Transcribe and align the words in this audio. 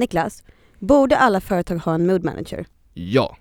Niklas, 0.00 0.42
borde 0.78 1.16
alla 1.16 1.40
företag 1.40 1.76
ha 1.76 1.94
en 1.94 2.06
mood 2.06 2.24
manager? 2.24 2.66
Ja. 2.94 3.36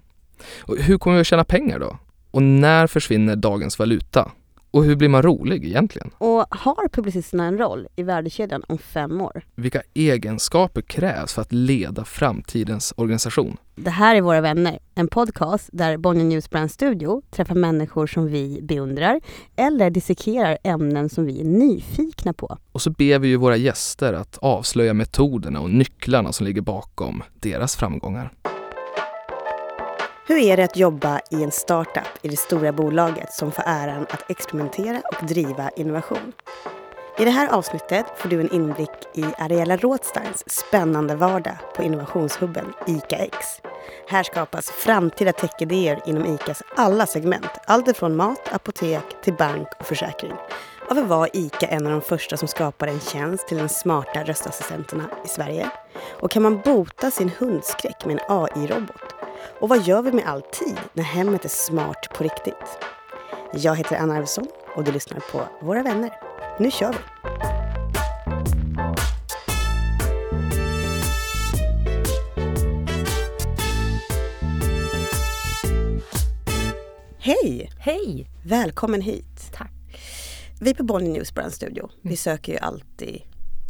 Och 0.59 0.77
hur 0.77 0.97
kommer 0.97 1.15
vi 1.15 1.21
att 1.21 1.27
tjäna 1.27 1.43
pengar 1.43 1.79
då? 1.79 1.97
Och 2.31 2.43
när 2.43 2.87
försvinner 2.87 3.35
dagens 3.35 3.79
valuta? 3.79 4.31
Och 4.71 4.83
hur 4.83 4.95
blir 4.95 5.09
man 5.09 5.21
rolig 5.21 5.65
egentligen? 5.65 6.11
Och 6.17 6.45
har 6.49 6.87
publicisterna 6.87 7.45
en 7.45 7.57
roll 7.57 7.87
i 7.95 8.03
värdekedjan 8.03 8.63
om 8.67 8.77
fem 8.77 9.21
år? 9.21 9.41
Vilka 9.55 9.81
egenskaper 9.93 10.81
krävs 10.81 11.33
för 11.33 11.41
att 11.41 11.53
leda 11.53 12.05
framtidens 12.05 12.93
organisation? 12.97 13.57
Det 13.75 13.89
här 13.89 14.16
är 14.16 14.21
Våra 14.21 14.41
vänner, 14.41 14.79
en 14.95 15.07
podcast 15.07 15.70
där 15.73 15.97
Bonnier 15.97 16.25
News 16.25 16.49
Brand 16.49 16.71
Studio 16.71 17.21
träffar 17.31 17.55
människor 17.55 18.07
som 18.07 18.27
vi 18.27 18.59
beundrar 18.61 19.21
eller 19.55 19.89
dissekerar 19.89 20.57
ämnen 20.63 21.09
som 21.09 21.25
vi 21.25 21.39
är 21.39 21.45
nyfikna 21.45 22.33
på. 22.33 22.57
Och 22.71 22.81
så 22.81 22.89
ber 22.89 23.20
vi 23.20 23.27
ju 23.27 23.36
våra 23.36 23.57
gäster 23.57 24.13
att 24.13 24.38
avslöja 24.38 24.93
metoderna 24.93 25.59
och 25.59 25.70
nycklarna 25.70 26.31
som 26.31 26.45
ligger 26.45 26.61
bakom 26.61 27.23
deras 27.39 27.75
framgångar. 27.75 28.31
Hur 30.29 30.38
är 30.38 30.57
det 30.57 30.63
att 30.63 30.77
jobba 30.77 31.21
i 31.31 31.43
en 31.43 31.51
startup 31.51 32.07
i 32.21 32.27
det 32.27 32.38
stora 32.38 32.71
bolaget 32.71 33.33
som 33.33 33.51
får 33.51 33.63
äran 33.67 34.07
att 34.09 34.31
experimentera 34.31 35.02
och 35.11 35.25
driva 35.27 35.69
innovation? 35.69 36.33
I 37.19 37.25
det 37.25 37.31
här 37.31 37.47
avsnittet 37.47 38.05
får 38.17 38.29
du 38.29 38.41
en 38.41 38.53
inblick 38.53 38.89
i 39.13 39.25
Ariella 39.38 39.77
Rothsteins 39.77 40.43
spännande 40.49 41.15
vardag 41.15 41.57
på 41.75 41.83
innovationshubben 41.83 42.73
ICA-X. 42.88 43.61
Här 44.07 44.23
skapas 44.23 44.71
framtida 44.71 45.31
techidéer 45.31 46.02
inom 46.05 46.25
ICAs 46.25 46.63
alla 46.75 47.05
segment. 47.05 47.52
Alltifrån 47.66 48.16
mat, 48.16 48.53
apotek 48.53 49.21
till 49.23 49.33
bank 49.33 49.67
och 49.80 49.85
försäkring. 49.85 50.33
Varför 50.89 51.03
var 51.03 51.30
ICA 51.33 51.67
en 51.67 51.85
av 51.85 51.91
de 51.91 52.02
första 52.02 52.38
som 52.38 52.47
skapade 52.47 52.91
en 52.91 52.99
tjänst 52.99 53.47
till 53.47 53.57
de 53.57 53.69
smarta 53.69 54.23
röstassistenterna 54.23 55.03
i 55.25 55.27
Sverige? 55.27 55.69
Och 56.09 56.31
kan 56.31 56.43
man 56.43 56.61
bota 56.66 57.11
sin 57.11 57.31
hundskräck 57.39 58.05
med 58.05 58.13
en 58.13 58.25
AI-robot? 58.27 59.19
Och 59.59 59.70
vad 59.70 59.81
gör 59.81 60.02
vi 60.02 60.11
med 60.11 60.25
all 60.25 60.41
tid 60.41 60.80
när 60.94 61.03
hemmet 61.03 61.45
är 61.45 61.50
smart 61.50 62.09
på 62.14 62.23
riktigt? 62.23 62.80
Jag 63.53 63.75
heter 63.75 63.97
Anna 63.97 64.16
Arvidsson 64.16 64.47
och 64.75 64.83
du 64.83 64.91
lyssnar 64.91 65.19
på 65.19 65.41
Våra 65.61 65.83
vänner. 65.83 66.14
Nu 66.59 66.72
kör 66.72 66.91
vi! 66.91 66.97
Hej! 77.19 77.71
Hej! 77.80 78.27
Välkommen 78.45 79.02
hit. 79.02 79.52
Tack. 79.53 79.71
Vi 80.61 80.73
på 80.73 80.83
Bonnier 80.83 81.14
News 81.14 81.33
Brand 81.33 81.53
Studio, 81.53 81.89
vi 82.02 82.17
söker 82.17 82.53
ju 82.53 82.59
alltid 82.59 83.21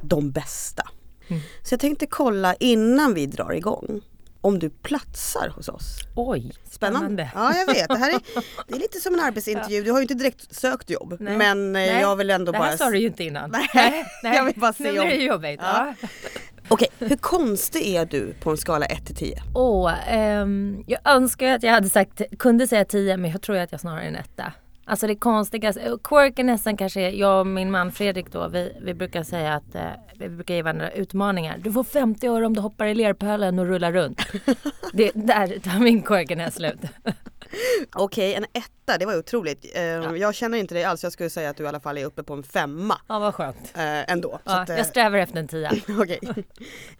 de 0.02 0.32
bästa. 0.32 0.84
Mm. 1.28 1.42
Så 1.64 1.74
jag 1.74 1.80
tänkte 1.80 2.06
kolla 2.06 2.56
innan 2.56 3.14
vi 3.14 3.26
drar 3.26 3.54
igång 3.54 4.02
om 4.42 4.60
du 4.60 4.70
platsar 4.70 5.50
hos 5.56 5.70
oss. 5.70 5.98
Oj, 6.16 6.52
Spännande. 6.72 7.30
spännande. 7.30 7.32
Ja, 7.36 7.54
jag 7.58 7.66
vet. 7.74 7.88
Det 7.90 7.98
här 7.98 8.10
är, 8.14 8.20
det 8.68 8.74
är 8.76 8.80
lite 8.80 9.00
som 9.00 9.14
en 9.14 9.20
arbetsintervju. 9.20 9.84
Du 9.84 9.92
har 9.92 9.98
ju 10.00 10.02
inte 10.02 10.14
direkt 10.14 10.56
sökt 10.56 10.90
jobb. 10.90 11.18
Nej. 11.20 11.38
Men 11.38 11.66
eh, 11.66 11.72
Nej, 11.72 12.02
jag 12.02 12.16
vill 12.16 12.30
ändå 12.30 12.52
det 12.52 12.58
bara... 12.58 12.68
här 12.70 12.78
sa 12.78 12.90
du 12.90 12.98
ju 13.00 13.08
inte 13.08 13.24
innan. 13.24 13.52
Nej, 13.74 14.06
jag 14.24 14.46
vill 14.46 14.60
bara 14.60 14.74
se 14.74 14.84
Nu 14.84 14.92
blir 14.92 15.02
om- 15.02 15.08
det 15.10 15.16
jobbigt. 15.16 15.60
Ja. 15.64 15.94
Ja. 16.02 16.08
Okej, 16.72 16.88
hur 17.00 17.16
konstig 17.18 17.96
är 17.96 18.06
du 18.06 18.34
på 18.34 18.50
en 18.52 18.58
skala 18.58 18.86
1 18.86 19.06
till 19.06 19.16
10? 19.16 19.42
Åh, 19.56 19.94
ehm, 20.14 20.84
jag 20.88 21.00
önskar 21.06 21.48
att 21.48 21.64
jag 21.64 21.72
hade 21.72 21.90
sagt, 21.90 22.22
kunde 22.40 22.68
säga 22.68 22.86
10 22.86 23.18
men 23.18 23.32
jag 23.32 23.42
tror 23.42 23.58
att 23.58 23.72
jag 23.72 23.82
snarare 23.82 24.02
är 24.04 24.08
en 24.08 24.16
etta. 24.16 24.54
Alltså 24.90 25.08
det 25.08 25.16
konstigaste, 25.16 25.98
quirkinessen 26.04 26.78
kanske 26.78 27.02
är, 27.02 27.10
jag 27.12 27.40
och 27.40 27.48
min 27.48 27.72
man 27.72 27.92
Fredrik 27.92 28.32
då, 28.32 28.48
vi, 28.48 28.74
vi 28.82 28.94
brukar 28.94 29.24
säga 29.24 29.54
att 29.54 29.76
eh, 29.76 29.82
vi 30.16 30.30
brukar 30.30 30.54
ge 30.54 30.62
varandra 30.62 30.92
utmaningar. 30.92 31.58
Du 31.58 31.72
får 31.72 31.84
50 31.84 32.28
öre 32.28 32.46
om 32.46 32.54
du 32.54 32.62
hoppar 32.62 32.86
i 32.86 32.94
lerpölen 32.96 33.60
och 33.60 33.66
rullar 33.66 33.92
runt. 33.92 34.22
det, 34.94 35.12
där 35.16 35.60
tar 35.60 35.80
min 35.80 36.02
quirkiness 36.02 36.56
slut. 36.56 36.80
Okej, 37.96 38.34
en 38.36 38.44
etta, 38.54 38.98
det 38.98 39.06
var 39.06 39.18
otroligt. 39.18 39.66
Eh, 39.76 39.82
Jag 40.16 40.36
känner 40.36 40.58
inte 40.58 40.74
dig 40.76 40.84
alls. 40.84 41.04
Jag 41.04 41.12
skulle 41.14 41.30
säga 41.30 41.50
att 41.50 41.58
du 41.58 41.64
i 41.64 41.68
alla 41.68 41.80
fall 41.80 41.98
är 41.98 42.06
uppe 42.06 42.24
på 42.24 42.34
en 42.34 42.44
femma 42.44 42.98
ja, 43.08 43.20
vad 43.20 43.36
skönt. 43.36 43.72
eh, 43.76 44.12
ändå. 44.12 44.30
Så 44.32 44.40
Ja, 44.52 44.62
att, 44.62 44.70
eh, 44.70 44.78
jag 44.78 44.86
strävar 44.86 45.18
efter 45.18 45.40
en 45.40 45.48
10. 45.48 45.70
Okej. 46.00 46.20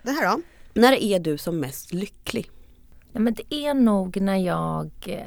Det 0.04 0.12
här 0.12 0.32
då? 0.36 0.42
När 0.74 0.94
är 1.04 1.20
du 1.20 1.38
som 1.38 1.60
mest 1.60 1.94
lycklig? 1.94 2.52
Nej, 3.12 3.22
men 3.24 3.34
det 3.34 3.56
är 3.56 3.74
nog 3.74 4.22
när 4.22 4.38
jag 4.38 4.90
eh, 5.06 5.20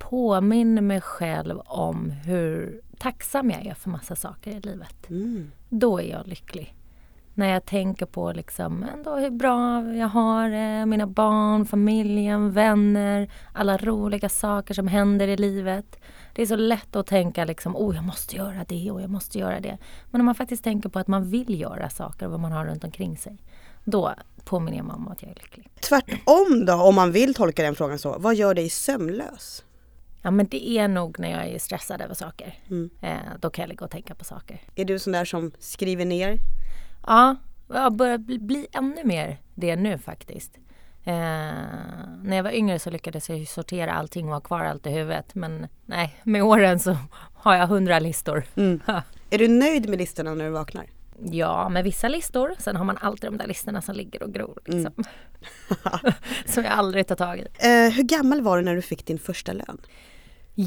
påminner 0.00 0.82
mig 0.82 1.00
själv 1.00 1.58
om 1.58 2.10
hur 2.10 2.80
tacksam 2.98 3.50
jag 3.50 3.66
är 3.66 3.74
för 3.74 3.90
massa 3.90 4.16
saker 4.16 4.50
i 4.50 4.60
livet. 4.60 5.10
Mm. 5.10 5.50
Då 5.68 6.00
är 6.00 6.10
jag 6.10 6.26
lycklig. 6.26 6.74
När 7.34 7.52
jag 7.52 7.64
tänker 7.64 8.06
på 8.06 8.32
liksom 8.32 8.86
ändå 8.94 9.16
hur 9.16 9.30
bra 9.30 9.82
jag 9.94 10.08
har 10.08 10.48
det, 10.48 10.86
mina 10.86 11.06
barn, 11.06 11.66
familjen, 11.66 12.52
vänner, 12.52 13.30
alla 13.52 13.76
roliga 13.76 14.28
saker 14.28 14.74
som 14.74 14.88
händer 14.88 15.28
i 15.28 15.36
livet. 15.36 16.00
Det 16.34 16.42
är 16.42 16.46
så 16.46 16.56
lätt 16.56 16.96
att 16.96 17.06
tänka 17.06 17.44
liksom, 17.44 17.76
oh 17.76 17.94
jag 17.94 18.04
måste 18.04 18.36
göra 18.36 18.64
det 18.68 18.90
och 18.90 19.02
jag 19.02 19.10
måste 19.10 19.38
göra 19.38 19.60
det. 19.60 19.78
Men 20.10 20.20
om 20.20 20.24
man 20.24 20.34
faktiskt 20.34 20.64
tänker 20.64 20.88
på 20.88 20.98
att 20.98 21.08
man 21.08 21.30
vill 21.30 21.60
göra 21.60 21.90
saker 21.90 22.26
och 22.26 22.32
vad 22.32 22.40
man 22.40 22.52
har 22.52 22.66
runt 22.66 22.84
omkring 22.84 23.16
sig. 23.16 23.42
Då 23.84 24.14
påminner 24.44 24.78
jag 24.78 24.90
om 24.90 25.08
att 25.08 25.22
jag 25.22 25.30
är 25.30 25.34
lycklig. 25.34 25.70
Tvärtom 25.80 26.64
då, 26.66 26.74
om 26.74 26.94
man 26.94 27.12
vill 27.12 27.34
tolka 27.34 27.62
den 27.62 27.74
frågan 27.74 27.98
så. 27.98 28.16
Vad 28.18 28.34
gör 28.34 28.54
dig 28.54 28.70
sömnlös? 28.70 29.64
Ja 30.22 30.30
men 30.30 30.46
det 30.46 30.68
är 30.68 30.88
nog 30.88 31.18
när 31.18 31.30
jag 31.30 31.48
är 31.48 31.58
stressad 31.58 32.00
över 32.00 32.14
saker. 32.14 32.54
Mm. 32.70 32.90
Eh, 33.00 33.18
då 33.40 33.50
kan 33.50 33.62
jag 33.62 33.68
ligga 33.68 33.84
och 33.84 33.90
tänka 33.90 34.14
på 34.14 34.24
saker. 34.24 34.60
Är 34.74 34.84
du 34.84 34.98
sån 34.98 35.12
där 35.12 35.24
som 35.24 35.52
skriver 35.58 36.04
ner? 36.04 36.38
Ja, 37.06 37.36
jag 37.68 37.92
börjar 37.92 38.18
bli, 38.18 38.38
bli 38.38 38.66
ännu 38.72 39.04
mer 39.04 39.38
det 39.54 39.76
nu 39.76 39.98
faktiskt. 39.98 40.58
Eh, 41.04 41.14
när 42.22 42.36
jag 42.36 42.42
var 42.42 42.50
yngre 42.50 42.78
så 42.78 42.90
lyckades 42.90 43.30
jag 43.30 43.48
sortera 43.48 43.92
allting 43.92 44.26
och 44.26 44.32
ha 44.32 44.40
kvar 44.40 44.64
allt 44.64 44.86
i 44.86 44.90
huvudet. 44.90 45.34
Men 45.34 45.66
nej, 45.86 46.20
med 46.22 46.42
åren 46.42 46.78
så 46.78 46.96
har 47.34 47.54
jag 47.54 47.66
hundra 47.66 47.98
listor. 47.98 48.44
Mm. 48.56 48.80
Är 49.30 49.38
du 49.38 49.48
nöjd 49.48 49.88
med 49.88 49.98
listorna 49.98 50.34
när 50.34 50.44
du 50.44 50.50
vaknar? 50.50 50.86
Ja, 51.24 51.68
med 51.68 51.84
vissa 51.84 52.08
listor. 52.08 52.54
Sen 52.58 52.76
har 52.76 52.84
man 52.84 52.98
alltid 53.00 53.30
de 53.30 53.36
där 53.36 53.46
listorna 53.46 53.82
som 53.82 53.94
ligger 53.94 54.22
och 54.22 54.34
gror. 54.34 54.58
Liksom. 54.64 55.04
som 56.46 56.64
jag 56.64 56.72
aldrig 56.72 57.06
tar 57.06 57.16
tag 57.16 57.38
i. 57.38 57.42
Eh, 57.42 57.92
hur 57.92 58.02
gammal 58.02 58.42
var 58.42 58.58
du 58.58 58.64
när 58.64 58.74
du 58.74 58.82
fick 58.82 59.06
din 59.06 59.18
första 59.18 59.52
lön? 59.52 59.80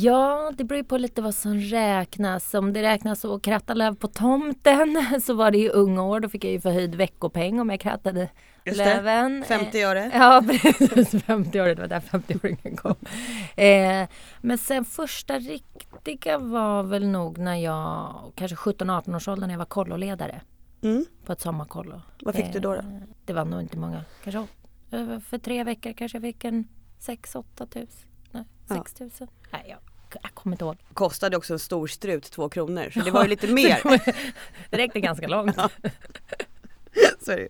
Ja, 0.02 0.52
det 0.58 0.64
beror 0.64 0.78
ju 0.78 0.84
på 0.84 0.98
lite 0.98 1.22
vad 1.22 1.36
som 1.36 1.58
räknas. 1.60 2.54
Om 2.54 2.74
det 2.74 2.82
räknas 2.82 3.26
att 3.26 3.42
kratta 3.42 3.74
löv 3.74 3.96
på 3.96 4.08
tomten 4.08 5.06
så 5.22 5.34
var 5.34 5.52
det 5.52 5.58
i 5.58 5.70
unga 5.70 6.04
år. 6.04 6.20
Då 6.20 6.30
fick 6.30 6.44
jag 6.44 6.52
ju 6.52 6.62
förhöjd 6.62 6.96
veckopeng 6.96 7.60
om 7.60 7.70
jag 7.70 7.80
krattade 7.80 8.30
Just 8.66 8.78
det, 8.78 8.86
löven. 8.86 9.44
50 9.48 9.80
Eh, 9.82 9.90
öre. 9.90 10.12
Ja, 10.14 10.44
precis. 10.48 11.24
50 11.24 11.62
år, 11.62 11.66
det 11.66 11.76
var 11.76 11.88
där 11.88 12.00
50-åringen 12.00 12.76
kom. 12.76 12.96
Eh, 13.56 14.10
men 14.42 14.58
sen 14.58 14.86
första 14.86 15.40
riktiga 15.40 16.38
var 16.38 16.84
väl 16.84 17.08
nog 17.08 17.38
när 17.38 17.56
jag, 17.56 18.14
kanske 18.36 18.56
17-18 18.58 19.16
års 19.16 19.28
ålder 19.28 19.48
när 19.48 19.54
jag 19.54 19.60
var 19.60 19.66
kolloledare 19.66 20.42
Mm. 20.84 21.06
på 21.26 21.32
ett 21.34 21.42
sommarkollo. 21.42 22.02
Vad 22.22 22.36
fick 22.36 22.54
du 22.54 22.60
då? 22.60 22.74
då? 22.74 22.80
Eh, 22.80 22.86
Det 23.26 23.34
var 23.34 23.46
nog 23.46 23.62
inte 23.62 23.78
många. 23.78 24.02
Kanske 24.24 24.40
eh, 24.92 25.20
för 25.20 25.38
tre 25.38 25.64
veckor 25.64 25.94
kanske 25.94 26.16
jag 26.18 26.24
fick 26.24 26.44
en 26.44 26.68
6-8 27.00 27.66
tusen. 27.68 28.10
Nej, 28.34 28.44
Ja. 28.70 28.76
6 28.76 28.94
tusen. 28.94 29.28
Nej, 29.52 29.66
jag, 29.70 29.80
jag 30.24 30.34
kommer 30.34 30.54
inte 30.54 30.66
ihåg. 30.66 30.78
Kostade 30.94 31.38
också 31.38 31.54
en 31.54 31.60
stor 31.60 31.88
strut 31.88 32.32
två 32.32 32.50
kronor 32.50 32.90
så 32.94 33.00
det 33.00 33.12
var 33.18 33.24
ju 33.24 33.30
lite 33.30 33.48
mer. 33.48 33.82
Det 34.70 34.78
räckte 34.78 35.00
ganska 35.00 35.28
långt. 35.28 35.58
Ju. 37.28 37.48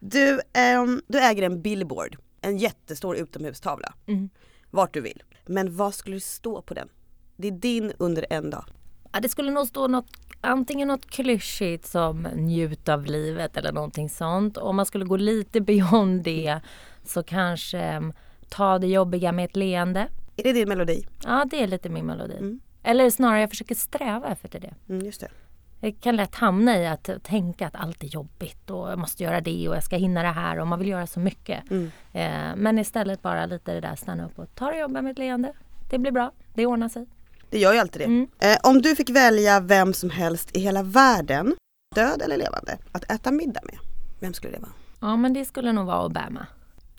du, 0.00 0.40
ehm, 0.52 1.02
du 1.08 1.18
äger 1.20 1.42
en 1.42 1.62
billboard, 1.62 2.16
en 2.40 2.58
jättestor 2.58 3.16
utomhustavla. 3.16 3.94
Mm. 4.06 4.28
Vart 4.70 4.94
du 4.94 5.00
vill. 5.00 5.22
Men 5.46 5.76
vad 5.76 5.94
skulle 5.94 6.16
det 6.16 6.20
stå 6.20 6.62
på 6.62 6.74
den? 6.74 6.88
Det 7.36 7.48
är 7.48 7.52
din 7.52 7.92
under 7.98 8.26
en 8.30 8.50
dag. 8.50 8.64
Ja, 9.12 9.20
det 9.20 9.28
skulle 9.28 9.50
nog 9.50 9.66
stå 9.66 9.88
något, 9.88 10.06
antingen 10.40 10.88
något 10.88 11.06
klyschigt 11.10 11.86
som 11.86 12.22
njut 12.22 12.88
av 12.88 13.04
livet 13.06 13.56
eller 13.56 13.72
någonting 13.72 14.10
sånt. 14.10 14.56
Om 14.56 14.76
man 14.76 14.86
skulle 14.86 15.04
gå 15.04 15.16
lite 15.16 15.60
beyond 15.60 16.22
det 16.22 16.60
så 17.04 17.22
kanske 17.22 17.78
em, 17.78 18.12
ta 18.48 18.78
det 18.78 18.86
jobbiga 18.86 19.32
med 19.32 19.44
ett 19.44 19.56
leende. 19.56 20.08
Är 20.38 20.42
det 20.42 20.52
din 20.52 20.68
melodi? 20.68 21.06
Ja, 21.24 21.46
det 21.50 21.62
är 21.62 21.66
lite 21.66 21.88
min 21.88 22.06
melodi. 22.06 22.36
Mm. 22.36 22.60
Eller 22.82 23.10
snarare 23.10 23.40
jag 23.40 23.50
försöker 23.50 23.74
sträva 23.74 24.28
efter 24.28 24.60
det. 24.60 24.74
Mm, 24.88 25.06
just 25.06 25.20
det. 25.20 25.28
Jag 25.80 26.00
kan 26.00 26.16
lätt 26.16 26.34
hamna 26.34 26.78
i 26.78 26.86
att 26.86 27.10
tänka 27.22 27.66
att 27.66 27.74
allt 27.76 28.02
är 28.02 28.06
jobbigt 28.06 28.70
och 28.70 28.90
jag 28.90 28.98
måste 28.98 29.22
göra 29.22 29.40
det 29.40 29.68
och 29.68 29.76
jag 29.76 29.84
ska 29.84 29.96
hinna 29.96 30.22
det 30.22 30.28
här 30.28 30.58
och 30.58 30.66
man 30.66 30.78
vill 30.78 30.88
göra 30.88 31.06
så 31.06 31.20
mycket. 31.20 31.70
Mm. 31.70 31.90
Eh, 32.12 32.56
men 32.56 32.78
istället 32.78 33.22
bara 33.22 33.46
lite 33.46 33.74
det 33.74 33.80
där 33.80 33.96
stanna 33.96 34.26
upp 34.26 34.38
och 34.38 34.54
ta 34.54 34.70
det 34.70 34.78
jobba 34.78 35.02
med 35.02 35.12
ett 35.12 35.18
leende. 35.18 35.52
Det 35.90 35.98
blir 35.98 36.12
bra, 36.12 36.32
det 36.54 36.66
ordnar 36.66 36.88
sig. 36.88 37.06
Det 37.50 37.58
gör 37.58 37.72
ju 37.72 37.78
alltid 37.78 38.00
det. 38.00 38.04
Mm. 38.04 38.28
Eh, 38.38 38.58
om 38.62 38.82
du 38.82 38.96
fick 38.96 39.10
välja 39.10 39.60
vem 39.60 39.92
som 39.92 40.10
helst 40.10 40.56
i 40.56 40.60
hela 40.60 40.82
världen, 40.82 41.54
död 41.94 42.22
eller 42.22 42.36
levande, 42.36 42.78
att 42.92 43.10
äta 43.10 43.30
middag 43.30 43.60
med. 43.64 43.78
Vem 44.20 44.34
skulle 44.34 44.52
det 44.52 44.60
vara? 44.60 44.72
Ja 45.00 45.16
men 45.16 45.32
det 45.32 45.44
skulle 45.44 45.72
nog 45.72 45.86
vara 45.86 46.04
Obama. 46.04 46.46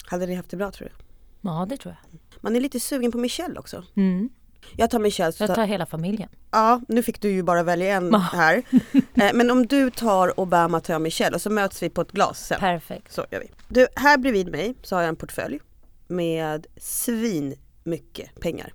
Hade 0.05 0.25
ni 0.25 0.35
haft 0.35 0.49
det 0.49 0.57
bra 0.57 0.71
tror 0.71 0.87
du? 0.87 0.93
Ja 1.41 1.65
det 1.69 1.77
tror 1.77 1.95
jag. 2.01 2.19
Man 2.41 2.55
är 2.55 2.59
lite 2.59 2.79
sugen 2.79 3.11
på 3.11 3.17
Michelle 3.17 3.59
också. 3.59 3.83
Mm. 3.95 4.29
Jag 4.75 4.89
tar 4.89 4.99
Michelle. 4.99 5.31
Så 5.31 5.43
Jag 5.43 5.55
tar... 5.55 5.65
hela 5.65 5.85
familjen. 5.85 6.29
Ja, 6.51 6.81
nu 6.87 7.03
fick 7.03 7.21
du 7.21 7.31
ju 7.31 7.43
bara 7.43 7.63
välja 7.63 7.95
en 7.95 8.13
här. 8.15 8.63
Eh, 8.93 9.33
Men 9.33 9.51
om 9.51 9.65
du 9.67 9.91
tar 9.91 10.39
Obama 10.39 10.79
tar 10.79 10.93
jag 10.93 11.01
Michelle 11.01 11.35
och 11.35 11.41
så 11.41 11.49
möts 11.49 11.83
vi 11.83 11.89
på 11.89 12.01
ett 12.01 12.11
glas 12.11 12.47
sen. 12.47 12.59
Perfekt. 12.59 13.11
Så 13.13 13.25
gör 13.31 13.39
vi. 13.39 13.51
Du, 13.67 13.87
här 13.95 14.17
bredvid 14.17 14.51
mig 14.51 14.75
så 14.83 14.95
har 14.95 15.01
jag 15.01 15.09
en 15.09 15.15
portfölj 15.15 15.59
med 16.07 16.67
svin 16.77 17.55
mycket 17.83 18.39
pengar. 18.39 18.73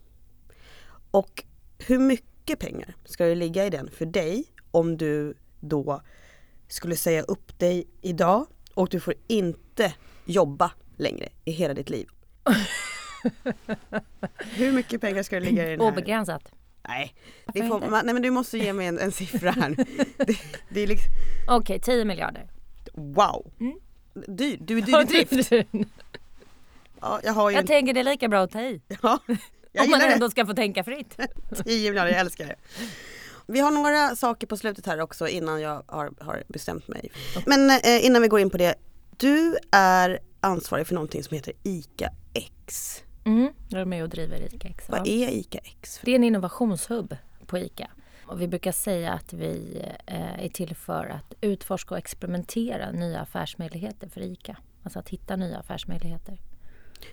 Och 1.11 1.45
hur 1.79 1.99
mycket 1.99 2.59
pengar 2.59 2.97
ska 3.05 3.25
det 3.25 3.35
ligga 3.35 3.67
i 3.67 3.71
den 3.71 3.91
för 3.91 4.07
dig 4.07 4.45
om 4.71 4.97
du 4.97 5.35
då 5.61 6.03
skulle 6.69 6.97
säga 6.97 7.23
upp 7.23 7.59
dig 7.59 7.87
idag 8.03 8.47
och 8.75 8.89
du 8.89 9.01
får 9.01 9.15
inte 9.27 9.93
jobba 10.25 10.71
längre 10.97 11.29
i 11.45 11.51
hela 11.51 11.75
ditt 11.75 11.91
liv? 11.91 12.09
hur 14.39 14.73
mycket 14.73 15.01
pengar 15.01 15.23
ska 15.23 15.41
det 15.41 15.47
ligga 15.47 15.67
i 15.67 15.71
den 15.71 15.81
här? 15.81 15.89
Obegränsat. 15.89 16.53
Nej, 16.89 17.15
får, 17.55 17.91
man, 17.91 18.05
nej 18.07 18.15
men 18.15 18.23
du 18.23 18.31
måste 18.31 18.59
ge 18.59 18.73
mig 18.73 18.87
en, 18.87 18.99
en 18.99 19.13
siffra 19.13 19.51
här. 19.51 19.71
det, 20.17 20.39
det 20.69 20.81
är 20.81 20.87
liksom, 20.87 21.13
Okej, 21.49 21.81
10 21.81 22.05
miljarder. 22.05 22.51
wow! 22.93 23.53
Mm. 23.61 23.75
Dyr, 24.29 24.59
du 24.61 24.79
är 24.79 24.83
dyr 24.83 25.21
i 25.21 25.25
drift. 25.25 25.53
Ja, 27.01 27.21
jag 27.25 27.33
har 27.33 27.51
ju 27.51 27.55
Jag 27.55 27.61
en, 27.61 27.67
tänker 27.67 27.95
det 27.95 28.01
är 28.01 28.05
lika 28.05 28.29
bra 28.29 28.41
att 28.43 28.51
ta 28.51 28.61
i. 28.61 28.81
ja, 29.03 29.19
Om 29.29 29.37
man 29.77 29.87
gillar 29.87 29.99
det. 29.99 30.13
ändå 30.15 30.31
ska 30.31 30.47
få 30.47 30.55
tänka 30.55 30.85
fritt. 30.85 31.17
10 31.65 31.91
miljarder, 31.91 32.11
jag 32.11 32.21
älskar 32.21 32.47
det. 32.47 32.57
Vi 33.47 33.61
har 33.61 33.71
några 33.71 34.17
saker 34.17 34.47
på 34.47 34.57
slutet 34.57 34.87
här 34.87 35.01
också 35.01 35.29
innan 35.29 35.61
jag 35.61 35.83
har, 35.87 36.13
har 36.21 36.43
bestämt 36.49 36.89
mig. 36.89 37.11
Men 37.47 37.71
eh, 37.71 38.07
innan 38.07 38.23
vi 38.23 38.29
går 38.29 38.41
in 38.41 38.51
på 38.51 38.59
det. 38.59 38.75
Du 39.17 39.57
är 39.73 40.19
ansvarig 40.41 40.87
för 40.87 40.95
någonting 40.95 41.23
som 41.23 41.35
heter 41.35 41.53
ICA 41.63 42.11
X. 42.35 43.03
Mm, 43.25 43.53
jag 43.69 43.81
är 43.81 43.85
med 43.85 44.03
och 44.03 44.09
driver 44.09 44.55
ICA 44.55 44.69
X. 44.69 44.85
Vad 44.89 45.07
är 45.07 45.29
ICA 45.29 45.59
X? 45.59 46.01
Det 46.03 46.11
är 46.11 46.17
en 46.17 46.25
innovationshubb 46.25 47.17
på 47.47 47.59
ICA. 47.59 47.91
Och 48.27 48.41
vi 48.41 48.49
brukar 48.49 48.73
säga 48.73 49.13
att 49.13 49.33
vi 49.33 49.83
eh, 50.07 50.45
är 50.45 50.49
till 50.49 50.77
för 50.77 51.07
att 51.07 51.35
utforska 51.41 51.95
och 51.95 51.99
experimentera 51.99 52.91
nya 52.91 53.21
affärsmöjligheter 53.21 54.09
för 54.09 54.21
ICA. 54.21 54.57
Alltså 54.83 54.99
att 54.99 55.09
hitta 55.09 55.37
nya 55.37 55.59
affärsmöjligheter. 55.59 56.41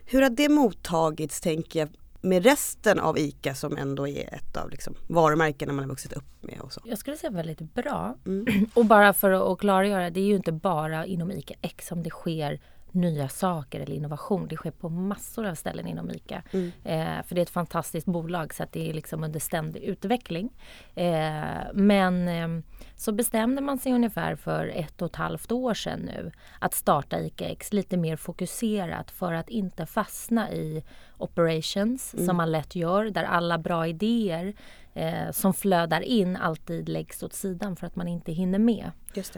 Hur 0.06 0.22
har 0.22 0.30
det 0.30 0.50
mottagits 0.50 1.42
tänker 1.42 1.80
jag 1.80 1.90
med 2.22 2.44
resten 2.44 3.00
av 3.00 3.18
ICA 3.18 3.56
som 3.56 3.78
ändå 3.78 4.08
är 4.08 4.34
ett 4.34 4.58
av 4.58 4.70
liksom, 4.70 4.96
varumärkena 5.08 5.74
man 5.74 5.84
har 5.84 5.90
vuxit 5.90 6.14
upp 6.14 6.44
med 6.44 6.60
och 6.62 6.74
så. 6.74 6.82
Jag 6.86 6.98
skulle 6.98 7.18
säga 7.18 7.32
väldigt 7.32 7.74
bra. 7.74 8.16
Mm. 8.26 8.70
Och 8.74 8.86
bara 8.86 9.14
för 9.14 9.32
att 9.32 9.42
att 9.42 9.60
klargöra, 9.60 10.10
det 10.10 10.20
är 10.20 10.26
ju 10.26 10.36
inte 10.36 10.52
bara 10.52 11.06
inom 11.06 11.32
ICA 11.32 11.54
X 11.62 11.88
som 11.88 12.04
det 12.04 12.10
sker 12.10 12.60
nya 12.92 13.30
saker 13.30 13.80
eller 13.80 13.96
innovation. 13.96 14.48
Det 14.48 14.56
sker 14.56 14.72
på 14.72 14.90
massor 14.90 15.46
av 15.46 15.56
ställen 15.56 15.88
inom 15.88 16.12
ICA. 16.12 16.44
Mm. 16.52 16.72
Eh, 16.84 17.26
för 17.26 17.36
det 17.36 17.42
är 17.42 17.44
ett 17.44 17.50
fantastiskt 17.50 18.08
bolag 18.08 18.54
så 18.54 18.64
att 18.64 18.72
det 18.72 18.90
är 18.90 18.94
liksom 18.94 19.24
under 19.24 19.40
ständig 19.40 19.84
utveckling. 19.84 20.50
Eh, 20.96 21.74
men 21.74 22.28
eh, 22.28 22.64
så 23.02 23.12
bestämde 23.12 23.62
man 23.62 23.78
sig 23.78 23.94
ungefär 23.94 24.36
för 24.36 24.68
ett 24.68 25.02
och 25.02 25.10
ett 25.10 25.16
halvt 25.16 25.52
år 25.52 25.74
sedan 25.74 26.00
nu 26.00 26.32
att 26.60 26.74
starta 26.74 27.20
ICA 27.20 27.46
X 27.46 27.74
lite 27.74 27.98
mer 27.98 28.16
fokuserat 28.16 29.12
för 29.12 29.34
att 29.34 29.50
inte 29.50 29.86
fastna 29.86 30.52
i 30.52 30.84
operations 31.18 32.16
som 32.26 32.38
man 32.38 32.52
lätt 32.52 32.76
gör 32.76 33.06
där 33.06 33.24
alla 33.24 33.58
bra 33.58 33.88
idéer 33.88 34.54
eh, 34.94 35.32
som 35.32 35.54
flödar 35.54 36.02
in 36.02 36.38
alltid 36.38 36.90
läggs 36.90 37.24
åt 37.24 37.34
sidan 37.34 37.76
för 37.76 37.88
att 37.88 37.96
man 37.96 38.08
inte 38.08 38.32
hinner 38.32 38.60
med. 38.60 38.92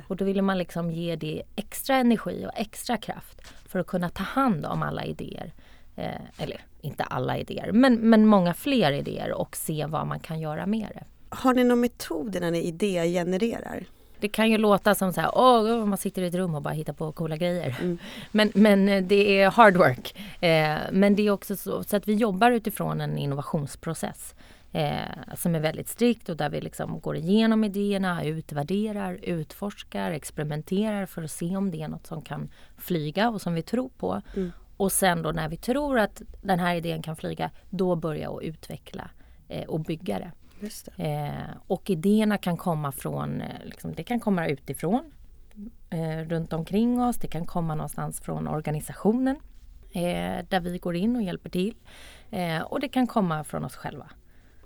Och 0.08 0.18
då 0.18 0.26
ville 0.26 0.42
man 0.42 0.58
liksom 0.58 0.92
ge 0.92 1.16
det 1.16 1.44
extra 1.56 1.96
energi 1.96 2.46
och 2.46 2.60
extra 2.60 2.98
kraft 2.98 3.54
för 3.66 3.80
att 3.80 3.88
kunna 3.88 4.10
ta 4.10 4.24
hand 4.24 4.66
om 4.66 4.84
alla 4.84 5.06
idéer. 5.06 5.54
Eh, 5.96 6.22
eller 6.38 6.62
inte 6.82 7.04
alla 7.04 7.38
idéer, 7.38 7.72
men, 7.72 7.96
men 7.96 8.26
många 8.28 8.54
fler 8.54 8.92
idéer 8.92 9.32
och 9.32 9.56
se 9.56 9.86
vad 9.86 10.08
man 10.08 10.20
kan 10.20 10.40
göra 10.40 10.66
med 10.66 10.88
det. 10.94 11.04
Har 11.36 11.54
ni 11.54 11.64
någon 11.64 11.80
metod 11.80 12.38
när 12.42 12.52
ni 12.52 12.62
idégenererar? 12.62 13.86
Det 14.20 14.30
kan 14.30 14.52
ju 14.52 14.58
låta 14.58 14.96
som 14.96 15.14
så 15.14 15.22
här, 15.22 15.32
åh, 15.34 15.86
man 15.86 15.98
sitter 15.98 16.22
i 16.22 16.28
ett 16.28 16.36
rum 16.36 16.56
och 16.56 16.62
bara 16.62 16.74
hittar 16.74 16.94
på 16.94 17.12
coola 17.12 17.38
grejer. 17.38 17.78
Mm. 17.82 17.98
Men, 18.32 18.52
men 18.56 18.90
eh, 18.90 19.04
det 19.04 19.42
är 19.42 19.50
hard 19.50 19.78
work. 19.78 20.16
Eh, 20.42 20.78
men 20.92 21.16
det 21.16 21.28
är 21.28 21.32
också 21.32 21.56
så, 21.56 21.84
så 21.84 21.96
att 21.98 22.08
vi 22.08 22.14
jobbar 22.14 22.52
utifrån 22.52 23.02
en 23.02 23.18
innovationsprocess. 23.18 24.36
Eh, 24.72 25.36
som 25.36 25.56
är 25.56 25.60
väldigt 25.60 25.90
strikt 25.90 26.30
och 26.30 26.38
där 26.38 26.50
vi 26.50 26.62
liksom 26.62 27.00
går 27.00 27.16
igenom 27.16 27.64
idéerna, 27.64 28.24
utvärderar, 28.24 29.20
utforskar, 29.24 30.12
experimenterar 30.12 31.06
för 31.06 31.24
att 31.24 31.32
se 31.32 31.58
om 31.58 31.72
det 31.72 31.82
är 31.82 31.88
något 31.88 32.08
som 32.08 32.22
kan 32.22 32.50
flyga 32.78 33.30
och 33.30 33.42
som 33.42 33.54
vi 33.54 33.62
tror 33.62 33.90
på. 33.90 34.22
Mm. 34.36 34.52
Och 34.78 34.92
sen 34.92 35.22
då 35.22 35.32
när 35.32 35.50
vi 35.50 35.58
tror 35.58 36.00
att 36.00 36.22
den 36.42 36.60
här 36.60 36.76
idén 36.76 37.02
kan 37.02 37.16
flyga, 37.16 37.52
då 37.70 37.96
börja 37.96 38.32
att 38.32 38.44
utveckla 38.44 39.10
eh, 39.48 39.64
och 39.64 39.80
bygga 39.80 40.20
det. 40.20 40.32
Eh, 40.98 41.30
och 41.68 41.90
idéerna 41.90 42.38
kan 42.38 42.58
komma 42.58 42.92
från, 42.92 43.42
eh, 43.42 43.48
liksom, 43.66 43.94
det 43.94 44.04
kan 44.04 44.20
komma 44.20 44.48
utifrån, 44.48 45.12
eh, 45.90 46.18
runt 46.30 46.54
omkring 46.54 47.02
oss. 47.02 47.16
Det 47.18 47.28
kan 47.28 47.46
komma 47.46 47.76
någonstans 47.76 48.22
från 48.22 48.48
organisationen 48.48 49.36
eh, 49.92 50.46
där 50.50 50.60
vi 50.60 50.78
går 50.78 50.96
in 50.96 51.16
och 51.16 51.22
hjälper 51.22 51.50
till. 51.50 51.76
Eh, 52.32 52.62
och 52.62 52.80
det 52.80 52.88
kan 52.90 53.08
komma 53.08 53.44
från 53.44 53.66
oss 53.66 53.76
själva. 53.76 54.10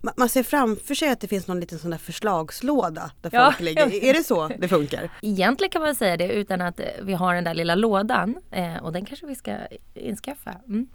Ma- 0.01 0.13
Man 0.17 0.29
ser 0.29 0.43
framför 0.43 0.95
sig 0.95 1.09
att 1.11 1.19
det 1.19 1.27
finns 1.27 1.47
någon 1.47 1.59
liten 1.59 1.79
sån 1.79 1.91
där 1.91 1.97
förslagslåda 1.97 3.11
där 3.21 3.29
Ja, 3.33 3.45
folk 3.51 3.59
ligger. 3.59 4.03
Är 4.03 4.13
det 4.13 4.23
så 4.23 4.47
det 4.47 4.67
funkar? 4.67 5.09
Egentligen 5.21 5.71
kan 5.71 5.81
man 5.81 5.95
säga 5.95 6.17
det 6.17 6.33
utan 6.33 6.61
att 6.61 6.79
eh, 6.79 6.85
vi 7.01 7.13
har 7.13 7.35
den 7.35 7.43
där 7.43 7.53
lilla 7.53 7.75
lådan 7.75 8.35
och 8.81 8.93
den 8.93 9.05
kanske 9.05 9.25
vi 9.25 9.35
ska 9.35 9.57
inskaffa. 9.93 10.55
Mm. 10.67 10.87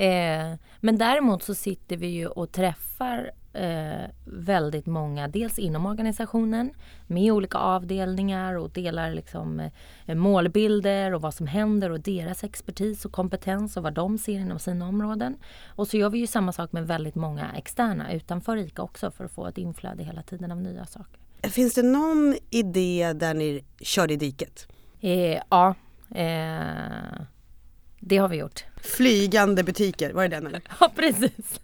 Eh, 0.00 0.54
men 0.80 0.98
däremot 0.98 1.42
så 1.42 1.54
sitter 1.54 1.96
vi 1.96 2.06
ju 2.06 2.26
och 2.26 2.52
träffar 2.52 3.30
eh, 3.52 4.10
väldigt 4.24 4.86
många, 4.86 5.28
dels 5.28 5.58
inom 5.58 5.86
organisationen 5.86 6.70
med 7.06 7.32
olika 7.32 7.58
avdelningar 7.58 8.54
och 8.54 8.70
delar 8.70 9.14
liksom 9.14 9.60
eh, 10.06 10.14
målbilder 10.14 11.14
och 11.14 11.22
vad 11.22 11.34
som 11.34 11.46
händer 11.46 11.90
och 11.90 12.00
deras 12.00 12.44
expertis 12.44 13.04
och 13.04 13.12
kompetens 13.12 13.76
och 13.76 13.82
vad 13.82 13.94
de 13.94 14.18
ser 14.18 14.38
inom 14.38 14.58
sina 14.58 14.88
områden. 14.88 15.36
Och 15.66 15.88
så 15.88 15.96
gör 15.96 16.10
vi 16.10 16.18
ju 16.18 16.26
samma 16.26 16.52
sak 16.52 16.72
med 16.72 16.86
väldigt 16.86 17.14
många 17.14 17.52
externa 17.56 18.12
utanför 18.12 18.56
ICA 18.56 18.82
också 18.82 19.10
för 19.10 19.24
att 19.24 19.32
få 19.32 19.46
ett 19.46 19.58
inflöde 19.58 20.02
hela 20.02 20.22
tiden 20.22 20.52
av 20.52 20.60
nya 20.60 20.86
saker. 20.86 21.20
Finns 21.50 21.74
det 21.74 21.82
någon 21.82 22.36
idé 22.50 23.12
där 23.12 23.34
ni 23.34 23.64
kör 23.80 24.10
i 24.10 24.16
diket? 24.16 24.68
Eh, 25.00 25.42
ja, 25.50 25.74
eh, 26.14 27.22
det 28.00 28.16
har 28.16 28.28
vi 28.28 28.36
gjort. 28.36 28.64
Flygande 28.76 29.64
butiker, 29.64 30.12
var 30.12 30.22
det 30.22 30.28
den 30.36 30.46
eller? 30.46 30.62
Ja, 30.80 30.92
precis. 30.96 31.60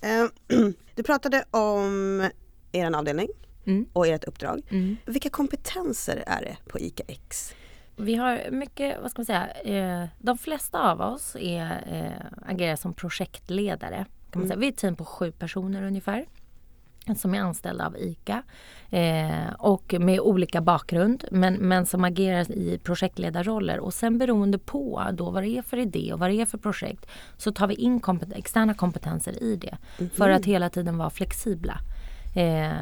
Eh, 0.00 0.26
Du 0.94 1.02
pratade 1.02 1.44
om 1.50 2.28
er 2.72 2.96
avdelning 2.96 3.28
Mm. 3.66 3.86
och 3.92 4.06
ert 4.06 4.24
uppdrag. 4.24 4.62
Mm. 4.70 4.96
Vilka 5.06 5.30
kompetenser 5.30 6.24
är 6.26 6.40
det 6.40 6.56
på 6.72 6.78
ICA 6.78 7.02
X? 7.08 7.54
Vi 7.96 8.14
har 8.14 8.50
mycket, 8.50 8.96
vad 9.02 9.10
ska 9.10 9.20
man 9.20 9.26
säga, 9.26 9.48
eh, 10.02 10.08
de 10.18 10.38
flesta 10.38 10.90
av 10.92 11.00
oss 11.00 11.36
är, 11.40 11.70
eh, 11.92 12.50
agerar 12.52 12.76
som 12.76 12.94
projektledare. 12.94 14.06
Kan 14.30 14.40
man 14.40 14.48
säga. 14.48 14.58
Vi 14.58 14.66
är 14.66 14.72
ett 14.72 14.78
team 14.78 14.96
på 14.96 15.04
sju 15.04 15.32
personer 15.32 15.82
ungefär 15.82 16.26
som 17.16 17.34
är 17.34 17.40
anställda 17.40 17.86
av 17.86 17.96
ICA 17.98 18.42
eh, 18.90 19.52
och 19.58 19.94
med 20.00 20.20
olika 20.20 20.60
bakgrund 20.60 21.24
men, 21.30 21.54
men 21.54 21.86
som 21.86 22.04
agerar 22.04 22.50
i 22.50 22.78
projektledarroller 22.82 23.78
och 23.80 23.94
sen 23.94 24.18
beroende 24.18 24.58
på 24.58 25.02
då 25.12 25.30
vad 25.30 25.42
det 25.42 25.58
är 25.58 25.62
för 25.62 25.76
idé 25.76 26.12
och 26.12 26.18
vad 26.18 26.30
det 26.30 26.40
är 26.40 26.46
för 26.46 26.58
projekt 26.58 27.06
så 27.36 27.52
tar 27.52 27.66
vi 27.66 27.74
in 27.74 28.00
kompet- 28.00 28.36
externa 28.36 28.74
kompetenser 28.74 29.42
i 29.42 29.56
det 29.56 29.76
för 30.14 30.30
att 30.30 30.44
hela 30.44 30.70
tiden 30.70 30.98
vara 30.98 31.10
flexibla. 31.10 31.78
Eh, 32.36 32.72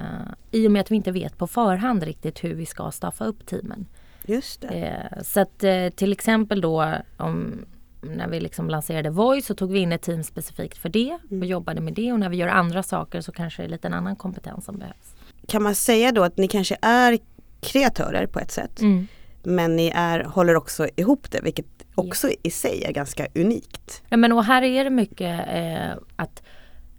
I 0.50 0.68
och 0.68 0.73
med 0.73 0.80
att 0.80 0.90
vi 0.90 0.97
inte 0.97 1.12
vet 1.12 1.38
på 1.38 1.47
förhand 1.47 2.02
riktigt 2.02 2.45
hur 2.45 2.54
vi 2.54 2.66
ska 2.66 2.90
staffa 2.90 3.25
upp 3.25 3.47
teamen. 3.47 3.87
Just 4.26 4.61
det. 4.61 4.68
Eh, 4.68 5.23
så 5.23 5.40
att 5.40 5.64
eh, 5.64 5.88
till 5.88 6.12
exempel 6.12 6.61
då 6.61 6.95
om, 7.16 7.64
när 8.02 8.28
vi 8.28 8.40
liksom 8.40 8.70
lanserade 8.70 9.10
Voice 9.10 9.46
så 9.46 9.54
tog 9.54 9.72
vi 9.72 9.78
in 9.78 9.92
ett 9.92 10.02
team 10.02 10.22
specifikt 10.22 10.78
för 10.78 10.88
det 10.88 11.18
och 11.30 11.46
jobbade 11.46 11.80
med 11.80 11.94
det 11.94 12.12
och 12.12 12.20
när 12.20 12.28
vi 12.28 12.36
gör 12.36 12.48
andra 12.48 12.82
saker 12.82 13.20
så 13.20 13.32
kanske 13.32 13.62
det 13.62 13.66
är 13.66 13.70
lite 13.70 13.88
en 13.88 13.94
annan 13.94 14.16
kompetens 14.16 14.64
som 14.64 14.78
behövs. 14.78 15.14
Kan 15.48 15.62
man 15.62 15.74
säga 15.74 16.12
då 16.12 16.22
att 16.22 16.36
ni 16.36 16.48
kanske 16.48 16.76
är 16.82 17.18
kreatörer 17.60 18.26
på 18.26 18.38
ett 18.40 18.50
sätt 18.50 18.80
Mm. 18.80 19.06
men 19.42 19.76
ni 19.76 19.92
är, 19.94 20.24
håller 20.24 20.56
också 20.56 20.88
ihop 20.96 21.30
det 21.30 21.40
vilket 21.42 21.66
också 21.94 22.28
i 22.42 22.50
sig 22.50 22.84
är 22.84 22.92
ganska 22.92 23.26
unikt. 23.34 24.02
Ja, 24.08 24.16
men 24.16 24.32
och 24.32 24.44
här 24.44 24.62
är 24.62 24.84
det 24.84 24.90
mycket 24.90 25.46
eh, 25.52 25.98
att, 26.16 26.42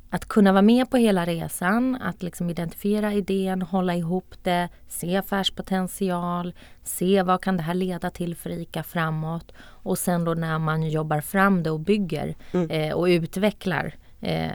att 0.09 0.25
kunna 0.27 0.51
vara 0.51 0.61
med 0.61 0.89
på 0.89 0.97
hela 0.97 1.25
resan, 1.25 1.95
att 2.01 2.23
liksom 2.23 2.49
identifiera 2.49 3.13
idén, 3.13 3.61
hålla 3.61 3.95
ihop 3.95 4.33
det, 4.43 4.69
se 4.87 5.17
affärspotential, 5.17 6.53
se 6.83 7.23
vad 7.23 7.41
kan 7.41 7.57
det 7.57 7.63
här 7.63 7.73
leda 7.73 8.09
till 8.09 8.35
för 8.35 8.49
ICA 8.49 8.83
framåt. 8.83 9.51
Och 9.59 9.97
sen 9.97 10.23
då 10.23 10.33
när 10.33 10.59
man 10.59 10.89
jobbar 10.89 11.21
fram 11.21 11.63
det 11.63 11.71
och 11.71 11.79
bygger 11.79 12.35
eh, 12.69 12.93
och 12.93 13.03
utvecklar 13.05 13.95
eh, 14.21 14.49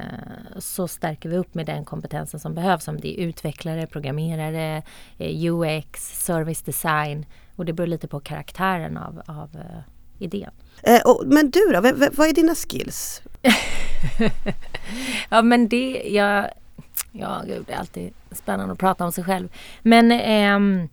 så 0.59 0.88
stärker 0.88 1.28
vi 1.28 1.37
upp 1.37 1.54
med 1.54 1.66
den 1.66 1.85
kompetensen 1.85 2.40
som 2.40 2.54
behövs. 2.54 2.88
Om 2.88 3.00
det 3.00 3.21
är 3.21 3.25
utvecklare, 3.26 3.87
programmerare, 3.87 4.82
eh, 5.18 5.52
UX, 5.52 6.00
service 6.25 6.62
design. 6.62 7.26
Och 7.56 7.64
det 7.64 7.73
beror 7.73 7.87
lite 7.87 8.09
på 8.09 8.21
karaktären 8.21 8.97
av, 8.97 9.23
av 9.26 9.50
eh, 9.56 9.78
idén. 10.18 10.50
Men 11.26 11.50
du 11.50 11.61
då, 11.73 11.80
v- 11.80 12.09
vad 12.12 12.28
är 12.28 12.32
dina 12.35 12.54
skills? 12.54 13.23
ja 15.28 15.42
men 15.42 15.68
det, 15.68 16.02
jag, 16.06 16.49
ja 17.12 17.42
gud 17.47 17.64
det 17.66 17.73
är 17.73 17.78
alltid 17.78 18.12
spännande 18.30 18.73
att 18.73 18.78
prata 18.78 19.04
om 19.04 19.12
sig 19.12 19.25
själv. 19.25 19.49
Men 19.82 20.12
eh, 20.12 20.88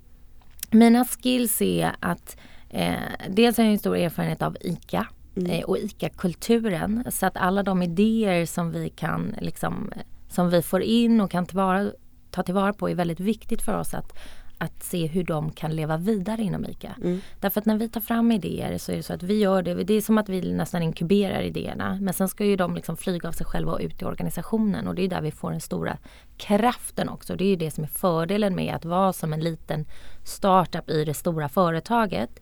mina 0.71 1.05
skills 1.05 1.61
är 1.61 1.95
att 1.99 2.37
eh, 2.69 2.93
dels 3.29 3.57
har 3.57 3.63
jag 3.63 3.73
en 3.73 3.79
stor 3.79 3.97
erfarenhet 3.97 4.41
av 4.41 4.57
ICA 4.61 5.07
mm. 5.35 5.51
eh, 5.51 5.63
och 5.63 5.77
ICA-kulturen. 5.77 7.03
Så 7.11 7.25
att 7.25 7.37
alla 7.37 7.63
de 7.63 7.83
idéer 7.83 8.45
som 8.45 8.71
vi 8.71 8.89
kan 8.89 9.35
liksom, 9.41 9.91
som 10.29 10.49
vi 10.49 10.61
får 10.61 10.81
in 10.81 11.21
och 11.21 11.31
kan 11.31 11.45
tillvara, 11.45 11.91
ta 12.31 12.43
tillvara 12.43 12.73
på 12.73 12.89
är 12.89 12.95
väldigt 12.95 13.19
viktigt 13.19 13.61
för 13.61 13.79
oss 13.79 13.93
att 13.93 14.19
att 14.61 14.83
se 14.83 15.07
hur 15.07 15.23
de 15.23 15.51
kan 15.51 15.75
leva 15.75 15.97
vidare 15.97 16.41
inom 16.41 16.65
ICA. 16.65 16.95
Mm. 17.01 17.21
Därför 17.39 17.61
att 17.61 17.65
när 17.65 17.77
vi 17.77 17.89
tar 17.89 18.01
fram 18.01 18.31
idéer 18.31 18.77
så 18.77 18.91
är 18.91 18.95
det 18.95 19.03
så 19.03 19.13
att 19.13 19.23
vi 19.23 19.39
gör 19.39 19.61
det, 19.61 19.73
det 19.73 19.93
är 19.93 20.01
som 20.01 20.17
att 20.17 20.29
vi 20.29 20.53
nästan 20.53 20.83
inkuberar 20.83 21.41
idéerna. 21.41 21.97
Men 22.01 22.13
sen 22.13 22.29
ska 22.29 22.45
ju 22.45 22.55
de 22.55 22.75
liksom 22.75 22.97
flyga 22.97 23.29
av 23.29 23.31
sig 23.31 23.45
själva 23.45 23.71
och 23.71 23.79
ut 23.81 24.01
i 24.01 24.05
organisationen 24.05 24.87
och 24.87 24.95
det 24.95 25.03
är 25.03 25.07
där 25.07 25.21
vi 25.21 25.31
får 25.31 25.51
den 25.51 25.61
stora 25.61 25.97
kraften 26.37 27.09
också. 27.09 27.35
Det 27.35 27.43
är 27.43 27.49
ju 27.49 27.55
det 27.55 27.71
som 27.71 27.83
är 27.83 27.87
fördelen 27.87 28.55
med 28.55 28.75
att 28.75 28.85
vara 28.85 29.13
som 29.13 29.33
en 29.33 29.39
liten 29.39 29.85
startup 30.23 30.89
i 30.89 31.05
det 31.05 31.13
stora 31.13 31.49
företaget. 31.49 32.41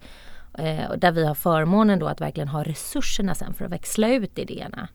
Eh, 0.58 0.92
där 0.98 1.12
vi 1.12 1.26
har 1.26 1.36
förmånen 1.36 2.00
då 2.00 2.08
att 2.08 2.22
verkligen 2.22 2.48
ha 2.48 2.64
resurserna 2.64 3.36
sen 3.36 3.54
för 3.54 3.66
att 3.66 3.72
växla 3.72 4.10
ut 4.10 4.40
idéerna. 4.40 4.88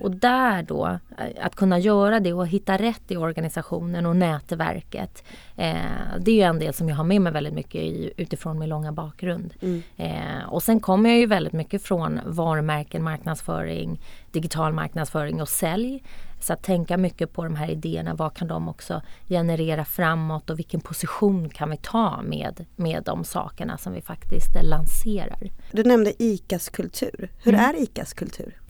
Och 0.00 0.10
där 0.10 0.62
då, 0.62 0.86
eh, 1.18 1.44
att 1.46 1.56
kunna 1.56 1.78
göra 1.78 2.20
det 2.20 2.32
och 2.32 2.46
hitta 2.46 2.76
rätt 2.76 3.10
i 3.10 3.16
organisationen 3.16 4.06
och 4.06 4.16
nätverket. 4.16 5.24
Eh, 5.56 5.74
det 6.18 6.30
är 6.30 6.34
ju 6.34 6.42
en 6.42 6.58
del 6.58 6.74
som 6.74 6.88
jag 6.88 6.96
har 6.96 7.04
med 7.04 7.20
mig 7.20 7.32
väldigt 7.32 7.54
mycket 7.54 7.80
i, 7.80 8.12
utifrån 8.16 8.58
min 8.58 8.68
långa 8.68 8.92
bakgrund. 8.92 9.54
Mm. 9.60 9.82
Eh, 9.96 10.48
och 10.48 10.62
sen 10.62 10.80
kommer 10.80 11.10
jag 11.10 11.18
ju 11.18 11.26
väldigt 11.26 11.52
mycket 11.52 11.82
från 11.82 12.20
varumärken, 12.26 13.02
marknadsföring, 13.02 14.00
digital 14.32 14.72
marknadsföring 14.72 15.42
och 15.42 15.48
sälj. 15.48 16.02
Så 16.40 16.52
att 16.52 16.62
tänka 16.62 16.96
mycket 16.96 17.32
på 17.32 17.44
de 17.44 17.56
här 17.56 17.70
idéerna, 17.70 18.14
vad 18.14 18.34
kan 18.34 18.48
de 18.48 18.68
också 18.68 19.02
generera 19.28 19.84
framåt 19.84 20.50
och 20.50 20.58
vilken 20.58 20.80
position 20.80 21.48
kan 21.48 21.70
vi 21.70 21.76
ta 21.76 22.22
med, 22.22 22.66
med 22.76 23.02
de 23.04 23.24
sakerna 23.24 23.78
som 23.78 23.92
vi 23.92 24.00
faktiskt 24.00 24.50
lanserar. 24.62 25.50
Du 25.72 25.84
nämnde 25.84 26.22
ICAs 26.22 26.68
kultur. 26.68 27.30
Hur 27.44 27.54
mm. 27.54 27.64
är 27.64 27.82
ICAs 27.82 28.12
kultur? 28.12 28.60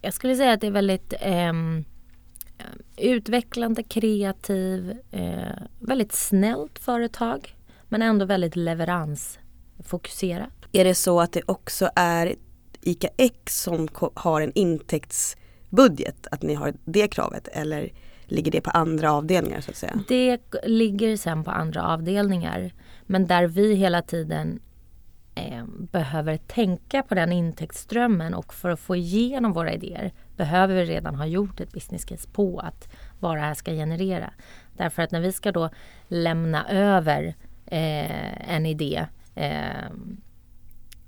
Jag 0.00 0.14
skulle 0.14 0.36
säga 0.36 0.52
att 0.52 0.60
det 0.60 0.66
är 0.66 0.70
väldigt 0.70 1.14
eh, 1.20 1.52
utvecklande, 2.96 3.82
kreativ, 3.82 4.94
eh, 5.10 5.56
väldigt 5.78 6.12
snällt 6.12 6.78
företag 6.78 7.56
men 7.88 8.02
ändå 8.02 8.24
väldigt 8.24 8.56
leveransfokuserat. 8.56 10.52
Är 10.72 10.84
det 10.84 10.94
så 10.94 11.20
att 11.20 11.32
det 11.32 11.42
också 11.46 11.90
är 11.96 12.34
ICA 12.82 13.08
X 13.16 13.62
som 13.62 13.88
har 14.14 14.40
en 14.40 14.52
intäkts 14.54 15.36
budget, 15.70 16.26
att 16.30 16.42
ni 16.42 16.54
har 16.54 16.74
det 16.84 17.08
kravet 17.08 17.48
eller 17.48 17.92
ligger 18.24 18.52
det 18.52 18.60
på 18.60 18.70
andra 18.70 19.12
avdelningar 19.12 19.60
så 19.60 19.70
att 19.70 19.76
säga? 19.76 20.00
Det 20.08 20.40
ligger 20.66 21.16
sen 21.16 21.44
på 21.44 21.50
andra 21.50 21.82
avdelningar. 21.82 22.72
Men 23.06 23.26
där 23.26 23.46
vi 23.46 23.74
hela 23.74 24.02
tiden 24.02 24.60
eh, 25.34 25.64
behöver 25.92 26.36
tänka 26.36 27.02
på 27.02 27.14
den 27.14 27.32
intäktsströmmen 27.32 28.34
och 28.34 28.54
för 28.54 28.70
att 28.70 28.80
få 28.80 28.96
igenom 28.96 29.52
våra 29.52 29.72
idéer 29.72 30.12
behöver 30.36 30.74
vi 30.74 30.84
redan 30.84 31.14
ha 31.14 31.26
gjort 31.26 31.60
ett 31.60 31.72
business 31.72 32.04
case 32.04 32.28
på 32.32 32.58
att 32.58 32.88
vad 33.20 33.36
det 33.36 33.40
här 33.40 33.54
ska 33.54 33.72
generera. 33.72 34.30
Därför 34.76 35.02
att 35.02 35.10
när 35.10 35.20
vi 35.20 35.32
ska 35.32 35.52
då 35.52 35.70
lämna 36.08 36.68
över 36.68 37.34
eh, 37.66 38.54
en 38.54 38.66
idé 38.66 39.06
eh, 39.34 39.90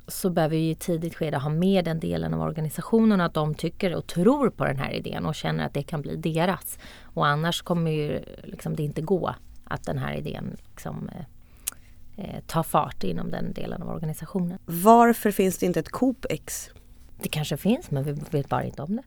så 0.08 0.30
behöver 0.30 0.56
vi 0.56 0.70
i 0.70 0.74
tidigt 0.74 1.14
skede 1.14 1.36
ha 1.36 1.50
med 1.50 1.84
den 1.84 2.00
delen 2.00 2.34
av 2.34 2.40
organisationen 2.40 3.20
att 3.20 3.34
de 3.34 3.54
tycker 3.54 3.94
och 3.94 4.06
tror 4.06 4.50
på 4.50 4.64
den 4.64 4.78
här 4.78 4.92
idén 4.92 5.26
och 5.26 5.34
känner 5.34 5.66
att 5.66 5.74
det 5.74 5.82
kan 5.82 6.02
bli 6.02 6.16
deras. 6.16 6.78
Och 7.02 7.26
annars 7.26 7.62
kommer 7.62 7.90
ju 7.90 8.20
liksom 8.44 8.76
det 8.76 8.82
inte 8.82 9.02
gå 9.02 9.34
att 9.64 9.84
den 9.84 9.98
här 9.98 10.14
idén 10.14 10.56
liksom, 10.70 11.08
eh, 11.08 11.24
eh, 12.24 12.40
tar 12.46 12.62
fart 12.62 13.04
inom 13.04 13.30
den 13.30 13.52
delen 13.52 13.82
av 13.82 13.88
organisationen. 13.88 14.58
Varför 14.64 15.30
finns 15.30 15.58
det 15.58 15.66
inte 15.66 15.80
ett 15.80 15.90
Coop 15.90 16.26
X? 16.30 16.70
Det 17.22 17.28
kanske 17.28 17.56
finns 17.56 17.90
men 17.90 18.04
vi 18.04 18.12
vet 18.30 18.48
bara 18.48 18.64
inte 18.64 18.82
om 18.82 18.96
det. 18.96 19.02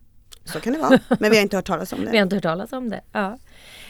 Så 0.46 0.60
kan 0.60 0.72
det 0.72 0.78
vara. 0.78 0.98
Men 1.20 1.30
vi 1.30 1.36
har 1.36 1.42
inte 1.42 1.56
hört 1.56 1.66
talas 1.66 1.92
om 1.92 2.04
det. 2.04 2.10
vi 2.10 2.16
har 2.16 2.22
inte 2.22 2.36
hört 2.36 2.42
talas 2.42 2.72
om 2.72 2.90
det. 2.90 3.00
Ja. 3.12 3.38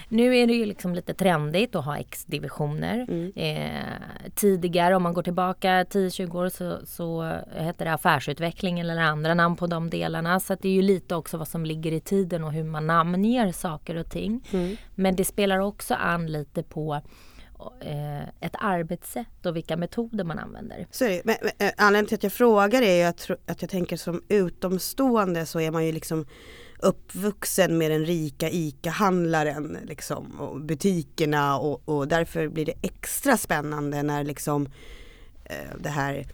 Nu 0.08 0.36
är 0.36 0.46
det 0.46 0.52
ju 0.52 0.66
liksom 0.66 0.94
lite 0.94 1.14
trendigt 1.14 1.74
att 1.74 1.84
ha 1.84 1.98
X-divisioner. 1.98 3.06
Mm. 3.08 3.32
Eh, 3.36 4.30
tidigare 4.34 4.96
om 4.96 5.02
man 5.02 5.14
går 5.14 5.22
tillbaka 5.22 5.84
10-20 5.84 6.36
år 6.36 6.48
så, 6.48 6.78
så 6.86 7.22
hette 7.56 7.84
det 7.84 7.92
affärsutveckling 7.92 8.80
eller 8.80 8.96
andra 8.96 9.34
namn 9.34 9.56
på 9.56 9.66
de 9.66 9.90
delarna. 9.90 10.40
Så 10.40 10.56
det 10.60 10.68
är 10.68 10.72
ju 10.72 10.82
lite 10.82 11.14
också 11.14 11.36
vad 11.36 11.48
som 11.48 11.64
ligger 11.64 11.92
i 11.92 12.00
tiden 12.00 12.44
och 12.44 12.52
hur 12.52 12.64
man 12.64 12.86
namnger 12.86 13.52
saker 13.52 13.96
och 13.96 14.10
ting. 14.10 14.44
Mm. 14.52 14.76
Men 14.94 15.16
det 15.16 15.24
spelar 15.24 15.58
också 15.58 15.94
an 15.94 16.26
lite 16.26 16.62
på 16.62 17.00
Eh, 17.80 18.22
ett 18.40 18.54
arbetssätt 18.58 19.46
och 19.46 19.56
vilka 19.56 19.76
metoder 19.76 20.24
man 20.24 20.38
använder. 20.38 20.86
Så 20.90 21.04
är 21.04 21.08
det. 21.08 21.22
Men, 21.24 21.36
men, 21.42 21.68
eh, 21.68 21.74
anledningen 21.76 22.06
till 22.08 22.14
att 22.14 22.22
jag 22.22 22.32
frågar 22.32 22.82
är 22.82 23.06
att, 23.06 23.30
att 23.46 23.62
jag 23.62 23.70
tänker 23.70 23.96
som 23.96 24.22
utomstående 24.28 25.46
så 25.46 25.60
är 25.60 25.70
man 25.70 25.86
ju 25.86 25.92
liksom 25.92 26.26
uppvuxen 26.78 27.78
med 27.78 27.90
den 27.90 28.06
rika 28.06 28.50
ICA-handlaren 28.50 29.78
liksom, 29.84 30.40
och 30.40 30.60
butikerna 30.60 31.58
och, 31.58 31.88
och 31.88 32.08
därför 32.08 32.48
blir 32.48 32.66
det 32.66 32.74
extra 32.82 33.36
spännande 33.36 34.02
när 34.02 34.24
liksom 34.24 34.66
eh, 35.44 35.76
det 35.78 35.88
här 35.88 36.26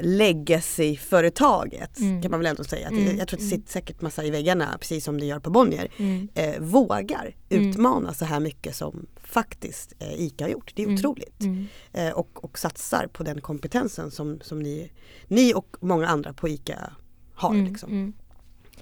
legacy-företaget 0.00 1.98
mm. 1.98 2.22
kan 2.22 2.30
man 2.30 2.40
väl 2.40 2.46
ändå 2.46 2.64
säga. 2.64 2.88
Mm. 2.88 3.18
Jag 3.18 3.28
tror 3.28 3.38
att 3.38 3.44
det 3.44 3.50
sitter 3.50 3.72
säkert 3.72 4.00
massa 4.00 4.24
i 4.24 4.30
väggarna 4.30 4.76
precis 4.80 5.04
som 5.04 5.20
det 5.20 5.26
gör 5.26 5.40
på 5.40 5.50
Bonnier. 5.50 5.88
Mm. 5.96 6.28
Eh, 6.34 6.60
vågar 6.60 7.34
mm. 7.48 7.68
utmana 7.68 8.14
så 8.14 8.24
här 8.24 8.40
mycket 8.40 8.76
som 8.76 9.06
faktiskt 9.16 9.94
eh, 9.98 10.20
ICA 10.20 10.44
har 10.44 10.50
gjort. 10.50 10.72
Det 10.74 10.82
är 10.82 10.86
mm. 10.86 10.96
otroligt. 10.96 11.40
Mm. 11.40 11.66
Eh, 11.92 12.10
och, 12.10 12.44
och 12.44 12.58
satsar 12.58 13.06
på 13.06 13.22
den 13.22 13.40
kompetensen 13.40 14.10
som, 14.10 14.40
som 14.40 14.58
ni, 14.58 14.92
ni 15.26 15.54
och 15.54 15.76
många 15.80 16.06
andra 16.06 16.32
på 16.32 16.48
ICA 16.48 16.92
har. 17.34 17.54
Liksom 17.54 18.12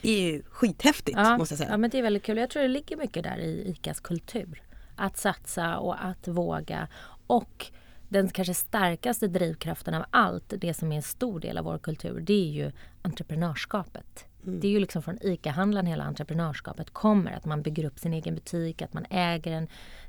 är 0.02 0.20
ju 0.20 0.42
skithäftigt 0.50 1.18
ja, 1.18 1.38
måste 1.38 1.52
jag 1.52 1.58
säga. 1.58 1.70
Ja 1.70 1.76
men 1.76 1.90
det 1.90 1.98
är 1.98 2.02
väldigt 2.02 2.22
kul. 2.22 2.36
Jag 2.36 2.50
tror 2.50 2.62
det 2.62 2.68
ligger 2.68 2.96
mycket 2.96 3.22
där 3.22 3.38
i 3.38 3.70
ICAs 3.70 4.00
kultur. 4.00 4.62
Att 4.96 5.18
satsa 5.18 5.78
och 5.78 6.04
att 6.04 6.28
våga. 6.28 6.88
Och 7.26 7.66
den 8.08 8.28
kanske 8.28 8.54
starkaste 8.54 9.28
drivkraften 9.28 9.94
av 9.94 10.04
allt, 10.10 10.54
det 10.58 10.75
som 10.75 10.92
är 10.92 10.96
en 10.96 11.02
stor 11.02 11.40
del 11.40 11.58
av 11.58 11.64
vår 11.64 11.78
kultur, 11.78 12.20
det 12.20 12.32
är 12.32 12.50
ju 12.50 12.72
entreprenörskapet. 13.02 14.25
Mm. 14.46 14.60
Det 14.60 14.66
är 14.68 14.70
ju 14.70 14.80
liksom 14.80 15.02
från 15.02 15.18
ICA-handlaren 15.22 15.86
hela 15.86 16.04
entreprenörskapet 16.04 16.90
kommer. 16.90 17.32
Att 17.32 17.44
man 17.44 17.62
bygger 17.62 17.84
upp 17.84 17.98
sin 17.98 18.12
egen 18.12 18.34
butik, 18.34 18.82
att 18.82 18.92
man 18.92 19.06
äger 19.10 19.50
den. 19.50 19.68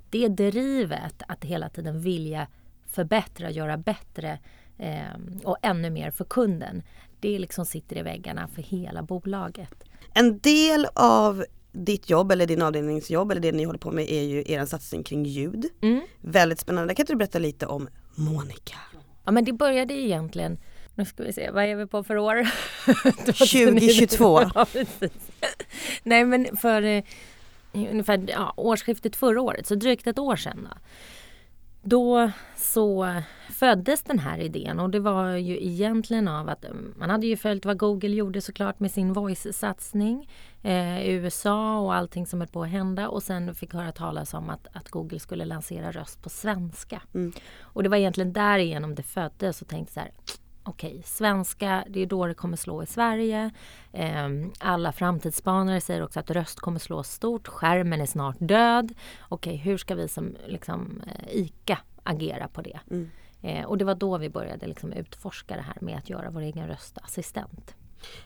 Det 0.10 0.28
drivet 0.28 1.24
att 1.28 1.46
hela 1.46 1.70
tiden 1.70 2.02
vilja 2.02 2.48
förbättra, 2.86 3.52
göra 3.52 3.78
bättre 3.78 4.40
eh, 4.78 5.44
och 5.44 5.58
ännu 5.62 5.90
mer 5.90 6.12
för 6.12 6.26
kunden. 6.26 6.84
Det 7.20 7.40
liksom 7.40 7.66
sitter 7.66 7.98
i 7.98 8.02
väggarna 8.02 8.48
för 8.48 8.62
hela 8.62 9.04
bolaget. 9.04 9.84
En 10.14 10.40
del 10.40 10.88
av 10.94 11.46
ditt 11.86 12.10
jobb 12.10 12.32
eller 12.32 12.46
din 12.46 12.62
avdelningsjobb 12.62 13.32
eller 13.32 13.42
det 13.42 13.52
ni 13.52 13.64
håller 13.64 13.80
på 13.80 13.92
med 13.92 14.10
är 14.10 14.24
ju 14.24 14.44
er 14.46 14.66
satsning 14.66 15.04
kring 15.04 15.26
ljud. 15.26 15.66
Mm. 15.82 16.02
Väldigt 16.22 16.60
spännande. 16.60 16.96
Kan 16.96 17.04
inte 17.04 17.14
du 17.14 17.18
berätta 17.18 17.40
lite 17.40 17.66
om 17.66 17.90
Monica? 18.16 18.78
Ja 19.26 19.32
men 19.32 19.46
det 19.46 19.54
började 19.54 19.94
egentligen 19.94 20.58
nu 20.98 21.06
ska 21.06 21.24
vi 21.24 21.34
se, 21.34 21.52
vad 21.52 21.64
är 21.64 21.76
vi 21.76 21.88
på 21.88 22.04
för 22.04 22.18
år? 22.18 22.48
2022. 23.26 24.42
ja, 24.56 24.66
Nej 26.04 26.26
men 26.26 26.58
för 26.58 26.82
eh, 26.82 27.04
ungefär 27.74 28.26
ja, 28.28 28.54
årsskiftet 28.58 29.16
förra 29.16 29.42
året, 29.42 29.68
så 29.68 29.76
drygt 29.76 30.08
ett 30.08 30.20
år 30.20 30.36
sedan. 30.36 30.68
Då 30.68 30.76
då 31.90 32.32
så 32.56 33.14
föddes 33.50 34.04
den 34.04 34.20
här 34.20 34.40
idén 34.40 34.80
och 34.80 34.90
det 34.90 35.00
var 35.00 35.32
ju 35.32 35.68
egentligen 35.68 36.28
av 36.28 36.50
att 36.50 36.66
mm, 36.66 36.94
man 36.98 37.10
hade 37.10 37.28
ju 37.28 37.38
följt 37.38 37.66
vad 37.66 37.78
Google 37.78 38.16
gjorde 38.16 38.42
såklart 38.42 38.80
med 38.80 38.92
sin 38.92 39.14
voice-satsning 39.14 40.30
eh, 40.64 41.02
i 41.02 41.12
USA 41.12 41.80
och 41.80 41.96
allting 41.96 42.28
som 42.28 42.42
höll 42.42 42.48
på 42.48 42.64
att 42.64 42.70
hända 42.70 43.10
och 43.10 43.24
sen 43.24 43.56
fick 43.56 43.74
höra 43.74 43.92
talas 43.92 44.34
om 44.34 44.50
att, 44.50 44.68
att 44.74 44.90
Google 44.90 45.20
skulle 45.20 45.46
lansera 45.46 45.92
röst 45.92 46.24
på 46.24 46.30
svenska. 46.30 47.02
Mm. 47.14 47.34
Och 47.60 47.84
det 47.84 47.90
var 47.90 47.98
egentligen 47.98 48.34
därigenom 48.34 48.96
det 48.96 49.04
föddes 49.04 49.62
och 49.62 49.68
tänkte 49.68 49.94
så 49.94 50.00
här 50.00 50.12
okej, 50.68 50.90
okay, 50.90 51.04
svenska, 51.04 51.84
det 51.90 52.02
är 52.02 52.06
då 52.06 52.28
det 52.28 52.34
kommer 52.34 52.58
slå 52.58 52.84
i 52.84 52.86
Sverige. 52.86 53.52
Eh, 53.94 54.30
alla 54.60 54.92
framtidsspanare 54.92 55.82
säger 55.82 56.04
också 56.04 56.20
att 56.20 56.32
röst 56.32 56.60
kommer 56.60 56.80
slå 56.80 57.04
stort, 57.04 57.48
skärmen 57.48 58.02
är 58.02 58.06
snart 58.06 58.36
död. 58.40 58.94
Okej, 59.30 59.54
okay, 59.54 59.64
hur 59.72 59.78
ska 59.78 59.96
vi 59.96 60.08
som 60.08 60.36
liksom, 60.48 61.02
eh, 61.08 61.36
ICA 61.38 61.78
agera 62.04 62.48
på 62.48 62.62
det? 62.62 62.80
Mm. 62.92 63.10
Eh, 63.42 63.66
och 63.66 63.78
det 63.78 63.86
var 63.86 63.96
då 63.96 64.18
vi 64.18 64.30
började 64.30 64.68
liksom, 64.68 64.94
utforska 64.94 65.56
det 65.56 65.62
här 65.62 65.78
med 65.82 65.98
att 65.98 66.10
göra 66.10 66.30
vår 66.30 66.42
egen 66.42 66.68
röstassistent. 66.68 67.76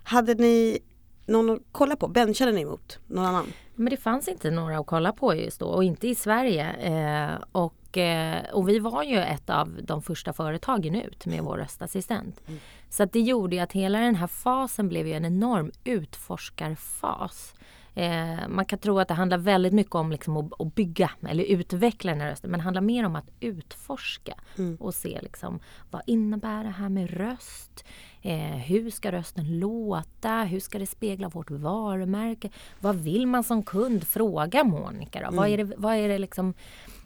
Hade 0.04 0.34
ni 0.34 0.80
någon 1.26 1.50
att 1.50 1.60
kolla 1.72 1.96
på? 1.96 2.08
Benchade 2.08 2.52
ni 2.52 2.62
emot 2.62 3.00
någon 3.08 3.26
annan? 3.26 3.54
Men 3.76 3.90
det 3.90 3.98
fanns 3.98 4.28
inte 4.28 4.52
några 4.52 4.80
att 4.80 4.86
kolla 4.86 5.12
på 5.12 5.36
just 5.36 5.60
då 5.60 5.66
och 5.66 5.84
inte 5.84 6.08
i 6.08 6.16
Sverige. 6.16 6.72
Eh, 6.74 7.44
och 7.52 7.74
och, 7.92 7.98
eh, 7.98 8.44
och 8.54 8.70
vi 8.70 8.80
var 8.80 9.04
ju 9.04 9.18
ett 9.18 9.50
av 9.50 9.80
de 9.84 10.02
första 10.02 10.34
företagen 10.34 10.96
ut 10.96 11.26
med 11.26 11.44
vår 11.44 11.58
röstassistent. 11.58 12.42
Mm. 12.48 12.60
Så 12.90 13.04
att 13.04 13.14
det 13.14 13.20
gjorde 13.20 13.64
att 13.64 13.72
hela 13.72 14.00
den 14.00 14.16
här 14.16 14.28
fasen 14.28 14.90
blev 14.90 15.08
ju 15.08 15.14
en 15.14 15.26
enorm 15.26 15.72
utforskarfas. 15.84 17.54
Eh, 17.96 18.48
man 18.50 18.66
kan 18.66 18.80
tro 18.80 19.00
att 19.00 19.08
det 19.08 19.14
handlar 19.14 19.38
väldigt 19.38 19.74
mycket 19.74 19.96
om 19.96 20.12
liksom 20.12 20.38
att, 20.38 20.62
att, 20.62 20.76
bygga 20.76 21.12
eller 21.28 21.44
utveckla 21.44 22.12
den 22.12 22.22
här 22.22 22.30
rösten 22.30 22.52
men 22.52 22.60
det 22.60 22.64
handlar 22.64 22.82
mer 22.82 23.06
om 23.06 23.16
att 23.16 23.30
utforska 23.40 24.34
mm. 24.58 24.76
och 24.76 24.96
se 24.96 25.20
liksom, 25.22 25.60
vad 25.90 26.02
innebär 26.08 26.64
det 26.64 26.70
här 26.70 26.90
med 26.90 27.10
röst? 27.10 27.86
Eh, 28.22 28.58
hur 28.58 28.90
ska 28.90 29.12
rösten 29.12 29.60
låta? 29.60 30.44
Hur 30.44 30.60
ska 30.60 30.80
det 30.80 30.88
spegla 30.88 31.30
vårt 31.30 31.52
varumärke? 31.52 32.50
Vad 32.80 32.96
vill 32.96 33.28
man 33.28 33.44
som 33.44 33.64
kund? 33.64 34.08
Fråga 34.08 34.64
Monica 34.64 35.20
då. 35.20 35.26
Mm. 35.26 35.36
Vad, 35.36 35.50
är 35.50 35.58
det, 35.58 35.74
vad, 35.78 35.96
är 35.96 36.08
det 36.08 36.18
liksom, 36.18 36.54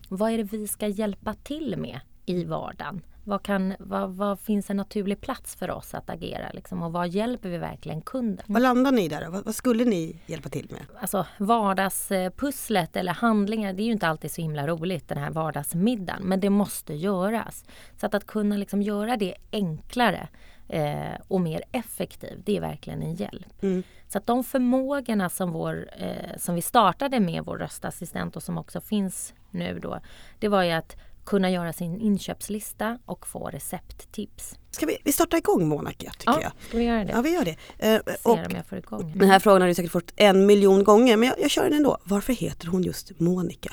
vad 0.09 0.31
är 0.31 0.37
det 0.37 0.43
vi 0.43 0.67
ska 0.67 0.87
hjälpa 0.87 1.33
till 1.33 1.77
med 1.77 1.99
i 2.25 2.43
vardagen? 2.43 3.01
Vad, 3.27 3.43
kan, 3.43 3.73
vad, 3.79 4.09
vad, 4.09 4.39
finns 4.39 4.69
en 4.69 4.77
naturlig 4.77 5.21
plats 5.21 5.55
för 5.55 5.71
oss 5.71 5.93
att 5.93 6.09
agera 6.09 6.51
liksom, 6.53 6.81
och 6.83 6.91
vad 6.91 7.07
hjälper 7.07 7.49
vi 7.49 7.57
verkligen 7.57 8.01
kunden? 8.01 8.45
Vad 8.47 8.61
landar 8.61 8.91
ni 8.91 9.07
där? 9.07 9.29
Vad, 9.29 9.45
vad, 9.45 9.55
skulle 9.55 9.85
ni 9.85 10.19
hjälpa 10.25 10.49
till 10.49 10.67
med? 10.71 10.81
Alltså 11.01 11.25
vardagspusslet 11.37 12.95
eller 12.95 13.11
handlingar, 13.11 13.73
det 13.73 13.83
är 13.83 13.85
ju 13.85 13.91
inte 13.91 14.07
alltid 14.07 14.31
så 14.31 14.41
himla 14.41 14.67
roligt 14.67 15.07
den 15.07 15.17
här 15.17 15.31
vardagsmiddagen, 15.31 16.23
men 16.23 16.39
det 16.39 16.49
måste 16.49 16.93
göras. 16.93 17.65
Så 17.99 18.05
att, 18.05 18.13
att 18.13 18.25
kunna 18.25 18.57
liksom 18.57 18.81
göra 18.81 19.17
det 19.17 19.35
enklare 19.51 20.27
eh, 20.67 21.21
och 21.27 21.41
mer 21.41 21.63
effektivt, 21.71 22.39
det 22.45 22.57
är 22.57 22.61
verkligen 22.61 23.01
en 23.01 23.15
hjälp. 23.15 23.63
Mm. 23.63 23.83
Så 24.07 24.17
att 24.17 24.27
de 24.27 24.43
förmågorna 24.43 25.29
som, 25.29 25.51
vår, 25.51 25.89
eh, 25.97 26.37
som 26.37 26.55
vi 26.55 26.61
startade 26.61 27.19
med 27.19 27.45
vår 27.45 27.57
röstassistent 27.57 28.35
och 28.35 28.43
som 28.43 28.57
också 28.57 28.81
finns 28.81 29.33
nu 29.55 29.79
då, 29.79 29.99
det 30.39 30.47
var 30.47 30.63
ju 30.63 30.71
att 30.71 30.95
kunna 31.25 31.49
göra 31.49 31.73
sin 31.73 32.01
inköpslista 32.01 32.99
och 33.05 33.27
få 33.27 33.49
recepttips. 33.49 34.55
Ska 34.71 34.85
vi, 34.85 34.97
vi 35.03 35.11
starta 35.11 35.37
igång 35.37 35.67
Monica 35.67 36.11
tycker 36.11 36.31
ja, 36.31 36.41
jag. 36.41 36.51
Ska 36.67 36.77
vi 36.77 36.83
göra 36.83 37.03
det? 37.03 37.11
Ja 37.11 37.21
vi 37.21 37.33
gör 37.33 37.45
det. 37.45 37.57
Ser 37.77 38.93
och. 38.93 39.05
Den 39.05 39.29
här 39.29 39.39
frågan 39.39 39.61
har 39.61 39.67
du 39.67 39.73
säkert 39.73 39.91
fått 39.91 40.13
en 40.15 40.45
miljon 40.45 40.83
gånger 40.83 41.17
men 41.17 41.29
jag, 41.29 41.39
jag 41.39 41.51
kör 41.51 41.63
den 41.63 41.73
ändå. 41.73 41.97
Varför 42.03 42.33
heter 42.33 42.67
hon 42.67 42.83
just 42.83 43.19
Monica? 43.19 43.69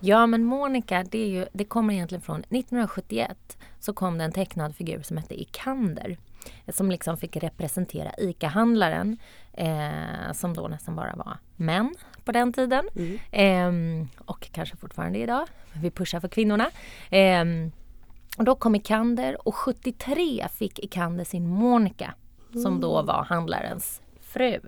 Ja 0.00 0.26
men 0.26 0.44
Monica 0.44 1.04
det, 1.10 1.18
är 1.18 1.28
ju, 1.28 1.46
det 1.52 1.64
kommer 1.64 1.94
egentligen 1.94 2.22
från 2.22 2.40
1971 2.40 3.58
så 3.80 3.92
kom 3.92 4.18
det 4.18 4.24
en 4.24 4.32
tecknad 4.32 4.76
figur 4.76 5.02
som 5.02 5.16
hette 5.16 5.40
Ikander 5.40 6.18
som 6.68 6.90
liksom 6.90 7.16
fick 7.16 7.36
representera 7.36 8.10
ICA-handlaren 8.18 9.18
eh, 9.52 10.32
som 10.34 10.54
då 10.54 10.68
nästan 10.68 10.96
bara 10.96 11.16
var 11.16 11.38
män 11.56 11.94
på 12.26 12.32
den 12.32 12.52
tiden. 12.52 12.88
Mm. 12.96 14.00
Eh, 14.02 14.06
och 14.24 14.48
kanske 14.52 14.76
fortfarande 14.76 15.18
idag. 15.18 15.48
Vi 15.72 15.90
pushar 15.90 16.20
för 16.20 16.28
kvinnorna. 16.28 16.70
Eh, 17.10 17.44
och 18.38 18.44
då 18.44 18.54
kom 18.54 18.74
Ikander 18.74 19.48
och 19.48 19.54
73 19.54 20.48
fick 20.48 20.78
Ikander 20.78 21.24
sin 21.24 21.48
Monica 21.48 22.14
som 22.52 22.80
då 22.80 22.94
mm. 22.94 23.06
var 23.06 23.24
handlarens 23.24 24.02
fru. 24.20 24.60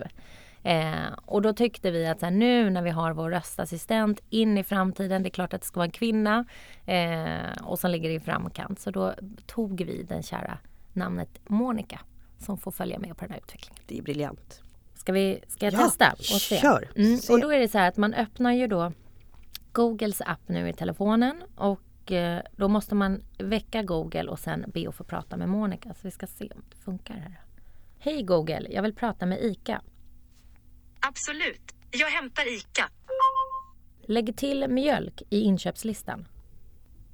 Eh, 0.63 1.13
och 1.25 1.41
då 1.41 1.53
tyckte 1.53 1.91
vi 1.91 2.07
att 2.07 2.21
här, 2.21 2.31
nu 2.31 2.69
när 2.69 2.81
vi 2.81 2.89
har 2.89 3.13
vår 3.13 3.29
röstassistent 3.29 4.21
in 4.29 4.57
i 4.57 4.63
framtiden, 4.63 5.23
det 5.23 5.29
är 5.29 5.31
klart 5.31 5.53
att 5.53 5.61
det 5.61 5.67
ska 5.67 5.79
vara 5.79 5.85
en 5.85 5.91
kvinna 5.91 6.45
eh, 6.85 7.63
och 7.63 7.79
som 7.79 7.91
ligger 7.91 8.09
i 8.09 8.19
framkant. 8.19 8.79
Så 8.79 8.91
då 8.91 9.13
tog 9.45 9.83
vi 9.83 10.03
den 10.03 10.23
kära 10.23 10.57
namnet 10.93 11.29
Monica 11.47 11.99
som 12.37 12.57
får 12.57 12.71
följa 12.71 12.99
med 12.99 13.17
på 13.17 13.25
den 13.25 13.31
här 13.31 13.39
utvecklingen. 13.39 13.83
Det 13.87 13.97
är 13.97 14.01
briljant. 14.01 14.61
Ska, 14.99 15.11
vi, 15.11 15.39
ska 15.47 15.65
jag 15.65 15.73
ja, 15.73 15.77
testa? 15.77 16.11
Och 16.11 16.41
se? 16.41 16.59
Kör! 16.59 16.91
Mm, 16.95 17.19
och 17.29 17.41
då 17.41 17.53
är 17.53 17.59
det 17.59 17.67
så 17.67 17.77
här 17.77 17.87
att 17.87 17.97
man 17.97 18.13
öppnar 18.13 18.51
ju 18.51 18.67
då 18.67 18.93
Googles 19.71 20.21
app 20.21 20.49
nu 20.49 20.69
i 20.69 20.73
telefonen 20.73 21.43
och 21.55 22.11
eh, 22.11 22.41
då 22.55 22.67
måste 22.67 22.95
man 22.95 23.23
väcka 23.37 23.83
Google 23.83 24.23
och 24.23 24.39
sen 24.39 24.65
be 24.73 24.89
att 24.89 24.95
få 24.95 25.03
prata 25.03 25.37
med 25.37 25.49
Monica. 25.49 25.93
Så 25.93 25.99
vi 26.03 26.11
ska 26.11 26.27
se 26.27 26.49
om 26.55 26.63
det 26.69 26.75
funkar 26.75 27.13
här. 27.13 27.41
Hej 27.99 28.23
Google, 28.23 28.67
jag 28.69 28.81
vill 28.81 28.95
prata 28.95 29.25
med 29.25 29.43
ICA. 29.43 29.81
Absolut, 30.99 31.75
jag 31.91 32.07
hämtar 32.07 32.53
ICA. 32.57 32.89
Lägg 34.01 34.37
till 34.37 34.67
mjölk 34.67 35.21
i 35.29 35.41
inköpslistan. 35.41 36.27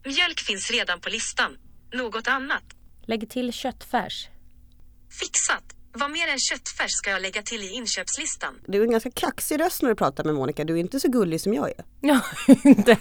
Mjölk 0.06 0.40
finns 0.40 0.72
redan 0.72 1.00
på 1.00 1.10
listan. 1.10 1.58
Något 1.94 2.28
annat? 2.28 2.64
Lägg 3.02 3.30
till 3.30 3.54
köttfärs. 3.54 4.30
Fixat! 5.20 5.75
Vad 5.98 6.12
mer 6.12 6.28
än 6.28 6.40
köttfärs 6.40 6.92
ska 6.92 7.10
jag 7.10 7.22
lägga 7.22 7.42
till 7.42 7.62
i 7.62 7.70
inköpslistan? 7.70 8.54
Du 8.68 8.80
är 8.80 8.84
en 8.84 8.92
ganska 8.92 9.12
kaxig 9.12 9.60
röst 9.60 9.82
när 9.82 9.90
du 9.90 9.96
pratar 9.96 10.24
med 10.24 10.36
Monica. 10.36 10.64
Du 10.64 10.74
är 10.74 10.78
inte 10.78 11.00
så 11.00 11.08
gullig 11.08 11.42
som 11.42 11.54
jag 11.54 11.70
är. 11.70 11.86
Ja, 12.02 12.22
inte. 12.64 12.98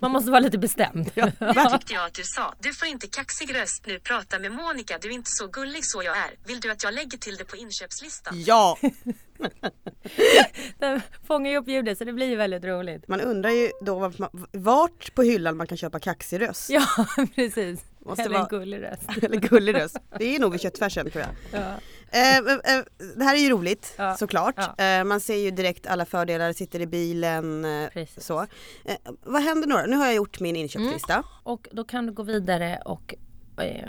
Man 0.00 0.10
måste 0.10 0.30
vara 0.30 0.40
lite 0.40 0.58
bestämd. 0.58 1.10
Ja. 1.14 1.30
Det 1.38 1.70
tyckte 1.78 1.92
jag 1.92 2.06
att 2.06 2.14
du 2.14 2.22
sa. 2.24 2.54
Du 2.60 2.74
får 2.74 2.88
inte 2.88 3.06
kaxig 3.06 3.54
röst 3.54 3.86
nu. 3.86 3.98
Prata 3.98 4.38
med 4.38 4.52
Monica. 4.52 4.98
Du 5.00 5.08
är 5.08 5.12
inte 5.12 5.30
så 5.30 5.46
gullig 5.46 5.84
så 5.84 6.02
jag 6.02 6.16
är. 6.16 6.30
Vill 6.46 6.60
du 6.60 6.70
att 6.70 6.84
jag 6.84 6.94
lägger 6.94 7.18
till 7.18 7.36
det 7.36 7.44
på 7.44 7.56
inköpslistan? 7.56 8.42
Ja! 8.46 8.78
Den 10.78 11.00
fångar 11.26 11.50
ju 11.50 11.56
upp 11.56 11.68
ljudet 11.68 11.98
så 11.98 12.04
det 12.04 12.12
blir 12.12 12.36
väldigt 12.36 12.64
roligt. 12.64 13.08
Man 13.08 13.20
undrar 13.20 13.50
ju 13.50 13.70
då 13.80 14.12
vart 14.52 15.14
på 15.14 15.22
hyllan 15.22 15.56
man 15.56 15.66
kan 15.66 15.78
köpa 15.78 16.00
kaxig 16.00 16.40
röst. 16.40 16.70
Ja, 16.70 16.86
precis. 17.34 17.80
Måste 17.98 18.22
eller 18.22 18.34
vara... 18.34 18.42
en 18.42 18.48
gullig 18.48 18.82
röst. 18.82 19.02
eller 19.22 19.36
gullig 19.36 19.74
röst. 19.74 19.96
Det 20.18 20.36
är 20.36 20.38
nog 20.38 20.54
i 20.54 20.58
köttfärsen 20.58 21.10
tror 21.10 21.24
jag. 21.24 21.60
Ja. 21.60 21.74
Eh, 22.10 22.36
eh, 22.36 22.84
det 23.16 23.24
här 23.24 23.34
är 23.34 23.38
ju 23.38 23.50
roligt 23.50 23.94
ja. 23.98 24.16
såklart. 24.16 24.54
Ja. 24.56 24.84
Eh, 24.84 25.04
man 25.04 25.20
ser 25.20 25.36
ju 25.36 25.50
direkt 25.50 25.86
alla 25.86 26.04
fördelar, 26.04 26.52
sitter 26.52 26.80
i 26.80 26.86
bilen. 26.86 27.64
Eh, 27.64 28.06
så. 28.18 28.40
Eh, 28.84 28.96
vad 29.22 29.42
händer 29.42 29.68
nu 29.68 29.74
då? 29.74 29.82
Nu 29.86 29.96
har 29.96 30.06
jag 30.06 30.14
gjort 30.14 30.40
min 30.40 30.56
inköpslista. 30.56 31.12
Mm. 31.12 31.24
Och 31.42 31.68
då 31.72 31.84
kan 31.84 32.06
du 32.06 32.12
gå 32.12 32.22
vidare 32.22 32.82
och 32.84 33.14
eh, 33.60 33.88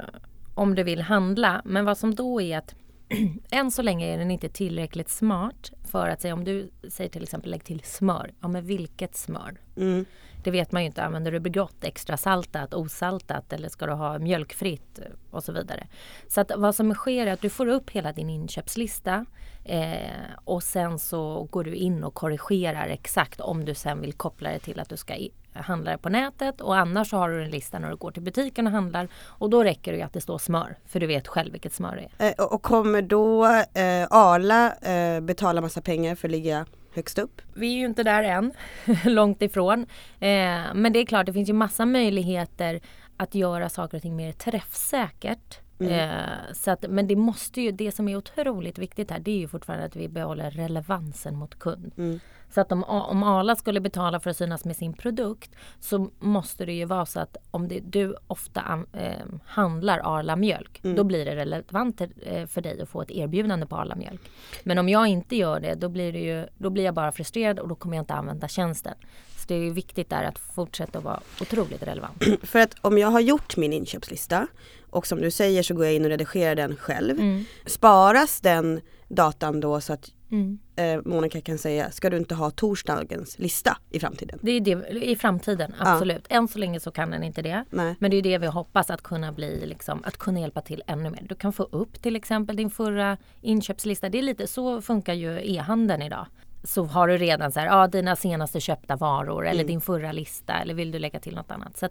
om 0.55 0.75
du 0.75 0.83
vill 0.83 1.01
handla. 1.01 1.61
Men 1.65 1.85
vad 1.85 1.97
som 1.97 2.15
då 2.15 2.41
är 2.41 2.57
att 2.57 2.75
än 3.51 3.71
så 3.71 3.81
länge 3.81 4.13
är 4.13 4.17
den 4.17 4.31
inte 4.31 4.49
tillräckligt 4.49 5.09
smart 5.09 5.71
för 5.91 6.09
att 6.09 6.21
säga 6.21 6.33
om 6.33 6.43
du 6.43 6.71
säger 6.89 7.09
till 7.09 7.23
exempel 7.23 7.51
lägg 7.51 7.63
till 7.63 7.81
smör. 7.83 8.33
Ja 8.39 8.47
men 8.47 8.65
vilket 8.65 9.17
smör? 9.17 9.61
Mm. 9.77 10.05
Det 10.43 10.51
vet 10.51 10.71
man 10.71 10.81
ju 10.81 10.85
inte. 10.85 11.03
Använder 11.03 11.31
du 11.31 11.39
Bregott 11.39 11.83
extra 11.83 12.17
saltat, 12.17 12.73
osaltat 12.73 13.53
eller 13.53 13.69
ska 13.69 13.85
du 13.85 13.93
ha 13.93 14.19
mjölkfritt 14.19 14.99
och 15.31 15.43
så 15.43 15.51
vidare. 15.51 15.87
Så 16.27 16.41
att 16.41 16.51
vad 16.57 16.75
som 16.75 16.93
sker 16.93 17.27
är 17.27 17.33
att 17.33 17.41
du 17.41 17.49
får 17.49 17.67
upp 17.67 17.89
hela 17.89 18.11
din 18.11 18.29
inköpslista 18.29 19.25
eh, 19.65 20.09
och 20.45 20.63
sen 20.63 20.99
så 20.99 21.47
går 21.51 21.63
du 21.63 21.75
in 21.75 22.03
och 22.03 22.13
korrigerar 22.13 22.87
exakt 22.87 23.39
om 23.39 23.65
du 23.65 23.73
sen 23.73 24.01
vill 24.01 24.13
koppla 24.13 24.49
det 24.51 24.59
till 24.59 24.79
att 24.79 24.89
du 24.89 24.97
ska 24.97 25.15
handla 25.53 25.91
det 25.91 25.97
på 25.97 26.09
nätet 26.09 26.61
och 26.61 26.77
annars 26.77 27.09
så 27.09 27.17
har 27.17 27.29
du 27.29 27.43
en 27.43 27.51
lista 27.51 27.79
när 27.79 27.89
du 27.89 27.95
går 27.95 28.11
till 28.11 28.23
butiken 28.23 28.67
och 28.67 28.73
handlar 28.73 29.07
och 29.25 29.49
då 29.49 29.63
räcker 29.63 29.93
det 29.93 30.01
att 30.01 30.13
det 30.13 30.21
står 30.21 30.37
smör 30.37 30.77
för 30.85 30.99
du 30.99 31.07
vet 31.07 31.27
själv 31.27 31.51
vilket 31.51 31.73
smör 31.73 31.95
det 31.95 32.25
är. 32.25 32.33
Eh, 32.39 32.45
och 32.45 32.61
kommer 32.61 33.01
då 33.01 33.45
eh, 33.45 34.07
Arla 34.09 34.73
eh, 34.75 35.21
betala 35.21 35.61
massa 35.61 35.81
pengar 35.81 36.15
för 36.15 36.27
att 36.27 36.31
ligga 36.31 36.65
högst 36.99 37.19
upp? 37.19 37.41
Vi 37.53 37.73
är 37.73 37.77
ju 37.77 37.85
inte 37.85 38.03
där 38.03 38.23
än, 38.23 38.51
långt 39.05 39.41
ifrån. 39.41 39.81
Eh, 40.19 40.73
men 40.73 40.93
det 40.93 40.99
är 40.99 41.05
klart, 41.05 41.25
det 41.25 41.33
finns 41.33 41.49
ju 41.49 41.53
massa 41.53 41.85
möjligheter 41.85 42.81
att 43.17 43.35
göra 43.35 43.69
saker 43.69 43.97
och 43.97 44.01
ting 44.01 44.15
mer 44.15 44.31
träffsäkert. 44.31 45.59
Mm. 45.79 45.93
Eh, 45.93 46.53
så 46.53 46.71
att, 46.71 46.85
men 46.89 47.07
det 47.07 47.15
måste 47.15 47.61
ju, 47.61 47.71
det 47.71 47.91
som 47.91 48.07
är 48.07 48.15
otroligt 48.15 48.77
viktigt 48.77 49.11
här 49.11 49.19
det 49.19 49.31
är 49.31 49.37
ju 49.37 49.47
fortfarande 49.47 49.85
att 49.85 49.95
vi 49.95 50.09
behåller 50.09 50.51
relevansen 50.51 51.35
mot 51.35 51.59
kund. 51.59 51.91
Mm. 51.97 52.19
Så 52.53 52.61
att 52.61 52.71
om, 52.71 52.83
om 52.83 53.23
Arla 53.23 53.55
skulle 53.55 53.79
betala 53.79 54.19
för 54.19 54.29
att 54.29 54.37
synas 54.37 54.65
med 54.65 54.75
sin 54.75 54.93
produkt 54.93 55.51
så 55.79 56.09
måste 56.19 56.65
det 56.65 56.73
ju 56.73 56.85
vara 56.85 57.05
så 57.05 57.19
att 57.19 57.37
om 57.51 57.67
det, 57.67 57.79
du 57.79 58.15
ofta 58.27 58.83
eh, 58.93 59.25
handlar 59.45 60.17
Arla 60.17 60.35
mjölk 60.35 60.79
mm. 60.83 60.95
då 60.95 61.03
blir 61.03 61.25
det 61.25 61.35
relevant 61.35 62.01
eh, 62.01 62.45
för 62.45 62.61
dig 62.61 62.81
att 62.81 62.89
få 62.89 63.01
ett 63.01 63.11
erbjudande 63.11 63.65
på 63.65 63.75
Arla 63.75 63.95
mjölk. 63.95 64.21
Men 64.63 64.77
om 64.77 64.89
jag 64.89 65.07
inte 65.07 65.35
gör 65.35 65.59
det 65.59 65.73
då 65.73 65.89
blir, 65.89 66.13
det 66.13 66.19
ju, 66.19 66.47
då 66.57 66.69
blir 66.69 66.83
jag 66.83 66.93
bara 66.93 67.11
frustrerad 67.11 67.59
och 67.59 67.67
då 67.67 67.75
kommer 67.75 67.97
jag 67.97 68.01
inte 68.01 68.13
använda 68.13 68.47
tjänsten. 68.47 68.93
Så 69.37 69.45
det 69.47 69.55
är 69.55 69.71
viktigt 69.71 70.09
där 70.09 70.23
att 70.23 70.39
fortsätta 70.39 70.99
vara 70.99 71.19
otroligt 71.41 71.83
relevant. 71.83 72.23
För 72.43 72.59
att 72.59 72.75
om 72.81 72.97
jag 72.97 73.07
har 73.07 73.19
gjort 73.19 73.57
min 73.57 73.73
inköpslista 73.73 74.47
och 74.89 75.07
som 75.07 75.21
du 75.21 75.31
säger 75.31 75.63
så 75.63 75.73
går 75.73 75.85
jag 75.85 75.93
in 75.93 76.05
och 76.05 76.09
redigerar 76.09 76.55
den 76.55 76.75
själv. 76.75 77.19
Mm. 77.19 77.45
Sparas 77.65 78.41
den 78.41 78.81
datan 79.07 79.59
då 79.59 79.81
så 79.81 79.93
att 79.93 80.11
mm. 80.31 80.59
eh, 80.75 81.01
Monica 81.05 81.41
kan 81.41 81.57
säga, 81.57 81.91
ska 81.91 82.09
du 82.09 82.17
inte 82.17 82.35
ha 82.35 82.49
torsdagens 82.49 83.39
lista 83.39 83.77
i 83.89 83.99
framtiden? 83.99 84.39
Det 84.41 84.51
är 84.51 84.61
det, 84.61 85.05
i 85.05 85.15
framtiden, 85.15 85.73
absolut. 85.79 86.25
Ja. 86.29 86.35
Än 86.35 86.47
så 86.47 86.59
länge 86.59 86.79
så 86.79 86.91
kan 86.91 87.11
den 87.11 87.23
inte 87.23 87.41
det. 87.41 87.65
Nej. 87.69 87.95
Men 87.99 88.11
det 88.11 88.17
är 88.17 88.21
det 88.21 88.37
vi 88.37 88.47
hoppas 88.47 88.89
att 88.89 89.01
kunna 89.01 89.31
bli, 89.31 89.65
liksom, 89.65 90.03
att 90.03 90.17
kunna 90.17 90.39
hjälpa 90.39 90.61
till 90.61 90.83
ännu 90.87 91.09
mer. 91.09 91.25
Du 91.29 91.35
kan 91.35 91.53
få 91.53 91.63
upp 91.63 92.01
till 92.01 92.15
exempel 92.15 92.55
din 92.55 92.69
förra 92.69 93.17
inköpslista. 93.41 94.09
Det 94.09 94.17
är 94.17 94.23
lite 94.23 94.47
så 94.47 94.81
funkar 94.81 95.13
ju 95.13 95.55
e-handeln 95.55 96.01
idag 96.01 96.25
så 96.63 96.83
har 96.83 97.07
du 97.07 97.17
redan 97.17 97.51
så 97.51 97.59
här, 97.59 97.67
ja, 97.67 97.87
dina 97.87 98.15
senaste 98.15 98.59
köpta 98.59 98.95
varor 98.95 99.47
eller 99.47 99.61
mm. 99.61 99.67
din 99.67 99.81
förra 99.81 100.11
lista 100.11 100.53
eller 100.53 100.73
vill 100.73 100.91
du 100.91 100.99
lägga 100.99 101.19
till 101.19 101.35
något 101.35 101.51
annat. 101.51 101.77
Så 101.77 101.89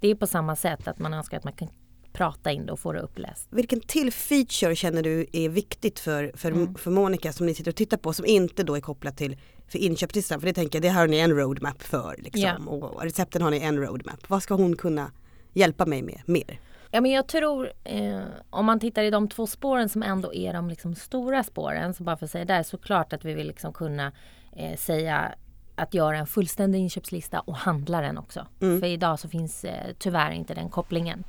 det 0.00 0.08
är 0.08 0.14
på 0.14 0.26
samma 0.26 0.56
sätt 0.56 0.88
att 0.88 0.98
man 0.98 1.14
önskar 1.14 1.36
att 1.36 1.44
man 1.44 1.52
kan 1.52 1.68
prata 2.12 2.52
in 2.52 2.66
det 2.66 2.72
och 2.72 2.80
få 2.80 2.92
det 2.92 3.00
uppläst. 3.00 3.48
Vilken 3.50 3.80
till 3.80 4.12
feature 4.12 4.76
känner 4.76 5.02
du 5.02 5.26
är 5.32 5.48
viktigt 5.48 5.98
för, 5.98 6.32
för, 6.34 6.50
mm. 6.50 6.74
för 6.74 6.90
Monica 6.90 7.32
som 7.32 7.46
ni 7.46 7.54
sitter 7.54 7.70
och 7.70 7.76
tittar 7.76 7.96
på 7.96 8.12
som 8.12 8.26
inte 8.26 8.62
då 8.62 8.76
är 8.76 8.80
kopplat 8.80 9.16
till 9.16 9.36
för 9.68 9.78
inköpslistan? 9.78 10.40
För 10.40 10.46
det 10.46 10.52
tänker 10.52 10.76
jag, 10.76 10.82
det 10.82 10.88
har 10.88 11.06
ni 11.06 11.18
en 11.18 11.36
roadmap 11.36 11.82
för 11.82 12.16
liksom. 12.18 12.42
Ja. 12.42 12.70
Och 12.70 13.02
recepten 13.02 13.42
har 13.42 13.50
ni 13.50 13.60
en 13.60 13.78
roadmap. 13.78 14.28
Vad 14.28 14.42
ska 14.42 14.54
hon 14.54 14.76
kunna 14.76 15.10
hjälpa 15.52 15.86
mig 15.86 16.02
med 16.02 16.22
mer? 16.26 16.60
Ja, 16.90 17.00
men 17.00 17.10
jag 17.10 17.26
tror 17.26 17.72
eh, 17.84 18.20
om 18.50 18.66
man 18.66 18.80
tittar 18.80 19.02
i 19.02 19.10
de 19.10 19.28
två 19.28 19.46
spåren 19.46 19.88
som 19.88 20.02
ändå 20.02 20.34
är 20.34 20.52
de 20.52 20.68
liksom 20.68 20.94
stora 20.94 21.44
spåren, 21.44 21.94
så 21.94 22.02
bara 22.02 22.16
för 22.16 22.24
att 22.24 22.30
säga 22.30 22.44
där, 22.44 22.62
så 22.62 22.78
klart 22.78 23.12
att 23.12 23.24
vi 23.24 23.34
vill 23.34 23.46
liksom 23.46 23.72
kunna 23.72 24.12
eh, 24.56 24.76
säga 24.76 25.34
att 25.80 25.94
göra 25.94 26.18
en 26.18 26.26
fullständig 26.26 26.78
inköpslista 26.78 27.40
och 27.40 27.56
handla 27.56 28.00
den 28.00 28.18
också. 28.18 28.46
Mm. 28.60 28.80
För 28.80 28.86
idag 28.86 29.18
så 29.18 29.28
finns 29.28 29.64
eh, 29.64 29.94
tyvärr 29.98 30.30
inte 30.30 30.54
den 30.54 30.68
kopplingen 30.68 31.24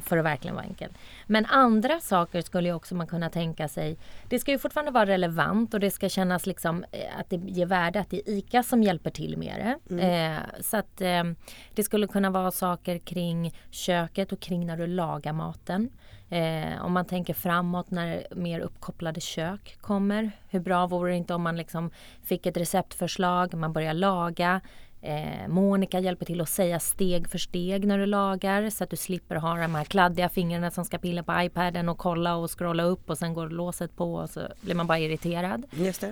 för 0.00 0.16
att 0.16 0.24
verkligen 0.24 0.54
vara 0.54 0.64
enkel. 0.64 0.90
Men 1.26 1.46
andra 1.46 2.00
saker 2.00 2.42
skulle 2.42 2.68
ju 2.68 2.74
också 2.74 2.94
man 2.94 3.06
kunna 3.06 3.30
tänka 3.30 3.68
sig. 3.68 3.96
Det 4.28 4.38
ska 4.38 4.50
ju 4.50 4.58
fortfarande 4.58 4.92
vara 4.92 5.06
relevant 5.06 5.74
och 5.74 5.80
det 5.80 5.90
ska 5.90 6.08
kännas 6.08 6.46
liksom 6.46 6.84
eh, 6.92 7.18
att 7.18 7.30
det 7.30 7.36
ger 7.36 7.66
värde 7.66 8.00
att 8.00 8.10
det 8.10 8.16
är 8.16 8.32
ICA 8.32 8.62
som 8.62 8.82
hjälper 8.82 9.10
till 9.10 9.36
med 9.36 9.78
det. 9.88 10.02
Eh, 10.02 10.60
så 10.60 10.76
att 10.76 11.00
eh, 11.00 11.24
det 11.74 11.84
skulle 11.84 12.06
kunna 12.06 12.30
vara 12.30 12.50
saker 12.50 12.98
kring 12.98 13.54
köket 13.70 14.32
och 14.32 14.40
kring 14.40 14.66
när 14.66 14.76
du 14.76 14.86
lagar 14.86 15.32
maten. 15.32 15.90
Eh, 16.32 16.84
om 16.84 16.92
man 16.92 17.04
tänker 17.04 17.34
framåt 17.34 17.90
när 17.90 18.26
mer 18.30 18.60
uppkopplade 18.60 19.20
kök 19.20 19.76
kommer. 19.80 20.30
Hur 20.48 20.60
bra 20.60 20.86
vore 20.86 21.10
det 21.10 21.16
inte 21.16 21.34
om 21.34 21.42
man 21.42 21.56
liksom 21.56 21.90
fick 22.22 22.46
ett 22.46 22.56
receptförslag, 22.56 23.54
man 23.54 23.72
börjar 23.72 23.94
laga. 23.94 24.60
Eh, 25.04 25.48
Monica 25.48 26.00
hjälper 26.00 26.26
till 26.26 26.40
att 26.40 26.48
säga 26.48 26.80
steg 26.80 27.28
för 27.28 27.38
steg 27.38 27.86
när 27.86 27.98
du 27.98 28.06
lagar 28.06 28.70
så 28.70 28.84
att 28.84 28.90
du 28.90 28.96
slipper 28.96 29.36
ha 29.36 29.56
de 29.56 29.74
här 29.74 29.84
kladdiga 29.84 30.28
fingrarna 30.28 30.70
som 30.70 30.84
ska 30.84 30.98
pilla 30.98 31.22
på 31.22 31.42
iPaden 31.42 31.88
och 31.88 31.98
kolla 31.98 32.36
och 32.36 32.58
scrolla 32.58 32.82
upp 32.82 33.10
och 33.10 33.18
sen 33.18 33.34
går 33.34 33.48
låset 33.48 33.96
på 33.96 34.14
och 34.14 34.30
så 34.30 34.40
blir 34.60 34.74
man 34.74 34.86
bara 34.86 34.98
irriterad. 34.98 35.66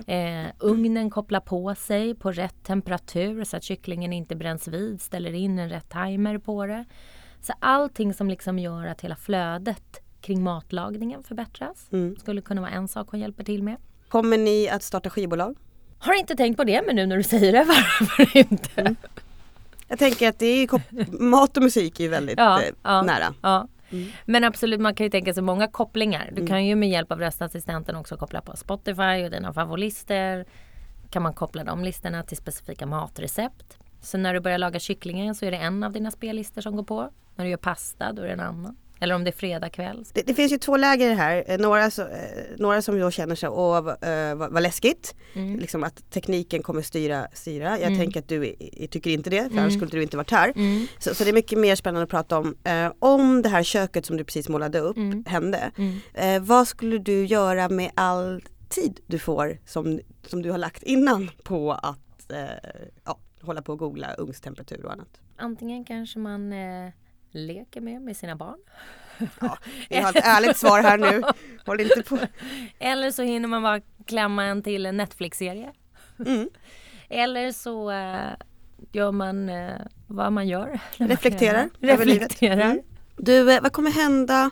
Eh, 0.07 0.51
ugnen 0.59 1.09
kopplar 1.09 1.39
på 1.39 1.75
sig 1.75 2.15
på 2.15 2.31
rätt 2.31 2.63
temperatur 2.63 3.43
så 3.43 3.57
att 3.57 3.63
kycklingen 3.63 4.13
inte 4.13 4.35
bränns 4.35 4.67
vid. 4.67 5.01
Ställer 5.01 5.33
in 5.33 5.59
en 5.59 5.69
rätt 5.69 5.89
timer 5.89 6.37
på 6.37 6.65
det. 6.65 6.85
Så 7.41 7.53
allting 7.59 8.13
som 8.13 8.29
liksom 8.29 8.59
gör 8.59 8.85
att 8.85 9.01
hela 9.01 9.15
flödet 9.15 10.01
kring 10.21 10.43
matlagningen 10.43 11.23
förbättras. 11.23 11.87
Mm. 11.91 12.15
Skulle 12.15 12.41
kunna 12.41 12.61
vara 12.61 12.71
en 12.71 12.87
sak 12.87 13.07
hon 13.11 13.19
hjälper 13.19 13.43
till 13.43 13.63
med. 13.63 13.77
Kommer 14.09 14.37
ni 14.37 14.69
att 14.69 14.83
starta 14.83 15.09
skivbolag? 15.09 15.55
Har 16.01 16.13
inte 16.13 16.35
tänkt 16.35 16.57
på 16.57 16.63
det 16.63 16.81
men 16.85 16.95
nu 16.95 17.05
när 17.05 17.17
du 17.17 17.23
säger 17.23 17.51
det, 17.51 17.63
varför 17.67 18.37
inte? 18.37 18.95
Jag 19.87 19.99
tänker 19.99 20.29
att 20.29 20.39
det 20.39 20.45
är 20.45 20.69
mat 21.21 21.57
och 21.57 21.63
musik 21.63 21.99
är 21.99 22.03
ju 22.03 22.09
väldigt 22.09 22.37
Ja, 22.37 22.61
eh, 22.61 22.69
ja. 22.83 23.01
nära. 23.01 23.33
Ja. 23.41 23.67
Mm. 23.91 24.11
Men 24.25 24.43
absolut, 24.43 24.81
man 24.81 24.95
kan 24.95 25.05
ju 25.05 25.09
tänka 25.09 25.33
sig 25.33 25.43
många 25.43 25.67
kopplingar. 25.67 26.29
Du 26.35 26.47
kan 26.47 26.65
ju 26.65 26.75
med 26.75 26.89
hjälp 26.89 27.11
av 27.11 27.19
röstassistenten 27.19 27.95
också 27.95 28.17
koppla 28.17 28.41
på 28.41 28.57
Spotify 28.57 29.23
och 29.23 29.31
dina 29.31 29.53
favorister. 29.53 30.45
Kan 31.09 31.21
man 31.23 31.33
koppla 31.33 31.63
de 31.63 31.83
listorna 31.83 32.23
till 32.23 32.37
specifika 32.37 32.85
matrecept. 32.85 33.77
Så 34.01 34.17
när 34.17 34.33
du 34.33 34.39
börjar 34.39 34.57
laga 34.57 34.79
kycklingen 34.79 35.35
så 35.35 35.45
är 35.45 35.51
det 35.51 35.57
en 35.57 35.83
av 35.83 35.91
dina 35.91 36.11
spellistor 36.11 36.61
som 36.61 36.75
går 36.75 36.83
på. 36.83 37.09
När 37.35 37.45
du 37.45 37.51
gör 37.51 37.57
pasta 37.57 38.13
då 38.13 38.21
är 38.21 38.27
det 38.27 38.33
en 38.33 38.39
annan. 38.39 38.77
Eller 39.03 39.15
om 39.15 39.23
det 39.23 39.29
är 39.29 39.35
fredag 39.37 39.69
kväll. 39.69 40.05
Det, 40.13 40.21
det 40.21 40.33
finns 40.33 40.51
ju 40.51 40.57
två 40.57 40.77
läger 40.77 41.05
i 41.05 41.09
det 41.09 41.15
här. 41.15 41.43
Eh, 41.47 41.57
Några, 41.59 41.91
så, 41.91 42.01
eh, 42.01 42.07
några 42.57 42.81
som 42.81 42.99
då 42.99 43.11
känner 43.11 43.35
sig, 43.35 43.49
åh 43.49 43.81
vad, 43.81 44.51
vad, 44.51 44.63
läskigt. 44.63 45.15
Mm. 45.33 45.59
Liksom 45.59 45.83
att 45.83 46.11
tekniken 46.11 46.63
kommer 46.63 46.81
styra. 46.81 47.27
styra. 47.33 47.69
Jag 47.79 47.81
Mm. 47.87 47.99
tänker 47.99 48.19
att 48.19 48.27
du 48.27 48.45
i- 48.45 48.83
i- 48.83 48.87
tycker 48.87 49.09
inte 49.09 49.29
det, 49.29 49.39
för 49.41 49.45
Mm. 49.45 49.59
annars 49.59 49.73
skulle 49.73 49.91
du 49.91 50.01
inte 50.03 50.17
varit 50.17 50.31
här. 50.31 50.53
Mm. 50.55 50.87
Så, 50.99 51.15
så 51.15 51.23
det 51.23 51.29
är 51.29 51.33
mycket 51.33 51.59
mer 51.59 51.75
spännande 51.75 52.03
att 52.03 52.09
prata 52.09 52.37
om. 52.37 52.55
Eh, 52.63 52.91
om 52.99 53.41
det 53.41 53.49
här 53.49 53.63
köket 53.63 54.05
som 54.05 54.17
du 54.17 54.23
precis 54.23 54.49
målade 54.49 54.79
upp 54.79 54.97
Mm. 54.97 55.23
hände. 55.27 55.71
Mm. 55.77 55.97
Eh, 56.13 56.41
vad 56.47 56.67
skulle 56.67 56.97
du 56.97 57.25
göra 57.25 57.69
med 57.69 57.91
all 57.95 58.41
tid 58.69 58.99
du 59.07 59.19
får 59.19 59.57
som, 59.65 59.99
som 60.27 60.41
du 60.41 60.51
har 60.51 60.57
lagt 60.57 60.83
innan 60.83 61.29
på 61.43 61.71
att 61.71 62.31
eh, 62.31 62.71
ja, 63.05 63.19
hålla 63.41 63.61
på 63.61 63.71
och 63.73 63.79
googla 63.79 64.15
ugnstemperatur 64.17 64.85
och 64.85 64.91
annat? 64.91 65.21
Antingen 65.37 65.85
kanske 65.85 66.19
man 66.19 66.53
eh, 66.53 66.91
leker 67.31 67.81
med 67.81 68.01
med 68.01 68.17
sina 68.17 68.35
barn. 68.35 68.59
Ja, 69.39 69.57
jag 69.89 70.01
har 70.03 70.09
ett 70.17 70.25
ärligt 70.25 70.57
svar 70.57 70.81
här 70.83 70.97
nu. 70.97 71.21
Håll 71.65 71.79
inte 71.81 72.03
på. 72.03 72.17
Eller 72.79 73.11
så 73.11 73.21
hinner 73.23 73.47
man 73.47 73.61
bara 73.63 73.81
klämma 74.05 74.43
en 74.45 74.63
till 74.63 74.85
en 74.85 74.97
Netflix-serie. 74.97 75.71
Mm. 76.25 76.49
Eller 77.09 77.51
så 77.51 77.91
eh, 77.91 78.29
gör 78.91 79.11
man 79.11 79.49
eh, 79.49 79.75
vad 80.07 80.33
man 80.33 80.47
gör. 80.47 80.79
man 80.97 81.09
Reflekterar 81.09 81.69
livet. 81.79 81.99
Reflekterar. 81.99 82.61
Mm. 82.71 82.81
Du, 83.17 83.51
eh, 83.53 83.61
vad 83.61 83.71
kommer 83.73 83.91
hända 83.91 84.51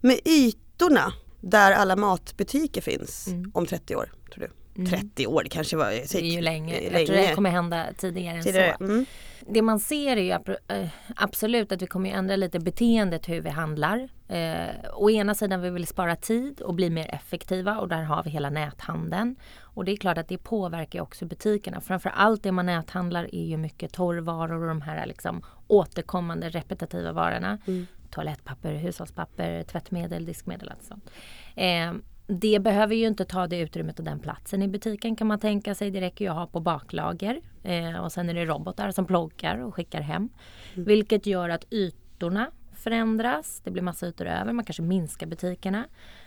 med 0.00 0.20
ytorna 0.24 1.12
där 1.40 1.72
alla 1.72 1.96
matbutiker 1.96 2.80
finns 2.80 3.26
Mm. 3.28 3.50
om 3.54 3.66
30 3.66 3.96
år? 3.96 4.12
Tror 4.34 4.40
du? 4.44 4.50
Mm. 4.78 4.90
30 4.90 5.26
år, 5.26 5.42
det 5.42 5.48
kanske 5.48 5.76
var 5.76 5.90
Det 5.90 6.14
är 6.14 6.20
ju 6.20 6.40
länge. 6.40 6.74
eh, 6.78 6.92
Jag 6.98 7.06
tror 7.06 7.16
det 7.16 7.34
kommer 7.34 7.50
hända 7.50 7.86
tidigare 7.96 8.36
än 8.36 8.42
Tidigare. 8.42 8.74
så. 8.78 8.84
Mm. 8.84 9.06
Det 9.48 9.62
man 9.62 9.80
ser 9.80 10.16
är 10.16 10.20
ju 10.20 10.54
eh, 10.76 10.88
absolut 11.16 11.72
att 11.72 11.82
vi 11.82 11.86
kommer 11.86 12.10
ändra 12.10 12.36
lite 12.36 12.58
beteendet 12.58 13.28
hur 13.28 13.40
vi 13.40 13.50
handlar. 13.50 14.08
Eh, 14.28 14.66
å 14.96 15.10
ena 15.10 15.34
sidan 15.34 15.60
vi 15.60 15.70
vill 15.70 15.86
spara 15.86 16.16
tid 16.16 16.60
och 16.60 16.74
bli 16.74 16.90
mer 16.90 17.14
effektiva 17.14 17.78
och 17.78 17.88
där 17.88 18.02
har 18.02 18.22
vi 18.22 18.30
hela 18.30 18.50
näthandeln. 18.50 19.36
Och 19.60 19.84
det 19.84 19.92
är 19.92 19.96
klart 19.96 20.18
att 20.18 20.28
det 20.28 20.38
påverkar 20.38 21.00
också 21.00 21.24
butikerna. 21.24 21.80
Framför 21.80 22.10
allt 22.10 22.42
det 22.42 22.52
man 22.52 22.66
näthandlar 22.66 23.34
är 23.34 23.44
ju 23.46 23.56
mycket 23.56 23.92
torrvaror 23.92 24.62
och 24.62 24.68
de 24.68 24.82
här 24.82 25.06
liksom 25.06 25.42
återkommande 25.66 26.48
repetitiva 26.48 27.12
varorna. 27.12 27.58
Mm. 27.66 27.86
Toalettpapper, 28.10 28.74
hushållspapper, 28.74 29.62
tvättmedel, 29.62 30.26
diskmedel 30.26 30.72
och 30.78 30.84
sånt. 30.84 31.10
Eh, 31.56 31.92
det 32.26 32.58
behöver 32.62 32.94
ju 32.94 33.06
inte 33.06 33.24
ta 33.24 33.46
det 33.46 33.58
utrymmet 33.58 33.98
och 33.98 34.04
den 34.04 34.18
platsen 34.18 34.62
i 34.62 34.68
butiken 34.68 35.16
kan 35.16 35.26
man 35.26 35.38
tänka 35.38 35.74
sig. 35.74 35.90
Det 35.90 36.00
räcker 36.00 36.24
ju 36.24 36.30
att 36.30 36.36
ha 36.36 36.46
på 36.46 36.60
baklager. 36.60 37.40
Eh, 37.62 37.96
och 37.96 38.12
sen 38.12 38.28
är 38.28 38.34
det 38.34 38.44
robotar 38.44 38.90
som 38.90 39.06
plockar 39.06 39.58
och 39.58 39.74
skickar 39.74 40.00
hem. 40.00 40.28
Vilket 40.74 41.26
gör 41.26 41.48
att 41.48 41.64
ytorna 41.72 42.50
förändras. 42.74 43.60
Det 43.64 43.70
blir 43.70 43.82
massa 43.82 44.06
ytor 44.06 44.26
över. 44.26 44.52
Man 44.52 44.64
kanske 44.64 44.82
minskar 44.82 45.26
butikerna. 45.26 45.84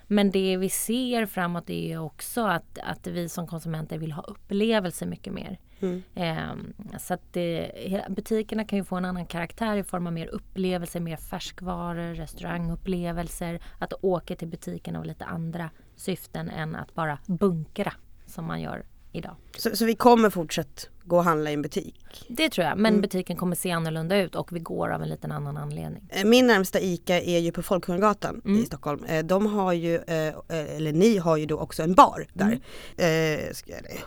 Men 0.07 0.31
det 0.31 0.57
vi 0.57 0.69
ser 0.69 1.25
framåt 1.25 1.69
är 1.69 1.97
också 1.97 2.41
att, 2.41 2.79
att 2.83 3.07
vi 3.07 3.29
som 3.29 3.47
konsumenter 3.47 3.97
vill 3.97 4.11
ha 4.11 4.21
upplevelser 4.23 5.05
mycket 5.05 5.33
mer. 5.33 5.59
Mm. 5.79 6.03
Ehm, 6.15 6.73
så 6.99 7.13
att 7.13 7.33
det, 7.33 7.71
hela- 7.75 8.09
butikerna 8.09 8.63
kan 8.65 8.77
ju 8.79 8.83
få 8.83 8.95
en 8.95 9.05
annan 9.05 9.25
karaktär 9.25 9.77
i 9.77 9.83
form 9.83 10.07
av 10.07 10.13
mer 10.13 10.27
upplevelser, 10.27 10.99
mer 10.99 11.17
färskvaror, 11.17 12.13
restaurangupplevelser. 12.15 13.59
Att 13.79 13.93
åka 14.01 14.35
till 14.35 14.47
butiken 14.47 14.95
av 14.95 15.05
lite 15.05 15.25
andra 15.25 15.69
syften 15.99 16.49
än 16.49 16.75
att 16.75 16.95
bara 16.95 17.19
bunkra 17.25 17.93
som 18.25 18.45
man 18.45 18.61
gör 18.61 18.85
idag. 19.11 19.35
Så, 19.57 19.75
så 19.75 19.85
vi 19.85 19.95
kommer 19.95 20.29
fortsatt 20.29 20.89
gå 21.03 21.17
och 21.17 21.23
handla 21.23 21.49
i 21.49 21.53
en 21.53 21.61
butik? 21.61 22.25
Det 22.29 22.49
tror 22.49 22.67
jag, 22.67 22.77
men 22.77 22.89
Mm. 22.93 23.01
butiken 23.01 23.37
kommer 23.37 23.55
se 23.55 23.71
annorlunda 23.71 24.17
ut 24.17 24.35
och 24.35 24.55
vi 24.55 24.59
går 24.59 24.89
av 24.89 25.01
en 25.01 25.09
liten 25.09 25.31
annan 25.31 25.57
anledning. 25.57 26.03
Eh, 26.09 26.25
Min 26.25 26.47
närmsta 26.47 26.79
ICA 26.79 27.21
är 27.21 27.39
ju 27.39 27.51
på 27.51 27.63
Folkungagatan 27.63 28.41
Mm. 28.45 28.61
i 28.63 28.65
Stockholm. 28.65 29.03
Eh, 29.03 29.25
De 29.25 29.45
har 29.53 29.73
ju, 29.73 29.95
eh, 29.95 30.33
eller 30.49 30.93
ni 30.93 31.17
har 31.17 31.37
ju 31.37 31.45
då 31.45 31.57
också 31.57 31.83
en 31.83 31.93
bar 31.93 32.27
där. 32.33 32.59
Mm. 32.97 33.53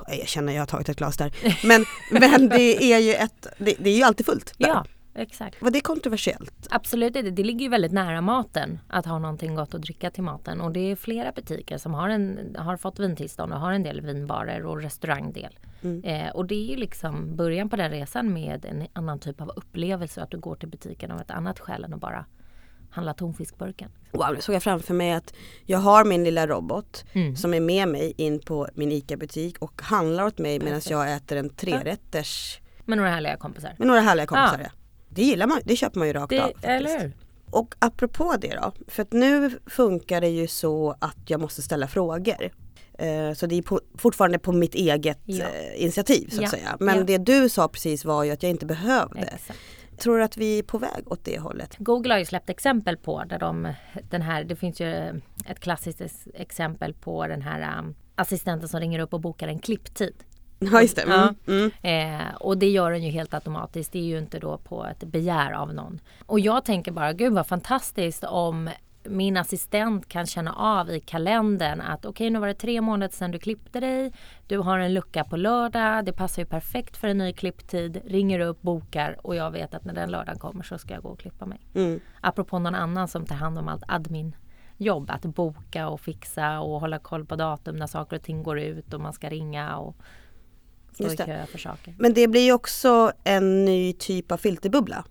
Jag 0.08 0.18
erkänner, 0.18 0.52
jag 0.52 0.60
har 0.60 0.66
tagit 0.66 0.88
ett 0.88 0.96
glas 0.96 1.16
där. 1.16 1.32
Men, 1.66 1.84
men 2.20 2.48
det 2.48 2.92
är 2.92 2.98
ju 2.98 3.14
ett, 3.14 3.46
det, 3.58 3.74
det 3.78 3.90
är 3.90 3.96
ju 3.96 4.02
alltid 4.02 4.26
fullt 4.26 4.54
där. 4.58 4.68
Ja, 4.68 4.84
exakt. 5.14 5.62
Var 5.62 5.70
det 5.70 5.80
kontroversiellt? 5.80 6.66
Absolut, 6.70 7.12
det, 7.12 7.22
det 7.22 7.42
ligger 7.44 7.60
ju 7.60 7.68
väldigt 7.68 7.92
nära 7.92 8.20
maten 8.20 8.80
att 8.88 9.06
ha 9.06 9.18
någonting 9.18 9.54
gott 9.54 9.74
att 9.74 9.82
dricka 9.82 10.10
till 10.10 10.22
maten. 10.22 10.60
Och 10.60 10.72
det 10.72 10.80
är 10.90 10.96
flera 10.96 11.32
butiker 11.32 11.78
som 11.78 11.94
har, 11.94 12.08
en, 12.08 12.56
har 12.58 12.76
fått 12.76 12.98
vintillstånd 12.98 13.52
och 13.52 13.60
har 13.60 13.72
en 13.72 13.82
del 13.82 14.00
vinbarer 14.00 14.66
och 14.66 14.82
restaurangdel. 14.82 15.58
Mm. 15.82 16.04
Eh, 16.04 16.30
och 16.32 16.46
det 16.46 16.54
är 16.54 16.70
ju 16.70 16.76
liksom 16.76 17.36
början 17.36 17.68
på 17.68 17.76
den 17.76 17.90
resan 17.90 18.32
med 18.32 18.64
en 18.64 18.86
annan 18.92 19.18
typ 19.18 19.40
av 19.40 19.52
upplevelse. 19.56 20.22
Att 20.22 20.30
du 20.30 20.38
går 20.38 20.54
till 20.54 20.68
butiken 20.68 21.10
av 21.10 21.20
ett 21.20 21.30
annat 21.30 21.58
skäl 21.60 21.84
än 21.84 21.94
att 21.94 22.00
bara 22.00 22.24
handla 22.90 23.14
tonfiskburken. 23.14 23.90
Wow, 24.10 24.26
nu 24.34 24.40
såg 24.40 24.54
jag 24.54 24.62
framför 24.62 24.94
mig 24.94 25.12
att 25.12 25.34
jag 25.66 25.78
har 25.78 26.04
min 26.04 26.24
lilla 26.24 26.46
robot 26.46 27.04
Mm. 27.12 27.36
som 27.36 27.54
är 27.54 27.60
med 27.60 27.88
mig 27.88 28.14
in 28.16 28.40
på 28.40 28.68
min 28.74 28.92
ICA-butik 28.92 29.58
och 29.58 29.82
handlar 29.82 30.24
åt 30.26 30.38
mig 30.38 30.58
medan 30.60 30.80
jag 30.90 31.12
äter 31.12 31.38
en 31.38 31.50
trerätters 31.50 32.60
Med 32.84 32.98
några 32.98 33.10
härliga 33.10 33.36
kompisar. 33.36 33.74
med 33.78 33.88
några 33.88 34.00
härliga 34.00 34.26
kompisar. 34.26 34.60
Ja. 34.64 34.70
Det 35.14 35.22
gillar 35.22 35.46
man, 35.46 35.60
det 35.64 35.76
köper 35.76 35.98
man 35.98 36.08
ju 36.08 36.12
rakt 36.14 36.30
Det, 36.30 36.38
av. 36.40 36.46
faktiskt. 36.46 36.64
eller? 36.64 37.12
Och 37.50 37.74
apropå 37.78 38.34
det 38.40 38.54
då, 38.62 38.72
för 38.88 39.02
att 39.02 39.12
nu 39.12 39.58
funkar 39.66 40.20
det 40.20 40.28
ju 40.28 40.46
så 40.46 40.96
att 40.98 41.16
jag 41.26 41.40
måste 41.40 41.62
ställa 41.62 41.88
frågor. 41.88 42.50
Eh, 42.98 43.32
Så 43.34 43.46
det 43.46 43.58
är 43.58 43.62
på, 43.62 43.80
fortfarande 43.98 44.38
på 44.38 44.52
mitt 44.52 44.74
eget 44.74 45.18
Ja. 45.24 45.44
eh, 45.44 45.82
initiativ 45.82 46.28
så 46.28 46.36
att 46.36 46.42
Ja, 46.42 46.48
säga. 46.48 46.76
Men 46.80 46.98
ja. 46.98 47.04
det 47.04 47.18
du 47.18 47.48
sa 47.48 47.68
precis 47.68 48.04
var 48.04 48.24
ju 48.24 48.30
att 48.30 48.42
jag 48.42 48.50
inte 48.50 48.66
behövde. 48.66 49.20
Exakt. 49.20 49.58
Tror 49.98 50.18
du 50.18 50.24
att 50.24 50.36
vi 50.36 50.58
är 50.58 50.62
på 50.62 50.78
väg 50.78 51.02
åt 51.12 51.24
det 51.24 51.38
hållet? 51.38 51.74
Google 51.78 52.14
har 52.14 52.18
ju 52.18 52.24
släppt 52.24 52.50
exempel 52.50 52.96
på 52.96 53.24
där 53.24 53.38
de, 53.38 53.72
den 54.10 54.22
här, 54.22 54.44
det 54.44 54.56
finns 54.56 54.80
ju 54.80 54.92
ett 55.46 55.60
klassiskt 55.60 56.00
ex- 56.00 56.28
exempel 56.34 56.94
på 56.94 57.26
den 57.26 57.42
här 57.42 57.78
um, 57.78 57.94
assistenten 58.14 58.68
som 58.68 58.80
ringer 58.80 58.98
upp 58.98 59.14
och 59.14 59.20
bokar 59.20 59.48
en 59.48 59.58
klipptid. 59.58 60.14
Ja 60.72 60.82
just 60.82 60.96
det. 60.96 61.02
Mm. 61.02 61.34
Ja. 61.44 61.52
Mm. 61.52 61.70
Eh, 62.20 62.34
och 62.34 62.58
det 62.58 62.68
gör 62.68 62.90
den 62.90 63.02
ju 63.02 63.10
helt 63.10 63.34
automatiskt. 63.34 63.92
Det 63.92 63.98
är 63.98 64.04
ju 64.04 64.18
inte 64.18 64.38
då 64.38 64.58
på 64.58 64.86
ett 64.86 65.04
begär 65.04 65.52
av 65.52 65.74
någon. 65.74 66.00
Och 66.26 66.40
jag 66.40 66.64
tänker 66.64 66.92
bara, 66.92 67.12
gud 67.12 67.32
vad 67.32 67.46
fantastiskt 67.46 68.24
om 68.24 68.70
min 69.04 69.36
assistent 69.36 70.08
kan 70.08 70.26
känna 70.26 70.52
av 70.52 70.90
i 70.90 71.00
kalendern 71.00 71.80
att 71.80 72.04
okej 72.04 72.30
nu 72.30 72.38
var 72.38 72.46
det 72.46 72.54
tre 72.54 72.80
månader 72.80 73.14
sedan 73.14 73.30
du 73.30 73.38
klippte 73.38 73.80
dig. 73.80 74.12
Du 74.46 74.58
har 74.58 74.78
en 74.78 74.94
lucka 74.94 75.24
på 75.24 75.36
lördag. 75.36 76.04
Det 76.04 76.12
passar 76.12 76.42
ju 76.42 76.46
perfekt 76.46 76.96
för 76.96 77.08
en 77.08 77.18
ny 77.18 77.32
klipptid. 77.32 78.00
Ringer 78.04 78.40
upp, 78.40 78.62
bokar 78.62 79.16
och 79.22 79.36
jag 79.36 79.50
vet 79.50 79.74
att 79.74 79.84
när 79.84 79.94
den 79.94 80.10
lördagen 80.10 80.38
kommer 80.38 80.62
så 80.62 80.78
ska 80.78 80.94
jag 80.94 81.02
gå 81.02 81.08
och 81.08 81.18
klippa 81.18 81.46
mig. 81.46 81.60
Mm. 81.74 82.00
Apropå 82.20 82.58
någon 82.58 82.74
annan 82.74 83.08
som 83.08 83.26
tar 83.26 83.36
hand 83.36 83.58
om 83.58 83.68
allt 83.68 83.84
admin 83.88 84.36
jobb. 84.76 85.10
Att 85.10 85.22
boka 85.22 85.88
och 85.88 86.00
fixa 86.00 86.60
och 86.60 86.80
hålla 86.80 86.98
koll 86.98 87.24
på 87.24 87.36
datum 87.36 87.76
när 87.76 87.86
saker 87.86 88.16
och 88.16 88.22
ting 88.22 88.42
går 88.42 88.58
ut 88.58 88.94
och 88.94 89.00
man 89.00 89.12
ska 89.12 89.28
ringa 89.28 89.76
och 89.76 89.96
Just 90.98 91.16
kö 91.16 91.46
för 91.46 91.58
saker. 91.58 91.94
Men 91.98 92.14
det 92.14 92.28
blir 92.28 92.40
ju 92.44 92.52
också 92.52 93.12
en 93.24 93.64
ny 93.64 93.92
typ 93.92 94.32
av 94.32 94.36
filterbubbla. 94.36 95.04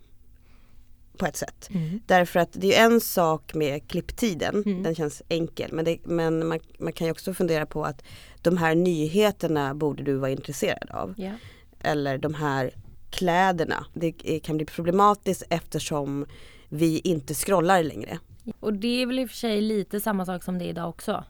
På 1.18 1.26
ett 1.26 1.36
sätt. 1.36 1.70
Mm. 1.74 2.00
Därför 2.06 2.40
att 2.40 2.50
det 2.52 2.76
är 2.78 2.86
en 2.86 3.02
sak 3.02 3.54
med 3.54 3.88
klipptiden, 3.88 4.64
Mm. 4.66 4.84
den 4.84 4.96
känns 4.96 5.22
enkel. 5.30 5.74
Men, 5.74 5.86
det, 5.86 5.98
men 6.04 6.48
man, 6.48 6.60
man 6.80 6.94
kan 6.94 7.08
ju 7.08 7.12
också 7.12 7.34
fundera 7.34 7.66
på 7.66 7.84
att 7.86 8.04
de 8.42 8.58
här 8.58 8.76
nyheterna 8.76 9.76
borde 9.76 10.04
du 10.04 10.14
vara 10.18 10.32
intresserad 10.32 10.90
av. 10.92 11.14
Ja. 11.18 11.32
Eller 11.80 12.18
de 12.18 12.34
här 12.34 12.72
kläderna. 13.10 13.86
Det 13.94 14.12
kan 14.40 14.58
bli 14.58 14.66
problematiskt 14.66 15.44
eftersom 15.50 16.26
vi 16.70 17.00
inte 17.00 17.34
scrollar 17.34 17.84
längre. 17.84 18.20
Och 18.60 18.74
det 18.74 19.02
är 19.02 19.06
väl 19.06 19.20
i 19.20 19.26
och 19.26 19.30
för 19.30 19.38
sig 19.38 19.62
lite 19.62 20.00
samma 20.00 20.26
sak 20.26 20.44
som 20.44 20.58
det 20.60 20.66
är 20.66 20.70
idag 20.70 20.90
också. 20.90 21.24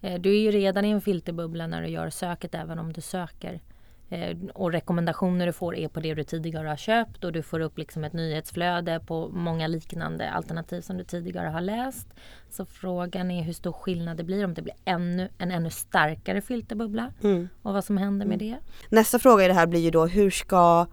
Eh, 0.00 0.20
Du 0.20 0.30
är 0.30 0.40
ju 0.40 0.50
redan 0.50 0.84
i 0.84 0.90
en 0.90 1.00
filterbubbla 1.00 1.66
när 1.66 1.82
du 1.82 1.88
gör 1.88 2.10
söket 2.10 2.54
även 2.54 2.78
om 2.78 2.92
du 2.92 3.00
söker. 3.00 3.60
Eh, 4.10 4.36
Och 4.54 4.72
rekommendationer 4.72 5.46
du 5.46 5.52
får 5.52 5.76
är 5.76 5.88
på 5.88 6.00
det 6.00 6.14
du 6.14 6.24
tidigare 6.24 6.68
har 6.68 6.76
köpt 6.76 7.24
och 7.24 7.32
du 7.32 7.42
får 7.42 7.60
upp 7.60 7.78
liksom 7.78 8.04
ett 8.04 8.12
nyhetsflöde 8.12 9.00
på 9.06 9.28
många 9.28 9.66
liknande 9.66 10.30
alternativ 10.30 10.80
som 10.80 10.96
du 10.96 11.04
tidigare 11.04 11.48
har 11.48 11.60
läst. 11.60 12.08
Så 12.50 12.64
frågan 12.64 13.30
är 13.30 13.42
hur 13.42 13.52
stor 13.52 13.72
skillnad 13.72 14.16
det 14.16 14.24
blir 14.24 14.44
om 14.44 14.54
det 14.54 14.62
blir 14.62 14.74
ännu, 14.84 15.28
en 15.38 15.50
ännu 15.50 15.70
starkare 15.70 16.40
filterbubbla 16.40 17.12
Mm. 17.22 17.48
och 17.62 17.72
vad 17.74 17.84
som 17.84 17.96
händer 17.96 18.26
med 18.26 18.38
det. 18.38 18.56
Nästa 18.88 19.18
fråga 19.18 19.44
i 19.44 19.48
det 19.48 19.54
här 19.54 19.66
blir 19.66 19.80
ju 19.80 19.90
då 19.90 20.06
hur 20.06 20.30
ska 20.30 20.86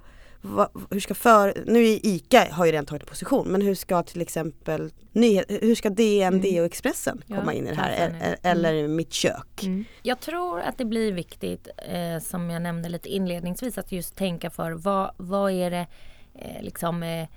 va- 0.45 0.69
hur 0.91 0.99
ska 0.99 1.13
för, 1.15 1.53
nu 1.65 1.79
är 1.79 2.05
ICA 2.05 2.47
har 2.51 2.65
ju 2.65 2.71
redan 2.71 2.85
tagit 2.85 3.05
position 3.05 3.47
men 3.47 3.61
hur 3.61 3.75
ska 3.75 4.03
till 4.03 4.21
exempel 4.21 4.91
nyhet, 5.11 5.45
hur 5.49 5.75
ska 5.75 5.89
DN, 5.89 6.41
DN 6.41 6.59
och 6.59 6.65
Expressen 6.65 7.21
Ja, 7.27 7.35
komma 7.39 7.53
in 7.53 7.67
i 7.67 7.69
det 7.69 7.75
här. 7.75 8.09
E- 8.21 8.35
eller 8.43 8.87
Mitt 8.87 9.13
kök? 9.13 9.63
Jag 10.03 10.19
tror 10.19 10.59
att 10.59 10.77
det 10.77 10.85
blir 10.85 11.11
viktigt, 11.11 11.67
eh, 11.77 12.19
som 12.21 12.49
jag 12.49 12.61
nämnde 12.61 12.89
lite 12.89 13.09
inledningsvis, 13.09 13.77
att 13.77 13.91
just 13.91 14.15
tänka 14.15 14.49
för 14.49 14.71
vad, 14.71 15.11
vad 15.17 15.51
är 15.51 15.71
det 15.71 15.87
eh, 16.35 16.61
liksom 16.63 17.03
eh, 17.03 17.27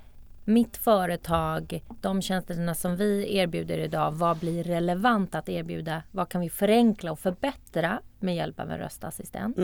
mitt 0.44 0.76
företag, 0.76 1.84
de 2.00 2.22
tjänsterna 2.22 2.74
som 2.74 2.96
vi 2.96 3.36
erbjuder 3.36 3.78
idag, 3.78 4.12
vad 4.12 4.36
blir 4.38 4.64
relevant 4.64 5.34
att 5.34 5.48
erbjuda? 5.48 6.02
Vad 6.10 6.28
kan 6.28 6.40
vi 6.40 6.50
förenkla 6.50 7.12
och 7.12 7.18
förbättra 7.18 8.00
med 8.20 8.36
hjälp 8.36 8.60
av 8.60 8.70
en 8.70 8.78
röstassistent? 8.78 9.56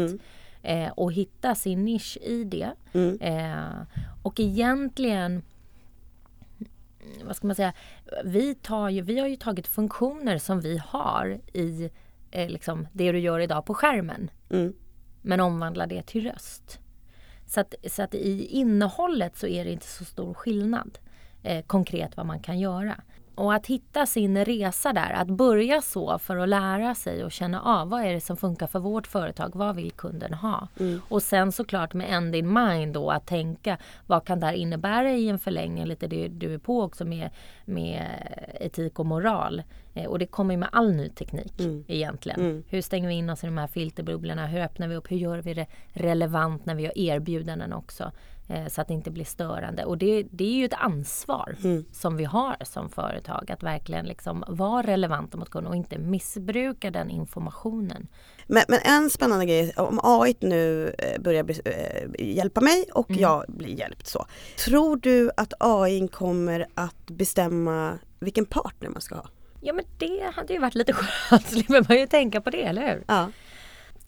Eh, 0.65 0.89
och 0.89 1.13
hitta 1.13 1.55
sin 1.55 1.85
nisch 1.85 2.19
i 2.23 2.45
det. 2.45 2.71
Mm. 2.93 3.21
Eh, 3.21 3.87
och 4.23 4.41
egentligen 4.41 5.43
vad 7.25 7.37
ska 7.37 7.47
man 7.47 7.57
säga, 7.57 7.73
vi, 8.25 8.55
tar 8.55 8.89
ju, 8.89 9.03
vi 9.03 9.19
har 9.19 9.29
ju 9.29 9.37
tagit 9.37 9.67
funktioner 9.67 10.39
som 10.39 10.61
vi 10.61 10.79
har 10.87 11.41
i 11.53 11.91
eh, 12.31 12.49
liksom 12.49 12.89
det 12.93 13.13
du 13.13 13.19
gör 13.19 13.41
idag 13.41 13.67
på 13.67 13.75
skärmen. 13.75 14.31
Mm. 14.51 14.75
Men 15.23 15.41
omvandlar 15.41 15.87
det 15.87 16.03
till 16.03 16.31
röst. 16.31 16.79
Så 17.47 17.61
att, 17.61 17.75
så 17.91 18.03
att 18.03 18.15
i 18.15 18.47
innehållet 18.47 19.37
så 19.37 19.47
är 19.47 19.65
det 19.65 19.73
inte 19.73 19.87
så 19.87 20.05
stor 20.05 20.35
skillnad 20.35 20.99
eh, 21.43 21.65
konkret 21.65 22.17
vad 22.17 22.27
man 22.27 22.41
kan 22.41 22.59
göra. 22.59 23.01
Och 23.35 23.55
att 23.55 23.67
hitta 23.67 24.07
sin 24.07 24.45
resa 24.45 24.93
där, 24.93 25.13
att 25.13 25.29
börja 25.29 25.81
så 25.81 26.19
för 26.19 26.37
att 26.37 26.49
lära 26.49 26.95
sig 26.95 27.25
och 27.25 27.33
känna 27.33 27.61
av 27.63 27.89
vad 27.89 28.03
är 28.03 28.13
det 28.13 28.21
som 28.21 28.37
funkar 28.37 28.67
för 28.67 28.79
vårt 28.79 29.07
företag, 29.07 29.51
vad 29.55 29.77
vill 29.77 29.93
kunden 29.93 30.35
ha? 30.35 30.69
Och 31.09 31.23
sen 31.23 31.53
såklart 31.53 31.95
med 31.95 32.11
end 32.11 32.35
in 32.35 32.53
mind 32.53 32.95
då 32.95 33.11
att 33.11 33.27
tänka 33.27 33.79
vad 34.07 34.25
kan 34.25 34.41
det 34.41 34.47
här 34.47 34.53
innebära 34.53 35.13
i 35.13 35.29
en 35.29 35.39
förlängning, 35.39 35.85
lite 35.85 36.07
det 36.07 36.29
du 36.29 36.55
är 36.55 36.59
på 36.59 36.83
också 36.83 37.05
med, 37.05 37.31
med 37.65 38.07
etik 38.61 38.99
och 38.99 39.07
moral. 39.07 39.63
Eh, 39.95 40.07
och 40.07 40.19
det 40.19 40.27
kommer 40.27 40.57
med 40.57 40.69
all 40.73 40.93
ny 40.93 41.09
teknik 41.09 41.53
egentligen. 41.89 42.41
Hur 42.69 42.83
stänger 42.83 43.09
vi 43.09 43.15
in 43.15 43.31
oss 43.31 43.45
i 43.45 43.47
de 43.47 43.59
här 43.59 43.67
filterbubblorna? 43.67 44.47
Hur 44.47 44.61
öppnar 44.61 44.89
vi 44.89 44.95
upp? 44.97 45.11
Hur 45.11 45.17
gör 45.17 45.39
vi 45.39 45.55
det 45.55 45.67
relevant 45.93 46.67
när 46.67 46.75
vi 46.75 46.83
gör 46.83 46.99
erbjudanden 46.99 47.73
också? 47.73 48.13
Eh, 48.49 48.67
så 48.67 48.81
att 48.81 48.89
det 48.89 48.95
inte 48.95 49.11
blir 49.11 49.25
störande. 49.25 49.85
Och 49.85 49.99
det, 49.99 50.27
det 50.31 50.45
är 50.45 50.55
ju 50.57 50.65
ett 50.65 50.75
ansvar 50.75 51.57
som 51.93 52.17
vi 52.17 52.25
har 52.25 52.57
som 52.65 52.89
företag 52.89 53.51
att 53.51 53.63
verkligen 53.63 54.07
liksom 54.07 54.45
vara 54.49 54.83
relevanta 54.87 55.37
mot 55.39 55.51
kunden 55.51 55.71
och 55.71 55.77
inte 55.77 55.99
missbruka 55.99 56.91
den 56.91 57.11
informationen. 57.11 58.07
Men, 58.47 58.63
men 58.69 58.79
en 58.85 59.11
spännande 59.11 59.47
grej, 59.47 59.73
om 59.77 60.01
AI 60.03 60.35
nu 60.41 60.95
eh, 60.99 61.21
börjar 61.23 61.43
bli, 61.45 61.61
eh, 61.65 62.27
hjälpa 62.37 62.61
mig 62.61 62.85
och 62.95 63.11
Mm. 63.11 63.23
jag 63.23 63.45
blir 63.49 63.79
hjälpt 63.79 64.07
så. 64.07 64.27
Tror 64.65 64.97
du 64.97 65.31
att 65.37 65.53
AI 65.61 66.09
kommer 66.09 66.67
att 66.75 67.07
bestämma 67.11 67.99
vilken 68.21 68.45
partner 68.47 68.89
man 68.89 69.01
ska 69.01 69.15
ha? 69.15 69.27
Ja 69.61 69.73
men 69.73 69.85
det 69.99 70.33
hade 70.35 70.53
ju 70.53 70.59
varit 70.59 70.75
lite 70.75 70.93
skönt, 71.29 71.47
slipper 71.47 71.85
man 71.89 71.99
ju 71.99 72.07
tänka 72.07 72.41
på 72.41 72.51
det, 72.51 72.63
eller 72.63 72.83
hur? 72.95 73.05
Ja. 73.09 73.31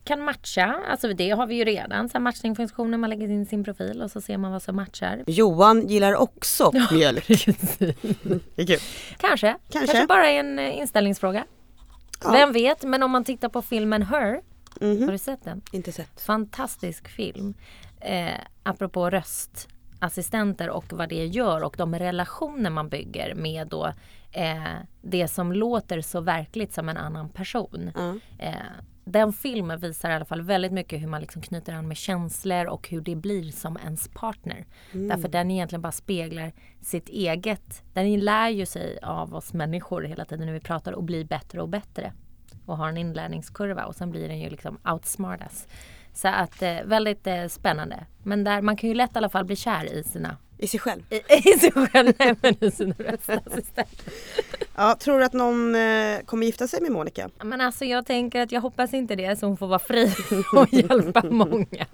Kan 0.07 0.25
matcha, 0.25 0.83
alltså 0.91 1.13
det 1.13 1.31
har 1.31 1.47
vi 1.47 1.55
ju 1.55 1.65
redan, 1.65 2.09
så 2.09 2.13
här 2.13 2.21
matchningsfunktioner, 2.23 2.99
man 2.99 3.11
lägger 3.11 3.29
in 3.29 3.47
sin 3.47 3.65
profil 3.65 4.03
och 4.03 4.11
så 4.11 4.21
ser 4.21 4.39
man 4.39 4.53
vad 4.53 4.63
som 4.63 4.77
matchar. 4.77 5.25
Johan 5.27 5.89
gillar 5.89 6.15
också 6.15 6.73
mjölk. 6.93 7.27
Kanske, 7.27 8.81
kanske, 9.19 9.57
Kanske. 9.71 10.07
bara 10.07 10.29
en 10.31 10.59
eh, 10.59 10.79
inställningsfråga. 10.79 11.45
Ja. 12.25 12.31
Vem 12.33 12.53
vet, 12.53 12.83
men 12.83 13.03
om 13.03 13.11
man 13.11 13.25
tittar 13.25 13.49
på 13.49 13.63
filmen 13.63 14.03
Her, 14.03 14.41
Mhm. 14.81 15.03
har 15.05 15.13
du 15.13 15.19
sett 15.19 15.45
den? 15.45 15.63
Inte 15.73 15.93
sett. 15.93 16.21
Fantastisk 16.21 17.09
film. 17.09 17.55
Eh, 18.01 18.29
apropå 18.63 19.11
röstassistenter 19.11 20.71
och 20.71 20.85
vad 20.91 21.09
det 21.09 21.27
gör 21.27 21.65
och 21.65 21.75
de 21.79 21.95
relationer 21.95 22.71
man 22.71 22.89
bygger 22.89 23.35
med 23.35 23.69
då 23.69 23.93
eh, 24.33 24.63
det 25.03 25.29
som 25.29 25.53
låter 25.53 26.01
så 26.01 26.21
verkligt 26.21 26.73
som 26.75 26.89
en 26.89 26.97
annan 26.97 27.29
person. 27.29 27.91
Ja. 27.95 28.15
Eh, 28.45 28.53
den 29.09 29.33
filmen 29.33 29.79
visar 29.79 30.11
i 30.11 30.15
alla 30.15 30.25
fall 30.25 30.43
väldigt 30.43 30.73
mycket 30.73 31.03
hur 31.03 31.07
man 31.07 31.21
liksom 31.21 31.43
knyter 31.43 31.73
an 31.73 31.89
med 31.89 31.97
känslor 31.97 32.67
och 32.67 32.89
hur 32.89 33.01
det 33.01 33.17
blir 33.17 33.51
som 33.51 33.77
ens 33.77 34.09
partner. 34.09 34.67
Därför 35.09 35.29
den 35.29 35.51
egentligen 35.51 35.83
bara 35.83 35.93
speglar 35.93 36.53
sitt 36.81 37.09
eget. 37.09 37.83
Den 37.93 38.21
lär 38.21 38.49
ju 38.49 38.67
sig 38.67 38.99
av 39.03 39.35
oss 39.35 39.53
människor 39.53 40.03
hela 40.03 40.25
tiden 40.25 40.47
när 40.47 40.53
vi 40.53 40.61
pratar 40.61 40.93
och 40.93 41.05
blir 41.05 41.25
bättre 41.25 41.63
och 41.63 41.69
bättre. 41.69 42.13
Och 42.67 42.77
har 42.77 42.89
en 42.89 42.97
inlärningskurva 42.97 43.85
och 43.85 43.95
sen 43.95 44.11
blir 44.11 44.29
den 44.29 44.39
ju 44.39 44.51
liksom 44.51 44.79
outsmartas. 44.85 45.69
Så 46.13 46.29
att 46.29 46.63
eh, 46.63 46.83
väldigt 46.85 47.27
eh, 47.27 47.47
spännande. 47.47 48.07
Men 48.23 48.45
där 48.45 48.63
man 48.63 48.77
kan 48.77 48.89
ju 48.89 48.95
lätt 48.95 49.15
i 49.15 49.19
alla 49.19 49.29
fall 49.29 49.45
bli 49.45 49.57
kär 49.57 49.93
i 49.93 50.05
sina 50.05 50.37
I 50.59 50.67
sig 50.67 50.81
själv. 50.81 51.03
i, 51.11 51.17
i 51.49 51.59
sig 51.59 51.73
själv, 51.73 52.13
nej, 52.19 52.35
men 52.43 52.65
i 52.65 52.71
sina 52.71 52.95
röstassistenter. 52.99 54.13
Ja, 54.75 54.97
tror 55.01 55.19
du 55.19 55.25
att 55.25 55.33
någon 55.33 55.75
eh, 55.75 56.19
kommer 56.25 56.47
gifta 56.47 56.69
sig 56.69 56.81
med 56.81 56.93
Monica? 56.93 57.31
Men 57.43 57.61
alltså 57.61 57.85
jag 57.85 58.07
tänker 58.07 58.43
att 58.43 58.53
jag 58.53 58.61
hoppas 58.61 58.95
inte 58.95 59.17
det 59.17 59.39
så 59.39 59.47
hon 59.47 59.57
får 59.57 59.67
vara 59.67 59.79
fri 59.79 60.15
och 60.53 60.73
hjälpa 60.73 61.23
många. 61.31 61.87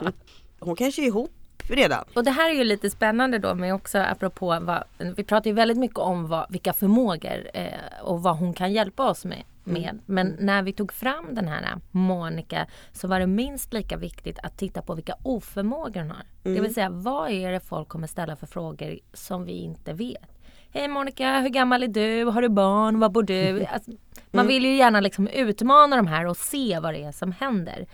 Hon 0.60 0.76
kanske 0.76 1.02
är 1.02 1.06
ihop 1.06 1.30
redan. 1.68 2.04
Och 2.14 2.24
det 2.24 2.30
här 2.30 2.50
är 2.50 2.54
ju 2.54 2.64
lite 2.64 2.90
spännande 2.90 3.38
då 3.38 3.54
med 3.54 3.74
också 3.74 3.98
apropå 3.98 4.58
vad, 4.60 4.84
vi 5.16 5.24
pratar 5.24 5.50
ju 5.50 5.54
väldigt 5.54 5.78
mycket 5.78 5.98
om 5.98 6.26
vad, 6.26 6.46
vilka 6.48 6.72
förmågor 6.72 7.50
eh, 7.54 7.68
och 8.02 8.22
vad 8.22 8.36
hon 8.36 8.54
kan 8.54 8.72
hjälpa 8.72 9.10
oss 9.10 9.24
med. 9.24 9.42
Med. 9.64 9.98
Men 10.06 10.36
när 10.40 10.62
vi 10.62 10.72
tog 10.72 10.92
fram 10.92 11.34
den 11.34 11.48
här 11.48 11.78
Monica 11.90 12.66
så 12.92 13.08
var 13.08 13.20
det 13.20 13.26
minst 13.26 13.72
lika 13.72 13.96
viktigt 13.96 14.38
att 14.42 14.58
titta 14.58 14.82
på 14.82 14.94
vilka 14.94 15.14
oförmågor 15.22 16.00
hon 16.00 16.10
har. 16.10 16.22
Det 16.42 16.60
vill 16.60 16.74
säga 16.74 16.90
vad 16.90 17.30
är 17.30 17.52
det 17.52 17.60
folk 17.60 17.88
kommer 17.88 18.06
ställa 18.06 18.36
för 18.36 18.46
frågor 18.46 18.98
som 19.12 19.44
vi 19.44 19.52
inte 19.52 19.92
vet. 19.92 20.38
Hej 20.70 20.88
Monica, 20.88 21.40
hur 21.40 21.48
gammal 21.48 21.82
är 21.82 21.88
du? 21.88 22.24
Har 22.24 22.42
du 22.42 22.48
barn? 22.48 22.98
Var 23.00 23.08
bor 23.08 23.22
du? 23.22 23.66
Alltså, 23.72 23.90
man 24.30 24.46
vill 24.46 24.64
ju 24.64 24.76
gärna 24.76 25.00
liksom 25.00 25.28
utmana 25.28 25.96
de 25.96 26.06
här 26.06 26.26
och 26.26 26.36
se 26.36 26.78
vad 26.78 26.94
det 26.94 27.02
är 27.02 27.12
som 27.12 27.32
händer. 27.32 27.86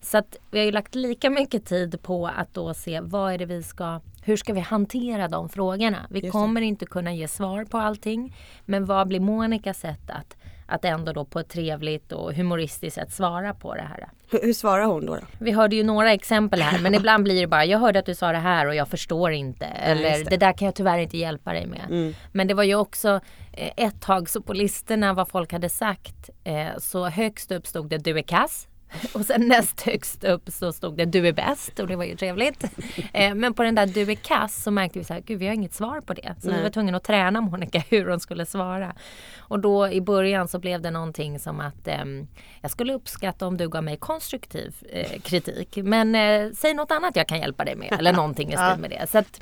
Så 0.00 0.18
att 0.18 0.36
vi 0.50 0.58
har 0.58 0.64
ju 0.64 0.72
lagt 0.72 0.94
lika 0.94 1.30
mycket 1.30 1.64
tid 1.64 2.02
på 2.02 2.26
att 2.26 2.54
då 2.54 2.74
se 2.74 3.00
vad 3.00 3.32
är 3.32 3.38
det 3.38 3.46
vi 3.46 3.62
ska, 3.62 4.00
hur 4.22 4.36
ska 4.36 4.52
vi 4.52 4.60
hantera 4.60 5.28
de 5.28 5.48
frågorna? 5.48 6.06
Vi 6.10 6.30
kommer 6.30 6.60
inte 6.60 6.86
kunna 6.86 7.14
ge 7.14 7.28
svar 7.28 7.64
på 7.64 7.78
allting. 7.78 8.36
Men 8.64 8.84
vad 8.84 9.08
blir 9.08 9.20
Monicas 9.20 9.78
sätt 9.80 10.10
att, 10.10 10.36
att 10.72 10.84
ändå 10.84 11.12
då 11.12 11.24
på 11.24 11.40
ett 11.40 11.48
trevligt 11.48 12.12
och 12.12 12.34
humoristiskt 12.34 12.94
sätt 12.94 13.12
svara 13.12 13.54
på 13.54 13.74
det 13.74 13.82
här? 13.82 14.08
Hur, 14.30 14.40
hur 14.42 14.52
svarar 14.52 14.84
hon 14.84 15.06
då? 15.06 15.14
då? 15.14 15.20
Vi 15.38 15.50
hörde 15.50 15.76
ju 15.76 15.82
några 15.82 16.12
exempel 16.12 16.62
här 16.62 16.78
men 16.78 16.94
ibland 16.94 17.24
blir 17.24 17.40
det 17.40 17.46
bara 17.46 17.64
jag 17.64 17.78
hörde 17.78 17.98
att 17.98 18.06
du 18.06 18.14
sa 18.14 18.32
det 18.32 18.38
här 18.38 18.66
och 18.66 18.74
jag 18.74 18.88
förstår 18.88 19.32
inte. 19.32 19.66
Eller 19.66 20.18
det. 20.18 20.30
det. 20.30 20.36
där 20.36 20.52
kan 20.52 20.66
jag 20.66 20.74
tyvärr 20.74 20.98
inte 20.98 21.18
hjälpa 21.18 21.52
dig 21.52 21.66
med. 21.66 22.14
Men 22.32 22.46
det 22.46 22.54
var 22.54 22.62
ju 22.62 22.74
också 22.74 23.20
eh, 23.52 23.72
ett 23.76 24.00
tag 24.00 24.28
så 24.28 24.42
på 24.42 24.52
listorna 24.52 25.12
vad 25.12 25.28
folk 25.28 25.52
hade 25.52 25.68
sagt 25.68 26.30
eh, 26.44 26.78
så 26.78 27.08
högst 27.08 27.52
upp 27.52 27.66
stod 27.66 27.88
det 27.88 27.98
du 27.98 28.18
är 28.18 28.22
kass. 28.22 28.68
Och 29.12 29.24
sen 29.24 29.48
näst 29.48 29.80
högst 29.80 30.24
upp 30.24 30.42
så 30.48 30.72
stod 30.72 30.96
det 30.96 31.04
du 31.04 31.28
är 31.28 31.32
bäst 31.32 31.78
och 31.78 31.86
det 31.86 31.96
var 31.96 32.04
ju 32.04 32.16
trevligt. 32.16 32.64
Eh, 33.12 33.34
men 33.34 33.54
på 33.54 33.62
den 33.62 33.74
där 33.74 33.86
du 33.86 34.10
är 34.10 34.14
kass 34.14 34.62
så 34.62 34.70
märkte 34.70 34.98
vi 34.98 35.04
så 35.04 35.14
här, 35.14 35.20
gud 35.20 35.38
vi 35.38 35.46
har 35.46 35.54
inget 35.54 35.74
svar 35.74 36.00
på 36.00 36.14
det. 36.14 36.34
Så 36.40 36.48
vi 36.48 36.54
Nej. 36.54 36.62
var 36.62 36.70
tvungna 36.70 36.96
att 36.96 37.04
träna 37.04 37.40
Monica 37.40 37.78
hur 37.88 38.06
hon 38.06 38.20
skulle 38.20 38.46
svara. 38.46 38.94
Och 39.38 39.60
då 39.60 39.88
i 39.88 40.00
början 40.00 40.48
så 40.48 40.58
blev 40.58 40.80
det 40.80 40.90
någonting 40.90 41.38
som 41.38 41.60
att 41.60 41.88
ehm, 41.88 42.26
jag 42.60 42.70
skulle 42.70 42.92
uppskatta 42.92 43.46
om 43.46 43.56
du 43.56 43.68
gav 43.68 43.84
mig 43.84 43.96
konstruktiv 43.96 44.74
eh, 44.88 45.20
kritik. 45.20 45.76
Men 45.76 46.14
eh, 46.14 46.50
säg 46.54 46.74
något 46.74 46.90
annat 46.90 47.16
jag 47.16 47.28
kan 47.28 47.38
hjälpa 47.38 47.64
dig 47.64 47.76
med. 47.76 47.92
Eller 47.98 48.12
någonting 48.12 48.52
i 48.52 48.56
stil 48.56 48.80
med 48.80 48.90
det. 48.90 49.06
Så 49.10 49.18
att 49.18 49.40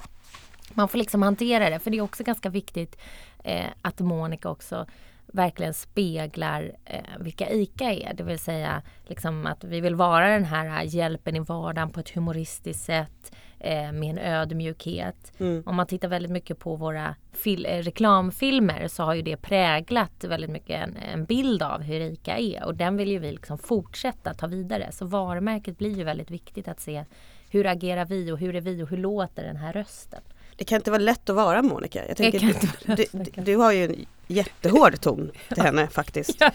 man 0.74 0.88
får 0.88 0.98
liksom 0.98 1.22
hantera 1.22 1.70
det. 1.70 1.78
För 1.78 1.90
det 1.90 1.98
är 1.98 2.02
också 2.02 2.24
ganska 2.24 2.48
viktigt 2.48 2.96
eh, 3.44 3.66
att 3.82 4.00
Monica 4.00 4.48
också 4.48 4.86
verkligen 5.32 5.74
speglar 5.74 6.72
eh, 6.84 7.00
vilka 7.20 7.50
ICA 7.50 7.92
är. 7.92 8.14
Det 8.14 8.22
vill 8.22 8.38
säga 8.38 8.82
liksom 9.04 9.46
att 9.46 9.64
vi 9.64 9.80
vill 9.80 9.94
vara 9.94 10.28
den 10.28 10.44
här 10.44 10.82
hjälpen 10.82 11.36
i 11.36 11.40
vardagen 11.40 11.90
på 11.90 12.00
ett 12.00 12.10
humoristiskt 12.10 12.84
sätt 12.84 13.32
eh, 13.58 13.92
med 13.92 14.10
en 14.10 14.18
ödmjukhet. 14.18 15.32
Mm. 15.38 15.62
Om 15.66 15.76
man 15.76 15.86
tittar 15.86 16.08
väldigt 16.08 16.32
mycket 16.32 16.58
på 16.58 16.76
våra 16.76 17.14
eh, 17.44 17.82
reklamfilmer 17.82 18.88
så 18.88 19.02
har 19.02 19.14
ju 19.14 19.22
det 19.22 19.36
präglat 19.36 20.24
väldigt 20.24 20.50
mycket 20.50 20.88
en, 20.88 20.96
en 20.96 21.24
bild 21.24 21.62
av 21.62 21.82
hur 21.82 22.00
ICA 22.00 22.38
är 22.38 22.64
och 22.64 22.74
den 22.74 22.96
vill 22.96 23.10
ju 23.10 23.18
vi 23.18 23.32
liksom 23.32 23.58
fortsätta 23.58 24.34
ta 24.34 24.46
vidare. 24.46 24.92
Så 24.92 25.06
varumärket 25.06 25.78
blir 25.78 25.96
ju 25.96 26.04
väldigt 26.04 26.30
viktigt 26.30 26.68
att 26.68 26.80
se 26.80 27.04
hur 27.50 27.66
agerar 27.66 28.04
vi 28.04 28.32
och 28.32 28.38
hur 28.38 28.56
är 28.56 28.60
vi 28.60 28.82
och 28.82 28.88
hur 28.88 28.96
låter 28.96 29.44
den 29.44 29.56
här 29.56 29.72
rösten? 29.72 30.20
Det 30.60 30.64
kan 30.64 30.76
inte 30.76 30.90
vara 30.90 31.02
lätt 31.02 31.30
att 31.30 31.36
vara 31.36 31.62
Monica. 31.62 32.08
Jag 32.08 32.16
tänker, 32.16 32.54
du, 32.86 32.94
du, 33.12 33.42
du 33.42 33.56
har 33.56 33.72
ju 33.72 33.84
en 33.84 34.06
jättehård 34.26 35.00
ton 35.00 35.30
till 35.48 35.62
henne 35.62 35.88
faktiskt. 35.88 36.42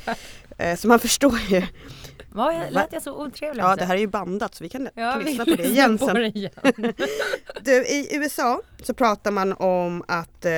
Eh, 0.57 0.75
Så 0.77 0.87
man 0.87 0.99
förstår 0.99 1.39
ju. 1.49 1.63
Var 2.29 2.51
jag, 2.51 2.71
lät 2.73 2.93
jag 2.93 3.01
så 3.01 3.25
otrevlig? 3.25 3.63
Ja 3.63 3.67
också? 3.67 3.79
det 3.79 3.85
här 3.85 3.95
är 3.95 3.99
ju 3.99 4.07
bandat 4.07 4.55
så 4.55 4.63
vi 4.63 4.69
kan, 4.69 4.89
Ja, 4.95 5.11
kan 5.11 5.23
lyssna 5.23 5.45
på 5.45 5.51
det 5.55 5.65
igen 5.65 5.97
sen. 5.99 6.17
igen. 6.17 6.51
Du, 7.61 7.71
I 7.85 8.09
USA 8.15 8.61
så 8.83 8.93
pratar 8.93 9.31
man 9.31 9.53
om 9.53 10.03
att 10.07 10.45
eh, 10.45 10.51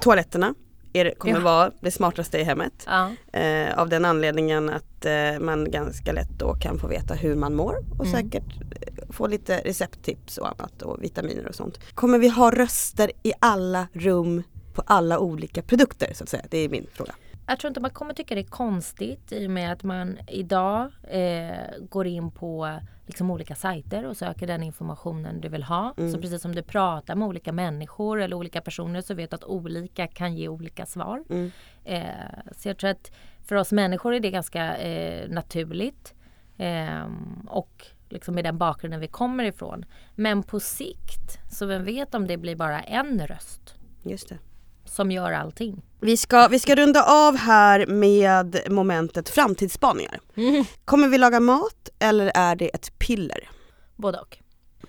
toaletterna 0.00 0.54
är, 0.92 1.14
kommer 1.18 1.34
Ja. 1.34 1.40
vara 1.40 1.70
det 1.80 1.90
smartaste 1.90 2.38
i 2.38 2.42
hemmet. 2.44 2.72
Ja. 2.86 3.10
Eh, 3.40 3.78
av 3.78 3.88
den 3.88 4.04
anledningen 4.04 4.68
att 4.70 5.04
eh, 5.04 5.40
man 5.40 5.70
ganska 5.70 6.12
lätt 6.12 6.30
då 6.38 6.54
kan 6.54 6.78
få 6.78 6.86
veta 6.86 7.14
hur 7.14 7.34
man 7.34 7.54
mår 7.54 7.76
och 7.98 8.06
Mm. 8.06 8.12
säkert 8.22 8.60
eh, 8.60 9.04
få 9.10 9.26
lite 9.26 9.58
recepttips 9.64 10.38
och 10.38 10.46
annat 10.48 10.82
och 10.82 11.02
vitaminer 11.02 11.48
och 11.48 11.54
sånt. 11.54 11.80
Kommer 11.94 12.18
vi 12.18 12.28
ha 12.28 12.50
röster 12.50 13.10
i 13.22 13.32
alla 13.38 13.86
rum 13.92 14.42
på 14.74 14.82
alla 14.86 15.18
olika 15.18 15.62
produkter 15.62 16.10
så 16.14 16.24
att 16.24 16.30
säga? 16.30 16.44
Det 16.50 16.58
är 16.58 16.68
min 16.68 16.86
fråga. 16.92 17.12
Jag 17.48 17.58
tror 17.58 17.68
inte 17.68 17.80
man 17.80 17.90
kommer 17.90 18.14
tycka 18.14 18.34
det 18.34 18.40
är 18.40 18.44
konstigt 18.44 19.32
i 19.32 19.46
och 19.46 19.50
med 19.50 19.72
att 19.72 19.82
man 19.82 20.18
idag 20.28 20.90
eh, 21.02 21.78
går 21.88 22.06
in 22.06 22.30
på 22.30 22.80
liksom 23.06 23.30
olika 23.30 23.54
sajter 23.54 24.06
och 24.06 24.16
söker 24.16 24.46
den 24.46 24.62
informationen 24.62 25.40
du 25.40 25.48
vill 25.48 25.62
ha. 25.62 25.94
Så 25.96 26.20
precis 26.20 26.42
som 26.42 26.54
du 26.54 26.62
pratar 26.62 27.14
med 27.14 27.28
olika 27.28 27.52
människor 27.52 28.20
eller 28.20 28.36
olika 28.36 28.60
personer 28.60 29.00
så 29.00 29.14
vet 29.14 29.30
du 29.30 29.34
att 29.34 29.44
olika 29.44 30.06
kan 30.06 30.36
ge 30.36 30.48
olika 30.48 30.86
svar. 30.86 31.24
Mm. 31.30 31.50
Eh, 31.84 32.52
så 32.56 32.68
jag 32.68 32.78
tror 32.78 32.90
att 32.90 33.12
för 33.46 33.56
oss 33.56 33.72
människor 33.72 34.14
är 34.14 34.20
det 34.20 34.30
ganska 34.30 34.76
eh, 34.76 35.28
naturligt. 35.30 36.14
Eh, 36.58 37.06
och 37.46 37.86
liksom 38.08 38.34
med 38.34 38.44
den 38.44 38.58
bakgrunden 38.58 39.00
vi 39.00 39.08
kommer 39.08 39.44
ifrån. 39.44 39.84
Men 40.14 40.42
på 40.42 40.60
sikt, 40.60 41.38
så 41.50 41.66
vem 41.66 41.84
vet 41.84 42.14
om 42.14 42.26
det 42.26 42.36
blir 42.36 42.56
bara 42.56 42.80
en 42.80 43.26
röst 43.26 43.74
Just 44.02 44.28
det. 44.28 44.38
som 44.84 45.10
gör 45.10 45.32
allting. 45.32 45.82
Vi 46.00 46.16
ska, 46.16 46.48
vi 46.48 46.58
ska 46.58 46.74
runda 46.74 47.02
av 47.04 47.36
här 47.36 47.86
med 47.86 48.60
momentet 48.68 49.28
framtidsspaningar. 49.28 50.20
Kommer 50.84 51.08
vi 51.08 51.18
laga 51.18 51.40
mat 51.40 51.88
eller 51.98 52.32
är 52.34 52.56
det 52.56 52.68
ett 52.68 52.98
piller? 52.98 53.50
Både 53.96 54.18
och. 54.18 54.38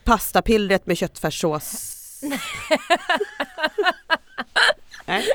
Pastapillret 0.03 0.85
med 0.85 0.97
köttfärssås? 0.97 1.95
Nej. 5.05 5.27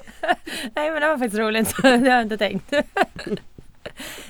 Nej 0.74 0.90
men 0.90 1.00
det 1.02 1.08
var 1.08 1.18
faktiskt 1.18 1.38
roligt. 1.38 1.74
det 1.82 1.88
har 1.88 2.06
jag 2.06 2.22
inte 2.22 2.36
tänkt. 2.38 2.72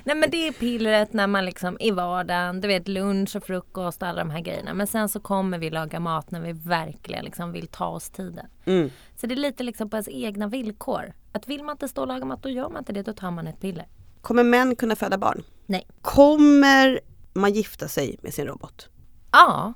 Nej 0.04 0.16
men 0.16 0.30
det 0.30 0.48
är 0.48 0.52
pillret 0.52 1.12
när 1.12 1.26
man 1.26 1.44
liksom 1.44 1.76
i 1.80 1.90
vardagen, 1.90 2.60
du 2.60 2.68
vet 2.68 2.88
lunch 2.88 3.36
och 3.36 3.44
frukost 3.44 4.02
och 4.02 4.08
alla 4.08 4.18
de 4.24 4.30
här 4.30 4.40
grejerna. 4.40 4.74
Men 4.74 4.86
sen 4.86 5.08
så 5.08 5.20
kommer 5.20 5.58
vi 5.58 5.70
laga 5.70 6.00
mat 6.00 6.30
när 6.30 6.40
vi 6.40 6.52
verkligen 6.52 7.24
liksom 7.24 7.52
vill 7.52 7.66
ta 7.66 7.86
oss 7.86 8.10
tiden. 8.10 8.46
Mm. 8.64 8.90
Så 9.16 9.26
det 9.26 9.34
är 9.34 9.36
lite 9.36 9.62
liksom 9.62 9.90
på 9.90 9.96
ens 9.96 10.08
egna 10.08 10.46
villkor. 10.46 11.12
Att 11.32 11.48
vill 11.48 11.64
man 11.64 11.72
inte 11.74 11.88
stå 11.88 12.00
och 12.00 12.08
laga 12.08 12.24
mat 12.24 12.42
då 12.42 12.48
gör 12.48 12.68
man 12.68 12.78
inte 12.78 12.92
det, 12.92 13.02
då 13.02 13.12
tar 13.12 13.30
man 13.30 13.46
ett 13.46 13.60
piller. 13.60 13.86
Kommer 14.20 14.44
män 14.44 14.76
kunna 14.76 14.96
föda 14.96 15.18
barn? 15.18 15.42
Nej. 15.66 15.86
Kommer 16.02 17.00
man 17.32 17.52
gifta 17.52 17.88
sig 17.88 18.18
med 18.22 18.34
sin 18.34 18.46
robot? 18.46 18.88
Ja, 19.32 19.72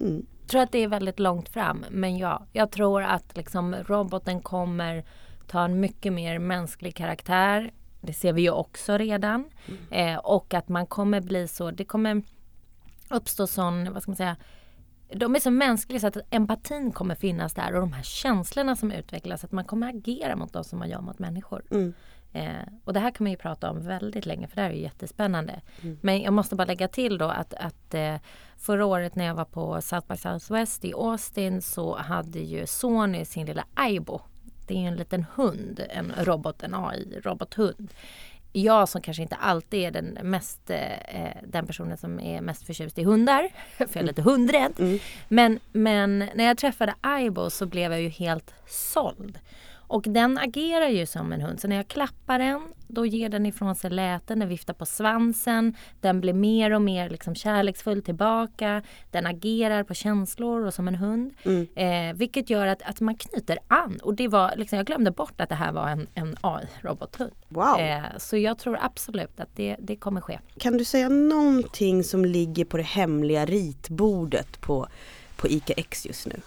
Mm. 0.00 0.26
tror 0.46 0.60
att 0.62 0.72
det 0.72 0.78
är 0.78 0.88
väldigt 0.88 1.18
långt 1.20 1.48
fram. 1.48 1.84
Men 1.90 2.18
ja, 2.18 2.46
jag 2.52 2.70
tror 2.70 3.02
att 3.02 3.36
liksom 3.36 3.74
roboten 3.74 4.40
kommer 4.40 5.04
ta 5.46 5.64
en 5.64 5.80
mycket 5.80 6.12
mer 6.12 6.38
mänsklig 6.38 6.96
karaktär. 6.96 7.70
Det 8.02 8.12
ser 8.12 8.32
vi 8.32 8.42
ju 8.42 8.50
också 8.50 8.98
redan. 8.98 9.44
Eh, 9.90 10.16
och 10.16 10.54
att 10.54 10.68
man 10.68 10.86
kommer 10.86 11.20
bli 11.20 11.48
så, 11.48 11.70
det 11.70 11.84
kommer 11.84 12.22
uppstå 13.10 13.46
sån, 13.46 13.92
vad 13.92 14.02
ska 14.02 14.10
man 14.10 14.16
säga, 14.16 14.36
de 15.14 15.34
är 15.34 15.40
så 15.40 15.50
mänskliga 15.50 16.00
så 16.00 16.06
att 16.06 16.16
empatin 16.30 16.92
kommer 16.92 17.14
finnas 17.14 17.54
där 17.54 17.74
och 17.74 17.80
de 17.80 17.92
här 17.92 18.02
känslorna 18.02 18.76
som 18.76 18.92
utvecklas, 18.92 19.44
att 19.44 19.52
man 19.52 19.64
kommer 19.64 19.88
agera 19.88 20.36
mot 20.36 20.52
dem 20.52 20.64
som 20.64 20.78
man 20.78 20.90
gör 20.90 21.00
mot 21.00 21.18
människor. 21.18 21.64
Mm. 21.70 21.94
Eh, 22.32 22.68
och 22.84 22.92
det 22.92 23.00
här 23.00 23.10
kan 23.10 23.24
man 23.24 23.30
ju 23.30 23.36
prata 23.36 23.70
om 23.70 23.86
väldigt 23.86 24.26
länge 24.26 24.48
för 24.48 24.56
det 24.56 24.62
här 24.62 24.70
är 24.70 24.74
ju 24.74 24.82
jättespännande. 24.82 25.60
Men 26.00 26.20
jag 26.22 26.32
måste 26.32 26.56
bara 26.56 26.64
lägga 26.64 26.88
till 26.88 27.18
då 27.18 27.24
att, 27.24 27.54
att 27.54 27.94
eh, 27.94 28.16
förra 28.56 28.86
året 28.86 29.16
när 29.16 29.24
jag 29.24 29.34
var 29.34 29.44
på 29.44 29.82
South 29.82 30.08
by 30.08 30.16
Southwest 30.16 30.84
i 30.84 30.92
Austin 30.94 31.62
så 31.62 31.96
hade 31.96 32.38
ju 32.38 32.66
Sony 32.66 33.24
sin 33.24 33.46
lilla 33.46 33.64
Aibo. 33.74 34.20
Det 34.66 34.74
är 34.74 34.78
ju 34.78 34.86
en 34.86 34.96
liten 34.96 35.26
hund, 35.34 35.80
en 35.90 36.12
robot, 36.18 36.62
en 36.62 36.74
AI-robothund. 36.74 37.88
Jag 38.52 38.88
som 38.88 39.00
kanske 39.02 39.22
inte 39.22 39.36
alltid 39.36 39.80
är 39.80 39.90
den 39.90 40.18
mest, 40.22 40.70
eh, 40.70 41.28
den 41.42 41.66
personen 41.66 41.96
som 41.96 42.20
är 42.20 42.40
mest 42.40 42.66
förtjust 42.66 42.98
i 42.98 43.02
hundar, 43.04 43.48
för 43.76 43.86
jag 43.92 43.96
är 43.96 44.02
lite 44.02 44.22
hundrädd. 44.22 45.00
Men, 45.28 45.60
men 45.72 46.18
när 46.18 46.44
jag 46.44 46.58
träffade 46.58 46.94
Aibo 47.00 47.50
så 47.50 47.66
blev 47.66 47.92
jag 47.92 48.02
ju 48.02 48.08
helt 48.08 48.54
såld. 48.66 49.38
Och 49.92 50.02
den 50.02 50.38
agerar 50.38 50.88
ju 50.88 51.06
som 51.06 51.32
en 51.32 51.40
hund. 51.40 51.60
Så 51.60 51.68
när 51.68 51.76
jag 51.76 51.88
klappar 51.88 52.38
den, 52.38 52.60
då 52.88 53.06
ger 53.06 53.28
den 53.28 53.46
ifrån 53.46 53.76
sig 53.76 53.90
läten, 53.90 54.38
den 54.38 54.48
viftar 54.48 54.74
på 54.74 54.86
svansen. 54.86 55.74
Den 56.00 56.20
blir 56.20 56.32
mer 56.32 56.70
och 56.70 56.82
mer 56.82 57.10
liksom 57.10 57.34
kärleksfull 57.34 58.02
tillbaka. 58.02 58.82
Den 59.10 59.26
agerar 59.26 59.84
på 59.84 59.94
känslor 59.94 60.66
och 60.66 60.74
som 60.74 60.88
en 60.88 60.94
hund. 60.94 61.34
Eh, 61.74 62.14
vilket 62.14 62.50
gör 62.50 62.66
att, 62.66 62.82
att 62.82 63.00
man 63.00 63.16
knyter 63.16 63.58
an. 63.68 63.98
Och 64.02 64.14
det 64.14 64.28
var, 64.28 64.52
liksom, 64.56 64.76
jag 64.76 64.86
glömde 64.86 65.10
bort 65.10 65.40
att 65.40 65.48
det 65.48 65.54
här 65.54 65.72
var 65.72 65.88
en, 65.88 66.06
en 66.14 66.36
AI-robothund. 66.40 67.32
Wow. 67.48 67.80
Eh, 67.80 68.02
så 68.18 68.36
jag 68.36 68.58
tror 68.58 68.78
absolut 68.80 69.40
att 69.40 69.56
det, 69.56 69.76
det 69.78 69.96
kommer 69.96 70.20
ske. 70.20 70.38
Kan 70.58 70.76
du 70.76 70.84
säga 70.84 71.08
någonting 71.08 72.04
som 72.04 72.24
ligger 72.24 72.64
på 72.64 72.76
det 72.76 72.82
hemliga 72.82 73.44
ritbordet 73.44 74.60
på, 74.60 74.86
på 75.36 75.48
ICA 75.48 75.72
X 75.76 76.06
just 76.06 76.26
nu? 76.26 76.40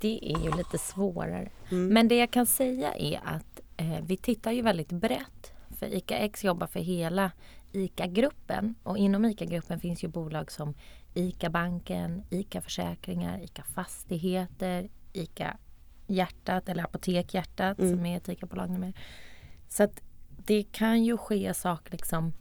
Det 0.00 0.20
är 0.22 0.44
ju 0.44 0.56
lite 0.56 0.78
svårare. 0.78 1.48
Mm. 1.70 1.88
Men 1.94 2.08
det 2.08 2.16
jag 2.16 2.30
kan 2.30 2.46
säga 2.46 2.94
är 2.94 3.20
att 3.24 3.60
eh, 3.76 4.00
vi 4.02 4.16
tittar 4.16 4.52
ju 4.52 4.62
väldigt 4.62 4.92
brett. 4.92 5.52
För 5.78 5.94
ICA 5.94 6.16
X 6.16 6.44
jobbar 6.44 6.66
för 6.66 6.80
hela 6.80 7.30
ICA-gruppen. 7.72 8.74
Och 8.82 8.98
inom 8.98 9.24
ICA-gruppen 9.24 9.80
finns 9.80 10.04
ju 10.04 10.08
bolag 10.08 10.52
som 10.52 10.74
ICA-banken, 11.14 12.22
ICA 12.30 12.60
Försäkringar, 12.60 13.40
ICA 13.44 13.62
Fastigheter, 13.74 14.88
ICA 15.12 15.56
Hjärtat 16.06 16.68
eller 16.68 16.84
Apotek 16.84 17.34
Hjärtat 17.34 17.76
som 17.76 18.06
är 18.06 18.16
ett 18.16 18.28
ICA-bolag 18.28 18.70
numera. 18.70 18.92
Så 19.68 19.82
att 19.82 20.02
det 20.46 20.62
kan 20.62 21.04
ju 21.04 21.16
ske 21.16 21.54
saker 21.54 21.92
liksom 21.92 22.32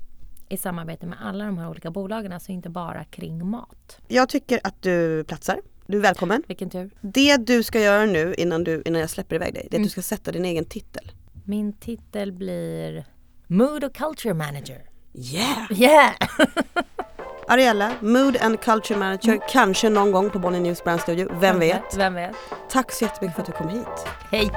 i 0.50 0.58
samarbete 0.58 1.06
med 1.06 1.18
alla 1.22 1.46
de 1.46 1.58
här 1.58 1.70
olika 1.70 1.92
bolagen, 1.92 2.32
alltså 2.32 2.52
inte 2.52 2.70
bara 2.70 3.04
kring 3.04 3.48
mat. 3.48 3.98
Jag 4.08 4.30
tycker 4.30 4.60
att 4.64 4.82
du 4.82 5.24
platsar. 5.24 5.62
Du 5.90 5.98
är 5.98 6.02
välkommen. 6.02 6.44
Vilken 6.48 6.70
tur. 6.70 6.90
Det 7.02 7.38
du 7.38 7.64
ska 7.64 7.80
göra 7.80 8.06
nu 8.06 8.36
innan, 8.38 8.64
du, 8.64 8.82
innan 8.86 9.02
jag 9.02 9.10
släpper 9.10 9.36
iväg 9.36 9.54
dig, 9.54 9.68
det 9.72 9.78
är 9.78 9.80
att 9.80 9.86
du 9.86 9.90
ska 9.90 10.02
sätta 10.02 10.32
din 10.32 10.46
egen 10.46 10.66
titel. 10.66 11.12
Min 11.46 11.74
titel 11.74 12.32
blir 12.32 13.06
Mood 13.48 13.84
och 13.84 13.96
Culture 13.96 14.34
Manager. 14.34 14.82
Yeah! 15.14 15.72
Yeah! 15.72 16.14
Ariella, 17.48 17.92
Mood 18.02 18.38
and 18.42 18.62
Culture 18.62 19.00
Manager, 19.00 19.40
kanske 19.50 19.90
någon 19.90 20.12
gång 20.12 20.30
på 20.30 20.40
Bonnie 20.40 20.60
News 20.60 20.84
Brand 20.84 21.02
Studio, 21.02 21.40
vem 21.40 21.60
vet? 21.60 21.98
Vem 21.98 22.14
vet? 22.14 22.36
Tack 22.70 22.92
så 22.92 23.04
jättemycket 23.04 23.36
för 23.36 23.42
att 23.42 23.48
du 23.48 23.52
kom 23.52 23.70
hit. 23.70 24.08
Hej! 24.32 24.52